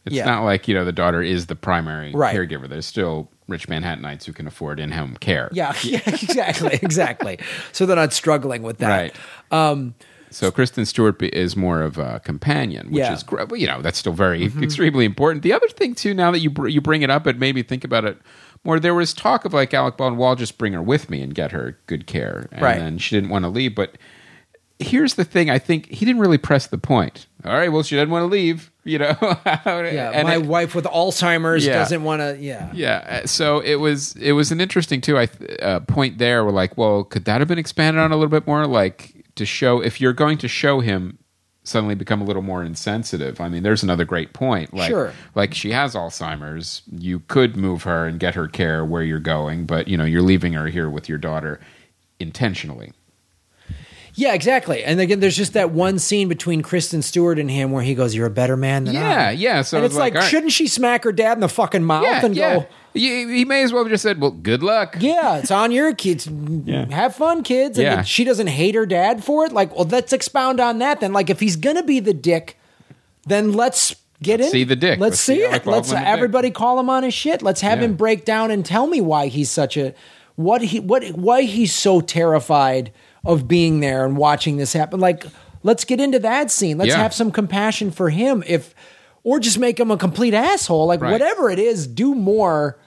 It's 0.04 0.14
Yeah. 0.14 0.26
not 0.26 0.44
like 0.44 0.68
you 0.68 0.74
know 0.74 0.84
the 0.84 0.92
daughter 0.92 1.22
is 1.22 1.46
the 1.46 1.56
primary 1.56 2.12
Right. 2.14 2.36
caregiver. 2.36 2.68
There's 2.68 2.84
still 2.86 3.30
rich 3.48 3.68
Manhattanites 3.68 4.24
who 4.24 4.32
can 4.32 4.46
afford 4.46 4.78
in-home 4.80 5.16
care. 5.20 5.48
yeah, 5.52 5.74
yeah, 5.82 6.00
exactly, 6.06 6.78
exactly. 6.82 7.38
So 7.72 7.86
they're 7.86 7.96
not 7.96 8.12
struggling 8.12 8.62
with 8.62 8.78
that. 8.78 8.88
Right. 8.88 9.14
Um, 9.50 9.94
so 10.30 10.50
Kristen 10.50 10.84
Stewart 10.84 11.22
is 11.22 11.56
more 11.56 11.80
of 11.82 11.96
a 11.96 12.20
companion, 12.24 12.88
which 12.88 12.96
Yeah. 12.98 13.06
Mm-hmm. 13.06 13.14
is 13.14 13.22
great. 13.22 13.48
Well, 13.48 13.60
you 13.60 13.66
know, 13.66 13.80
that's 13.82 13.98
still 13.98 14.12
very 14.14 14.44
extremely 14.62 15.04
important. 15.04 15.42
The 15.42 15.52
other 15.52 15.68
thing 15.68 15.94
too, 15.94 16.12
now 16.12 16.30
that 16.32 16.40
you 16.40 16.50
br- 16.50 16.68
you 16.68 16.80
bring 16.80 17.02
it 17.02 17.08
up, 17.10 17.26
it 17.26 17.38
made 17.38 17.54
me 17.54 17.62
think 17.62 17.84
about 17.84 18.04
it 18.04 18.18
more. 18.64 18.80
There 18.80 18.94
was 18.94 19.12
talk 19.14 19.44
of 19.44 19.52
like 19.52 19.72
Alec 19.74 19.96
Baldwin, 19.96 20.18
well, 20.18 20.30
I'll 20.30 20.36
just 20.36 20.58
bring 20.58 20.72
her 20.72 20.82
with 20.82 21.10
me 21.10 21.20
and 21.22 21.34
get 21.34 21.52
her 21.52 21.78
good 21.86 22.06
care, 22.06 22.48
and 22.52 22.62
Right. 22.62 22.78
then 22.78 22.98
she 22.98 23.14
didn't 23.16 23.30
want 23.30 23.44
to 23.44 23.48
leave. 23.48 23.74
But 23.74 23.96
here's 24.78 25.14
the 25.14 25.24
thing: 25.24 25.50
I 25.50 25.58
think 25.58 25.86
he 25.90 26.04
didn't 26.04 26.20
really 26.20 26.38
press 26.38 26.66
the 26.66 26.78
point. 26.78 27.26
All 27.44 27.52
right, 27.52 27.70
well, 27.70 27.82
she 27.82 27.94
didn't 27.94 28.10
want 28.10 28.22
to 28.22 28.26
leave, 28.26 28.70
you 28.84 28.98
know. 28.98 29.14
Yeah, 29.44 30.10
And 30.14 30.26
my 30.28 30.36
it- 30.36 30.46
wife 30.46 30.74
with 30.74 30.86
Alzheimer's 30.86 31.66
Yeah. 31.66 31.74
doesn't 31.74 32.02
want 32.02 32.20
to. 32.22 32.38
Yeah, 32.40 32.70
yeah, 32.72 33.20
uh, 33.22 33.26
so 33.26 33.60
it 33.60 33.76
was 33.76 34.16
it 34.16 34.32
was 34.32 34.50
an 34.50 34.60
interesting 34.60 35.00
too. 35.00 35.18
I 35.18 35.26
th- 35.26 35.60
uh, 35.60 35.80
point 35.80 36.18
there. 36.18 36.44
We're 36.44 36.52
like, 36.52 36.76
well, 36.78 37.04
could 37.04 37.24
that 37.26 37.40
have 37.40 37.48
been 37.48 37.58
expanded 37.58 38.00
on 38.02 38.12
a 38.12 38.16
little 38.16 38.30
bit 38.30 38.46
more? 38.46 38.66
Like 38.66 39.24
to 39.36 39.44
show 39.44 39.80
if 39.82 40.00
you're 40.00 40.12
going 40.14 40.38
to 40.38 40.48
show 40.48 40.80
him 40.80 41.18
suddenly 41.64 41.94
become 41.94 42.20
a 42.20 42.24
little 42.24 42.42
more 42.42 42.62
insensitive. 42.62 43.40
I 43.40 43.48
mean, 43.48 43.62
there's 43.62 43.82
another 43.82 44.04
great 44.04 44.32
point. 44.34 44.74
Like, 44.74 44.90
Sure. 44.90 45.12
like 45.34 45.54
she 45.54 45.72
has 45.72 45.94
Alzheimer's. 45.94 46.82
You 46.92 47.20
could 47.20 47.56
move 47.56 47.84
her 47.84 48.06
and 48.06 48.20
get 48.20 48.34
her 48.34 48.46
care 48.48 48.84
where 48.84 49.02
you're 49.02 49.18
going, 49.18 49.64
but 49.64 49.88
you 49.88 49.96
know 49.96 50.04
you're 50.04 50.22
leaving 50.22 50.52
her 50.52 50.66
here 50.68 50.88
with 50.90 51.08
your 51.08 51.18
daughter 51.18 51.58
intentionally. 52.20 52.92
yeah, 54.14 54.34
exactly. 54.34 54.84
And 54.84 55.00
again, 55.00 55.20
there's 55.20 55.36
just 55.36 55.54
that 55.54 55.70
one 55.70 55.98
scene 55.98 56.28
between 56.28 56.62
Kristen 56.62 57.02
Stewart 57.02 57.38
and 57.38 57.50
him 57.50 57.72
where 57.72 57.82
he 57.82 57.94
goes, 57.94 58.14
"You're 58.14 58.26
a 58.26 58.30
better 58.30 58.56
man 58.56 58.84
than 58.84 58.96
I." 58.96 59.00
Yeah, 59.00 59.30
yeah. 59.30 59.62
So 59.62 59.78
and 59.78 59.86
it's 59.86 59.96
like, 59.96 60.14
all 60.14 60.20
right. 60.20 60.28
shouldn't 60.30 60.52
she 60.52 60.68
smack 60.68 61.02
her 61.04 61.12
dad 61.12 61.32
in 61.32 61.40
the 61.40 61.48
fucking 61.48 61.82
mouth 61.82 62.04
yeah, 62.04 62.24
and 62.24 62.36
yeah. 62.36 62.54
go? 62.58 62.66
He, 62.94 63.38
he 63.38 63.44
may 63.44 63.62
as 63.64 63.72
well 63.72 63.82
have 63.84 63.90
just 63.90 64.02
said, 64.04 64.20
"Well, 64.20 64.30
good 64.30 64.62
luck." 64.62 64.96
Yeah, 65.00 65.38
it's 65.38 65.50
on 65.50 65.72
your 65.72 65.92
kids. 65.94 66.28
Have 66.90 67.14
fun, 67.16 67.42
kids. 67.42 67.76
And 67.76 67.84
Yeah. 67.86 67.94
then 67.96 68.04
she 68.04 68.24
doesn't 68.24 68.46
hate 68.46 68.74
her 68.76 68.86
dad 68.86 69.22
for 69.24 69.44
it. 69.44 69.52
Like, 69.52 69.74
well, 69.74 69.84
let's 69.90 70.12
expound 70.12 70.60
on 70.60 70.78
that 70.78 71.00
then. 71.00 71.12
Like, 71.12 71.28
if 71.28 71.40
he's 71.40 71.56
gonna 71.56 71.82
be 71.82 71.98
the 72.00 72.14
dick, 72.14 72.56
then 73.26 73.52
let's 73.52 73.96
get 74.22 74.40
in. 74.40 74.50
see 74.50 74.64
the 74.64 74.76
dick. 74.76 74.98
Let's, 75.00 75.10
Let's 75.12 75.20
see, 75.20 75.36
see 75.36 75.44
Alec 75.44 75.62
it. 75.62 75.66
Let's 75.68 75.88
Baldwin 75.88 75.94
the 76.04 76.06
dick. 76.06 76.12
everybody 76.14 76.50
call 76.50 76.78
him 76.80 76.88
on 76.88 77.02
his 77.02 77.12
shit. 77.14 77.42
Let's 77.42 77.60
have 77.62 77.80
Yeah. 77.80 77.86
him 77.86 77.94
break 77.96 78.24
down 78.24 78.50
and 78.50 78.64
tell 78.64 78.86
me 78.86 79.00
why 79.00 79.26
he's 79.26 79.50
such 79.50 79.76
a 79.76 79.92
what 80.36 80.62
he 80.62 80.80
what 80.80 81.04
why 81.16 81.42
he's 81.42 81.72
so 81.74 82.00
terrified 82.00 82.92
of 83.24 83.48
being 83.48 83.80
there 83.80 84.04
and 84.04 84.16
watching 84.16 84.56
this 84.56 84.72
happen. 84.72 85.00
Like, 85.00 85.26
let's 85.62 85.84
get 85.84 86.00
into 86.00 86.18
that 86.20 86.50
scene. 86.50 86.78
Let's 86.78 86.90
Yeah. 86.90 86.98
have 87.02 87.12
some 87.14 87.30
compassion 87.32 87.90
for 87.90 88.10
him. 88.10 88.44
If 88.46 88.74
or 89.24 89.40
just 89.40 89.58
make 89.58 89.80
him 89.80 89.90
a 89.90 89.96
complete 89.96 90.34
asshole. 90.34 90.86
Like 90.86 91.00
Right. 91.00 91.10
whatever 91.12 91.48
it 91.50 91.58
is, 91.58 91.86
do 91.86 92.14
more 92.14 92.78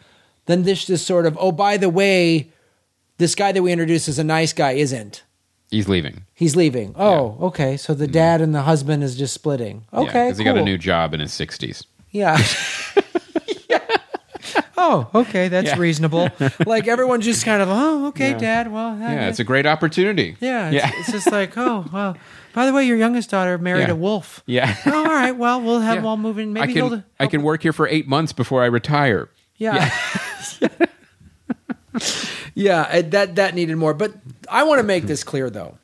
than 0.47 0.63
this 0.63 0.85
this 0.87 1.05
sort 1.05 1.25
of 1.25 1.37
oh 1.39 1.51
by 1.53 1.77
the 1.77 1.89
way, 1.89 2.51
this 3.19 3.35
guy 3.35 3.51
that 3.53 3.61
we 3.61 3.71
introduced 3.71 4.09
as 4.09 4.19
a 4.19 4.23
nice 4.23 4.51
guy 4.51 4.71
isn't. 4.73 5.23
He's 5.69 5.87
leaving. 5.89 6.23
He's 6.33 6.55
leaving. 6.55 6.93
Oh, 6.97 7.37
okay. 7.41 7.75
So 7.77 7.93
the 7.93 8.07
dad 8.07 8.39
and 8.41 8.55
the 8.55 8.61
husband 8.63 9.03
is 9.03 9.15
just 9.17 9.33
splitting. 9.33 9.85
Okay, 9.93 10.25
because 10.27 10.37
he 10.37 10.43
got 10.45 10.57
a 10.57 10.63
new 10.63 10.77
job 10.77 11.13
in 11.13 11.19
his 11.19 11.31
sixties. 11.33 11.83
Yeah. 12.11 12.37
yeah. 13.69 13.79
Oh, 14.79 15.09
okay, 15.13 15.47
that's 15.49 15.69
Yeah. 15.69 15.77
reasonable. 15.79 16.29
like 16.65 16.87
everyone 16.87 17.19
just 17.21 17.43
kind 17.43 17.61
of, 17.63 17.67
oh, 17.69 18.07
okay, 18.07 18.29
Yeah. 18.31 18.37
dad. 18.37 18.71
Well, 18.71 18.97
Yeah, 18.97 19.27
it's 19.27 19.39
a 19.39 19.43
great 19.43 19.65
opportunity. 19.65 20.37
yeah, 20.39 20.67
it's, 20.69 20.75
yeah, 20.75 20.91
it's 20.99 21.11
just 21.11 21.31
like, 21.31 21.57
oh, 21.57 21.83
well. 21.91 22.15
By 22.53 22.65
the 22.67 22.71
way, 22.73 22.85
your 22.85 22.95
youngest 22.95 23.29
daughter 23.31 23.57
married 23.57 23.87
Yeah. 23.87 23.93
a 23.93 23.95
wolf. 23.95 24.43
yeah. 24.45 24.75
Oh, 24.85 24.99
all 24.99 25.05
right. 25.05 25.35
Well, 25.35 25.61
we'll 25.61 25.81
have 25.81 25.95
Yeah. 25.95 26.01
them 26.01 26.05
all 26.05 26.15
moving. 26.17 26.49
I 26.51 26.61
Maybe 26.61 26.73
can 26.73 26.89
he'll. 26.89 27.03
I 27.19 27.27
can 27.27 27.41
work 27.43 27.63
here 27.63 27.73
for 27.73 27.87
eight 27.87 28.07
months 28.07 28.31
before 28.33 28.63
I 28.63 28.67
retire. 28.67 29.29
Yeah. 29.57 29.91
yeah, 32.55 32.87
and 32.91 33.11
that 33.11 33.35
that 33.35 33.55
needed 33.55 33.75
more. 33.75 33.93
But 33.93 34.13
I 34.49 34.63
want 34.63 34.79
to 34.79 34.83
make 34.83 35.03
this 35.05 35.23
clear 35.23 35.49
though. 35.49 35.77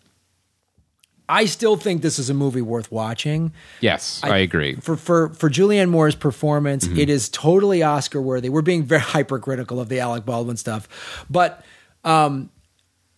I 1.30 1.46
still 1.46 1.78
think 1.78 2.02
this 2.02 2.20
is 2.20 2.30
a 2.30 2.34
movie 2.34 2.62
worth 2.62 2.92
watching. 2.92 3.54
Yes, 3.80 4.20
I, 4.24 4.40
agree. 4.40 4.76
For 4.76 4.98
for 4.98 5.30
for 5.30 5.50
Julianne 5.50 5.90
Moore's 5.90 6.16
performance, 6.16 6.86
Mm-hmm. 6.88 7.00
it 7.00 7.10
is 7.10 7.30
totally 7.30 7.82
Oscar 7.82 8.22
worthy. 8.22 8.50
We're 8.50 8.62
being 8.62 8.84
very 8.84 9.02
hypercritical 9.16 9.80
of 9.80 9.90
the 9.90 10.00
Alec 10.00 10.26
Baldwin 10.26 10.58
stuff, 10.58 11.26
but 11.30 11.64
um, 12.04 12.50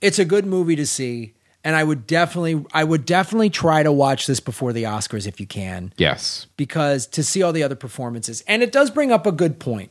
it's 0.02 0.20
a 0.20 0.26
good 0.26 0.46
movie 0.46 0.76
to 0.76 0.86
see. 0.86 1.34
And 1.63 1.76
I 1.76 1.84
would 1.84 2.06
definitely, 2.06 2.63
I 2.74 2.84
would 2.84 3.06
definitely 3.08 3.50
try 3.50 3.82
to 3.82 3.91
watch 3.91 4.28
this 4.28 4.39
before 4.39 4.72
the 4.72 4.84
Oscars 4.84 5.25
if 5.25 5.40
you 5.40 5.48
can 5.48 5.92
Yes, 5.98 6.46
because 6.58 7.08
to 7.08 7.23
see 7.23 7.42
all 7.42 7.52
the 7.54 7.63
other 7.63 7.73
performances. 7.75 8.44
And 8.48 8.62
it 8.62 8.71
does 8.71 8.92
bring 8.92 9.12
up 9.12 9.25
a 9.25 9.32
good 9.32 9.60
point 9.60 9.90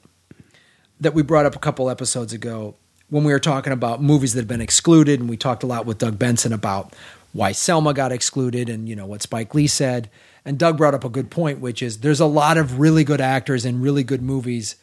that 1.05 1.14
we 1.14 1.22
brought 1.22 1.46
up 1.46 1.55
a 1.55 1.61
couple 1.61 1.88
episodes 1.88 2.32
ago 2.32 2.74
when 3.09 3.24
we 3.24 3.32
were 3.32 3.38
talking 3.38 3.72
about 3.72 4.02
movies 4.02 4.34
that 4.34 4.40
have 4.40 4.48
been 4.48 4.61
excluded. 4.61 5.20
And 5.20 5.28
we 5.28 5.36
talked 5.36 5.62
a 5.62 5.66
lot 5.66 5.86
with 5.86 5.98
Doug 5.98 6.18
Benson 6.18 6.52
about 6.52 6.92
why 7.32 7.52
Selma 7.52 7.94
got 7.94 8.12
excluded 8.12 8.68
and, 8.68 8.88
you 8.88 8.96
know, 8.96 9.07
what 9.07 9.22
Spike 9.22 9.55
Lee 9.55 9.66
said. 9.66 10.11
And 10.44 10.59
Doug 10.59 10.76
brought 10.76 10.94
up 10.94 11.05
a 11.05 11.09
good 11.09 11.30
point, 11.30 11.61
which 11.61 11.82
is 11.82 11.98
there's 11.98 12.20
a 12.20 12.26
lot 12.26 12.59
of 12.59 12.78
really 12.78 13.05
good 13.05 13.20
actors 13.20 13.64
and 13.64 13.82
really 13.82 14.02
good 14.02 14.22
movies 14.22 14.76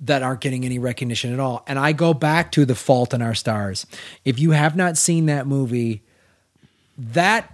that 0.00 0.22
aren't 0.22 0.40
getting 0.40 0.64
any 0.64 0.78
recognition 0.78 1.32
at 1.32 1.38
all. 1.38 1.62
And 1.66 1.78
I 1.78 1.92
go 1.92 2.12
back 2.12 2.50
to 2.52 2.64
The 2.64 2.74
Fault 2.74 3.14
in 3.14 3.22
Our 3.22 3.34
Stars. 3.34 3.86
If 4.24 4.38
you 4.38 4.50
have 4.50 4.76
not 4.76 4.96
seen 4.96 5.26
that 5.26 5.46
movie, 5.46 6.02
that 6.98 7.52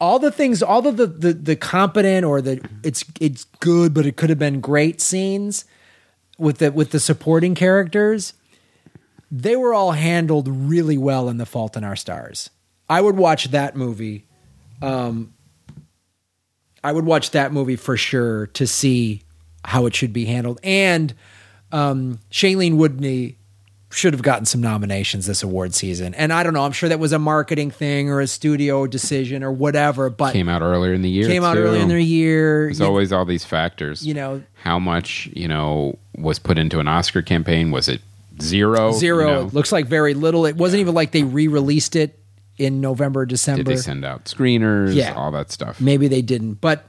all 0.00 0.18
the 0.18 0.30
things, 0.30 0.62
all 0.62 0.86
of 0.86 0.96
the, 0.96 1.06
the 1.06 1.32
the 1.32 1.56
competent 1.56 2.24
or 2.24 2.40
the 2.40 2.64
it's 2.82 3.04
it's 3.20 3.44
good, 3.60 3.92
but 3.94 4.06
it 4.06 4.16
could 4.16 4.30
have 4.30 4.38
been 4.38 4.60
great 4.60 5.00
scenes 5.00 5.64
with 6.42 6.58
the 6.58 6.72
with 6.72 6.90
the 6.90 7.00
supporting 7.00 7.54
characters. 7.54 8.34
They 9.30 9.56
were 9.56 9.72
all 9.72 9.92
handled 9.92 10.46
really 10.46 10.98
well 10.98 11.30
in 11.30 11.38
The 11.38 11.46
Fault 11.46 11.74
in 11.76 11.84
Our 11.84 11.96
Stars. 11.96 12.50
I 12.90 13.00
would 13.00 13.16
watch 13.16 13.46
that 13.52 13.74
movie. 13.74 14.26
Um, 14.82 15.32
I 16.84 16.92
would 16.92 17.06
watch 17.06 17.30
that 17.30 17.52
movie 17.52 17.76
for 17.76 17.96
sure 17.96 18.48
to 18.48 18.66
see 18.66 19.22
how 19.64 19.86
it 19.86 19.94
should 19.94 20.12
be 20.12 20.26
handled. 20.26 20.60
And 20.62 21.14
um, 21.70 22.18
Shailene 22.30 22.76
Woodley 22.76 23.38
should 23.92 24.14
have 24.14 24.22
gotten 24.22 24.44
some 24.46 24.60
nominations 24.60 25.26
this 25.26 25.42
award 25.42 25.74
season. 25.74 26.14
And 26.14 26.32
I 26.32 26.42
don't 26.42 26.54
know, 26.54 26.64
I'm 26.64 26.72
sure 26.72 26.88
that 26.88 26.98
was 26.98 27.12
a 27.12 27.18
marketing 27.18 27.70
thing 27.70 28.08
or 28.08 28.20
a 28.20 28.26
studio 28.26 28.86
decision 28.86 29.42
or 29.44 29.52
whatever, 29.52 30.08
but 30.10 30.32
Came 30.32 30.48
out 30.48 30.62
earlier 30.62 30.94
in 30.94 31.02
the 31.02 31.10
year. 31.10 31.28
came 31.28 31.44
out 31.44 31.54
too. 31.54 31.60
early 31.60 31.80
in 31.80 31.88
the 31.88 32.00
year. 32.02 32.66
There's 32.66 32.80
You- 32.80 32.86
always 32.86 33.12
all 33.12 33.24
these 33.24 33.44
factors. 33.44 34.04
you 34.06 34.14
know, 34.14 34.42
how 34.62 34.78
much 34.78 35.28
you 35.34 35.46
know 35.46 35.98
was 36.16 36.38
put 36.38 36.58
into 36.58 36.78
an 36.80 36.88
Oscar 36.88 37.20
campaign? 37.22 37.70
Was 37.70 37.88
it 37.88 38.00
zero? 38.40 38.92
zero. 38.92 39.26
You 39.26 39.32
know? 39.44 39.50
Looks 39.52 39.72
like 39.72 39.86
very 39.86 40.14
little. 40.14 40.46
It 40.46 40.56
wasn't 40.56 40.80
even 40.80 40.94
like 40.94 41.10
they 41.12 41.22
re-released 41.24 41.94
it 41.94 42.18
in 42.58 42.80
November, 42.80 43.26
December. 43.26 43.62
Did 43.64 43.76
they 43.76 43.80
send 43.80 44.04
out 44.04 44.24
screeners? 44.24 44.94
Yeah. 44.94 45.12
all 45.14 45.30
that 45.32 45.50
stuff. 45.52 45.80
Maybe 45.80 46.08
they 46.08 46.22
didn't, 46.22 46.54
but 46.60 46.86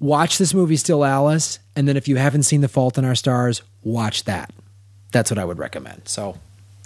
watch 0.00 0.38
this 0.38 0.52
movie, 0.54 0.76
Still 0.76 1.04
Alice, 1.04 1.58
and 1.76 1.86
then 1.88 1.96
if 1.96 2.08
you 2.08 2.16
haven't 2.16 2.42
seen 2.44 2.60
The 2.60 2.68
Fault 2.68 2.98
in 2.98 3.04
Our 3.04 3.14
Stars, 3.14 3.62
watch 3.82 4.24
that. 4.24 4.52
That's 5.14 5.30
what 5.30 5.38
I 5.38 5.44
would 5.44 5.58
recommend. 5.58 6.08
So, 6.08 6.36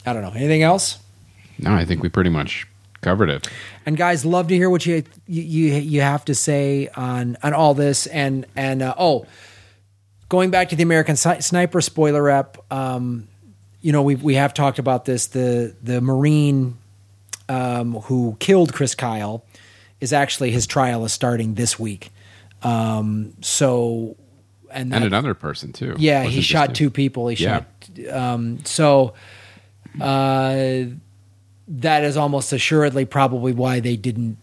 I 0.05 0.13
don't 0.13 0.21
know. 0.21 0.33
Anything 0.33 0.63
else? 0.63 0.99
No, 1.59 1.73
I 1.73 1.87
think 1.87 2.03
we 2.03 2.11
pretty 2.11 2.29
much 2.29 2.67
covered 3.01 3.31
it. 3.31 3.49
And 3.87 3.97
guys, 3.97 4.27
love 4.27 4.49
to 4.49 4.55
hear 4.55 4.69
what 4.69 4.85
you 4.85 5.03
you 5.27 5.73
you, 5.73 6.03
have 6.03 6.27
to 6.27 6.35
say 6.35 6.89
on 6.95 7.39
on 7.43 7.55
all 7.55 7.73
this. 7.73 8.07
And 8.07 8.45
and 8.55 8.83
uh, 8.83 8.95
oh, 8.99 9.27
going 10.29 10.51
back 10.51 10.69
to 10.69 10.77
the 10.77 10.83
American 10.83 11.17
Sniper 11.17 11.81
spoiler 11.81 12.29
ep, 12.29 12.59
um, 12.71 13.29
you 13.81 13.93
know 13.93 14.03
we 14.03 14.15
we 14.17 14.35
have 14.35 14.53
talked 14.53 14.79
about 14.79 15.07
this. 15.07 15.29
The 15.29 15.75
the 15.83 16.03
Marine 16.03 16.77
um, 17.49 17.95
who 17.95 18.37
killed 18.41 18.75
Chris 18.75 18.95
Kyle 18.95 19.43
is 20.01 20.13
actually 20.13 20.51
his 20.51 20.67
trial 20.67 21.07
is 21.07 21.15
starting 21.15 21.55
this 21.55 21.79
week. 21.79 22.11
Um, 22.63 23.33
so 23.41 24.17
and 24.71 24.93
And 24.95 25.05
another 25.05 25.35
person 25.35 25.73
too. 25.73 25.95
yeah, 25.99 26.25
he 26.25 26.41
shot 26.41 26.75
two 26.75 26.91
people. 26.91 27.29
He 27.29 27.43
Yeah. 27.43 27.65
shot. 28.07 28.13
Um, 28.13 28.65
so 28.65 29.15
uh, 30.01 30.85
that 31.69 32.05
is 32.05 32.17
almost 32.17 32.53
assuredly 32.53 33.05
probably 33.05 33.53
why 33.53 33.81
they 33.81 33.97
didn't 33.97 34.37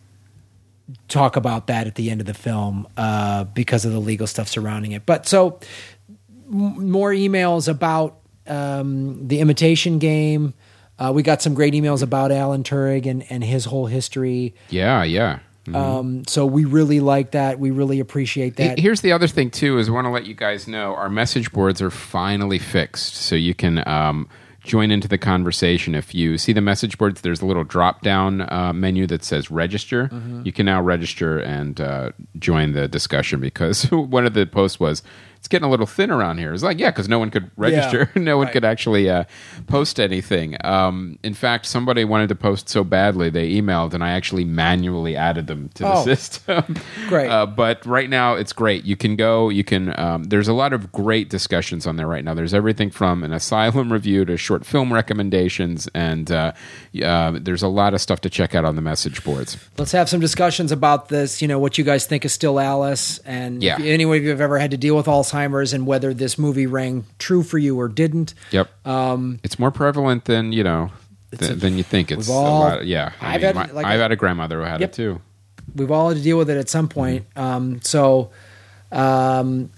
talk 1.07 1.36
about 1.36 1.67
that 1.67 1.88
at 1.88 1.95
the 1.95 2.11
end 2.11 2.21
of 2.21 2.28
the 2.28 2.34
film 2.34 2.88
uh, 2.97 3.43
because 3.45 3.86
of 3.86 3.91
the 3.91 3.99
legal 3.99 4.28
stuff 4.28 4.47
surrounding 4.47 4.91
it. 4.91 5.05
But 5.05 5.28
so 5.28 5.59
m- 6.51 6.91
more 6.91 7.11
emails 7.11 7.67
about 7.67 8.17
um, 8.47 9.28
the 9.28 9.39
imitation 9.39 9.97
game. 9.99 10.53
Uh, 10.97 11.11
we 11.13 11.23
got 11.23 11.41
some 11.41 11.53
great 11.53 11.73
emails 11.73 12.01
about 12.03 12.32
Alan 12.32 12.63
Turing 12.63 13.05
and, 13.05 13.26
and 13.30 13.43
his 13.43 13.65
whole 13.65 13.88
history. 13.88 14.53
Yeah, 14.69 15.03
yeah. 15.03 15.39
Um, 15.74 16.26
so 16.28 16.45
we 16.45 16.66
really 16.66 16.99
like 16.99 17.32
that. 17.32 17.59
We 17.59 17.72
really 17.72 17.99
appreciate 17.99 18.57
that. 18.57 18.80
Here's 18.80 19.01
the 19.01 19.11
other 19.11 19.28
thing 19.28 19.49
too: 19.49 19.78
is 19.78 19.89
I 19.89 19.91
want 19.91 20.05
to 20.05 20.11
let 20.11 20.26
you 20.26 20.34
guys 20.34 20.68
know 20.68 20.95
our 20.95 21.09
message 21.09 21.51
boards 21.51 21.82
are 21.82 21.89
finally 21.89 22.59
fixed, 22.59 23.16
so 23.16 23.36
you 23.36 23.55
can 23.55 23.88
um, 23.88 24.30
join 24.63 24.91
into 24.91 25.07
the 25.07 25.18
conversation. 25.18 25.95
If 25.95 26.13
you 26.13 26.38
see 26.38 26.53
the 26.53 26.61
message 26.61 26.97
boards, 26.97 27.22
there's 27.22 27.41
a 27.41 27.45
little 27.45 27.63
drop 27.63 28.01
down 28.01 28.41
uh, 28.41 28.74
menu 28.74 29.07
that 29.07 29.24
says 29.24 29.49
register. 29.49 30.09
Mm-hmm. 30.09 30.41
You 30.45 30.51
can 30.51 30.66
now 30.66 30.82
register 30.82 31.39
and 31.39 31.80
uh, 31.80 32.11
join 32.38 32.74
the 32.74 32.88
discussion 32.88 33.39
because 33.39 33.84
one 33.91 34.26
of 34.26 34.34
the 34.34 34.45
posts 34.45 34.80
was. 34.80 35.01
It's 35.46 35.48
getting 35.48 35.68
a 35.68 35.70
little 35.70 35.86
thin 35.86 36.10
around 36.10 36.39
here. 36.39 36.56
It's 36.56 36.64
like, 36.64 36.80
yeah, 36.80 36.89
because 36.89 37.08
no 37.08 37.20
one 37.20 37.30
could 37.30 37.52
register. 37.56 38.10
no 38.16 38.36
one 38.38 38.46
right. 38.48 38.54
could 38.54 38.66
actually 38.66 39.12
uh, 39.12 39.26
post 39.68 40.00
anything. 40.00 40.58
Um, 40.66 41.20
in 41.22 41.36
fact, 41.36 41.68
somebody 41.68 42.04
wanted 42.04 42.30
to 42.30 42.36
post 42.36 42.68
so 42.68 42.84
badly, 42.84 43.30
they 43.30 43.52
emailed, 43.54 43.93
and 43.93 44.04
I 44.04 44.10
actually 44.10 44.43
manually 44.43 45.16
added 45.16 45.46
them 45.46 45.70
to 45.76 45.84
the 45.84 45.93
Oh. 45.93 46.04
system. 46.04 46.78
Great. 47.10 47.30
Uh, 47.30 47.46
but 47.46 47.86
right 47.86 48.10
now 48.10 48.34
it's 48.34 48.54
great. 48.54 48.86
You 48.86 48.96
can 48.98 49.16
go. 49.16 49.50
You 49.50 49.64
can. 49.64 49.98
Um, 50.00 50.24
there's 50.24 50.48
a 50.48 50.54
lot 50.54 50.74
of 50.74 50.91
great 50.91 51.30
discussions 51.30 51.86
on 51.86 51.96
there 51.96 52.08
right 52.08 52.24
now. 52.24 52.34
There's 52.34 52.54
everything 52.56 52.89
from 52.89 53.24
an 53.24 53.32
asylum 53.32 53.93
review 53.93 54.26
to 54.26 54.38
short 54.38 54.66
film 54.66 54.91
recommendations, 54.91 55.88
and 55.93 56.32
uh, 56.32 56.54
uh, 57.04 57.38
there's 57.39 57.62
a 57.62 57.68
lot 57.68 57.93
of 57.93 58.02
stuff 58.02 58.20
to 58.22 58.32
check 58.32 58.56
out 58.56 58.66
on 58.66 58.76
the 58.76 58.82
message 58.82 59.24
boards. 59.24 59.58
let's 59.78 59.91
have 59.91 60.10
some 60.10 60.20
discussions 60.20 60.72
about 60.72 61.10
this. 61.10 61.39
You 61.39 61.48
know 61.48 61.60
what 61.60 61.78
you 61.78 61.84
guys 61.84 62.08
think 62.08 62.26
is 62.26 62.34
still 62.34 62.60
Alice, 62.60 63.20
and 63.20 63.62
Yeah. 63.62 63.76
if 63.80 63.86
any 63.86 64.04
of 64.06 64.24
you 64.24 64.30
have 64.32 64.41
ever 64.41 64.58
had 64.58 64.72
to 64.72 64.78
deal 64.78 64.96
with 64.96 65.06
Alzheimer's, 65.06 65.35
and 65.74 65.86
whether 65.88 66.14
this 66.14 66.38
movie 66.38 66.66
rang 66.68 67.06
true 67.20 67.44
for 67.44 67.58
you 67.58 67.80
or 67.80 67.88
didn't. 67.88 68.34
Yep. 68.52 68.70
Um, 68.88 69.40
it's 69.44 69.60
more 69.60 69.72
prevalent 69.72 70.26
than 70.26 70.52
you 70.52 70.64
know 70.64 70.92
th- 71.38 71.52
a- 71.52 71.56
than 71.56 71.78
you 71.78 71.84
think. 71.84 72.12
It's 72.12 72.30
all- 72.30 72.46
a 72.46 72.60
lot. 72.76 72.86
Yeah. 72.86 73.12
I 73.22 73.36
I've 73.36 73.42
mean, 73.42 73.42
had, 73.42 73.56
my- 73.56 73.72
like, 73.72 73.86
I've 73.86 74.00
a- 74.00 74.04
had 74.04 74.12
a 74.12 74.16
grandmother 74.16 74.60
who 74.60 74.66
had 74.66 74.82
Yep. 74.82 74.90
it 74.90 74.94
too. 74.94 75.22
We've 75.76 75.92
all 75.92 76.10
had 76.10 76.18
to 76.18 76.24
deal 76.24 76.38
with 76.38 76.50
it 76.50 76.58
at 76.58 76.70
some 76.70 76.88
point. 76.88 77.26
Um, 77.36 77.80
so, 77.84 78.30
um, 78.92 79.70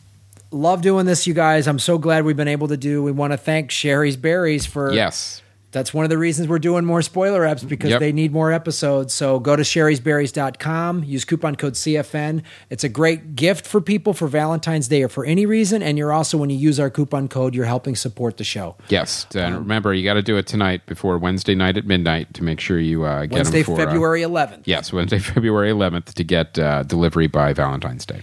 love 0.52 0.82
doing 0.82 1.06
this, 1.06 1.26
you 1.28 1.34
guys. 1.34 1.68
I'm 1.68 1.80
so 1.80 1.98
glad 1.98 2.24
we've 2.26 2.38
been 2.38 2.48
able 2.48 2.68
to 2.68 2.78
do. 2.78 3.02
We 3.04 3.12
want 3.12 3.34
to 3.34 3.38
thank 3.38 3.72
Shari's 3.72 4.18
Berries 4.18 4.66
for 4.66 4.92
Yes. 4.94 5.42
That's 5.72 5.94
one 5.94 6.06
of 6.06 6.10
the 6.10 6.18
reasons 6.18 6.48
we're 6.48 6.60
doing 6.60 6.86
more 6.86 7.02
spoiler 7.02 7.42
eps 7.42 7.68
because 7.68 7.90
Yep. 7.92 8.00
they 8.00 8.12
need 8.14 8.32
more 8.32 8.52
episodes. 8.54 9.14
So 9.14 9.38
go 9.40 9.56
to 9.56 9.64
sharisberries.com, 9.64 11.04
use 11.04 11.26
coupon 11.26 11.56
code 11.56 11.74
CFN. 11.74 12.42
It's 12.70 12.84
a 12.84 12.90
great 12.90 13.36
gift 13.36 13.66
for 13.68 13.82
people 13.82 14.14
for 14.14 14.28
Valentine's 14.28 14.88
Day 14.88 15.04
or 15.04 15.10
for 15.10 15.26
any 15.26 15.46
reason. 15.46 15.84
And 15.84 15.98
you're 15.98 16.14
also, 16.14 16.38
when 16.38 16.50
you 16.50 16.58
use 16.58 16.80
our 16.80 16.90
coupon 16.90 17.28
code, 17.28 17.54
you're 17.54 17.66
helping 17.66 17.96
support 17.96 18.38
the 18.38 18.44
show. 18.44 18.76
Yes. 18.90 19.28
And 19.36 19.56
Um, 19.56 19.62
remember, 19.64 19.94
you 19.94 20.04
got 20.04 20.14
to 20.16 20.22
do 20.22 20.38
it 20.38 20.48
tonight 20.48 20.86
before 20.86 21.18
Wednesday 21.18 21.54
night 21.56 21.78
at 21.78 21.86
midnight 21.86 22.34
to 22.36 22.44
make 22.44 22.60
sure 22.60 22.80
you 22.80 23.04
uh, 23.04 23.22
get 23.26 23.34
Wednesday, 23.34 23.62
them 23.64 23.76
for 23.76 23.82
uh, 23.82 23.86
February 23.86 24.22
11th. 24.22 24.62
Yes, 24.66 24.94
Wednesday, 24.94 25.20
February 25.34 25.70
11th 25.72 26.14
to 26.14 26.24
get 26.24 26.58
uh, 26.58 26.84
delivery 26.84 27.28
by 27.28 27.54
Valentine's 27.54 28.06
Day. 28.06 28.22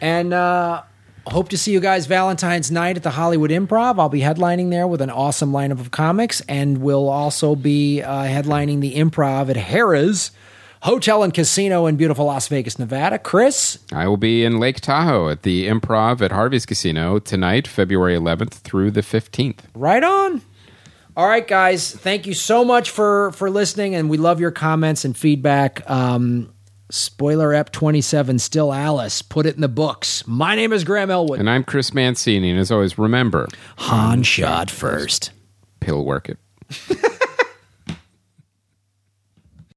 And 0.00 0.32
uh, 0.32 0.82
hope 1.26 1.48
to 1.50 1.58
see 1.58 1.72
you 1.72 1.80
guys 1.80 2.06
Valentine's 2.06 2.70
night 2.70 2.96
at 2.96 3.02
the 3.02 3.10
Hollywood 3.10 3.50
Improv. 3.50 3.98
I'll 3.98 4.08
be 4.08 4.20
headlining 4.20 4.70
there 4.70 4.86
with 4.86 5.00
an 5.00 5.10
awesome 5.10 5.52
lineup 5.52 5.80
of 5.80 5.90
comics, 5.90 6.40
and 6.48 6.78
we'll 6.78 7.08
also 7.08 7.54
be 7.54 8.02
uh, 8.02 8.24
headlining 8.24 8.80
the 8.80 8.94
Improv 8.94 9.50
at 9.50 9.56
Harrah's 9.56 10.30
Hotel 10.82 11.22
and 11.22 11.32
Casino 11.32 11.86
in 11.86 11.96
beautiful 11.96 12.26
Las 12.26 12.46
Vegas, 12.48 12.78
Nevada. 12.78 13.18
Chris, 13.18 13.78
I 13.90 14.06
will 14.06 14.18
be 14.18 14.44
in 14.44 14.58
Lake 14.58 14.80
Tahoe 14.80 15.30
at 15.30 15.42
the 15.42 15.66
Improv 15.66 16.20
at 16.20 16.30
Harvey's 16.30 16.66
Casino 16.66 17.18
tonight, 17.18 17.66
February 17.66 18.14
11th 18.14 18.52
through 18.52 18.90
the 18.90 19.00
15th. 19.00 19.60
right 19.74 20.04
on. 20.04 20.42
All 21.16 21.28
right, 21.28 21.46
guys. 21.46 21.92
Thank 21.92 22.26
you 22.26 22.34
so 22.34 22.64
much 22.64 22.90
for 22.90 23.30
for 23.32 23.48
listening, 23.48 23.94
and 23.94 24.10
we 24.10 24.16
love 24.18 24.40
your 24.40 24.50
comments 24.50 25.04
and 25.04 25.16
feedback. 25.16 25.88
Um, 25.88 26.52
spoiler 26.94 27.52
Ep 27.52 27.70
twenty 27.72 28.00
seven, 28.00 28.38
still 28.38 28.72
Alice. 28.72 29.20
Put 29.22 29.46
it 29.46 29.54
in 29.54 29.60
the 29.60 29.68
books. 29.68 30.26
My 30.26 30.54
name 30.54 30.72
is 30.72 30.84
Graham 30.84 31.10
Elwood. 31.10 31.40
And 31.40 31.50
I'm 31.50 31.64
Chris 31.64 31.92
Mancini, 31.92 32.50
and 32.50 32.58
as 32.58 32.70
always, 32.70 32.98
remember, 32.98 33.48
Han 33.78 34.22
shot 34.22 34.70
first. 34.70 35.32
pill 35.80 36.04
work 36.04 36.28
it. 36.28 36.38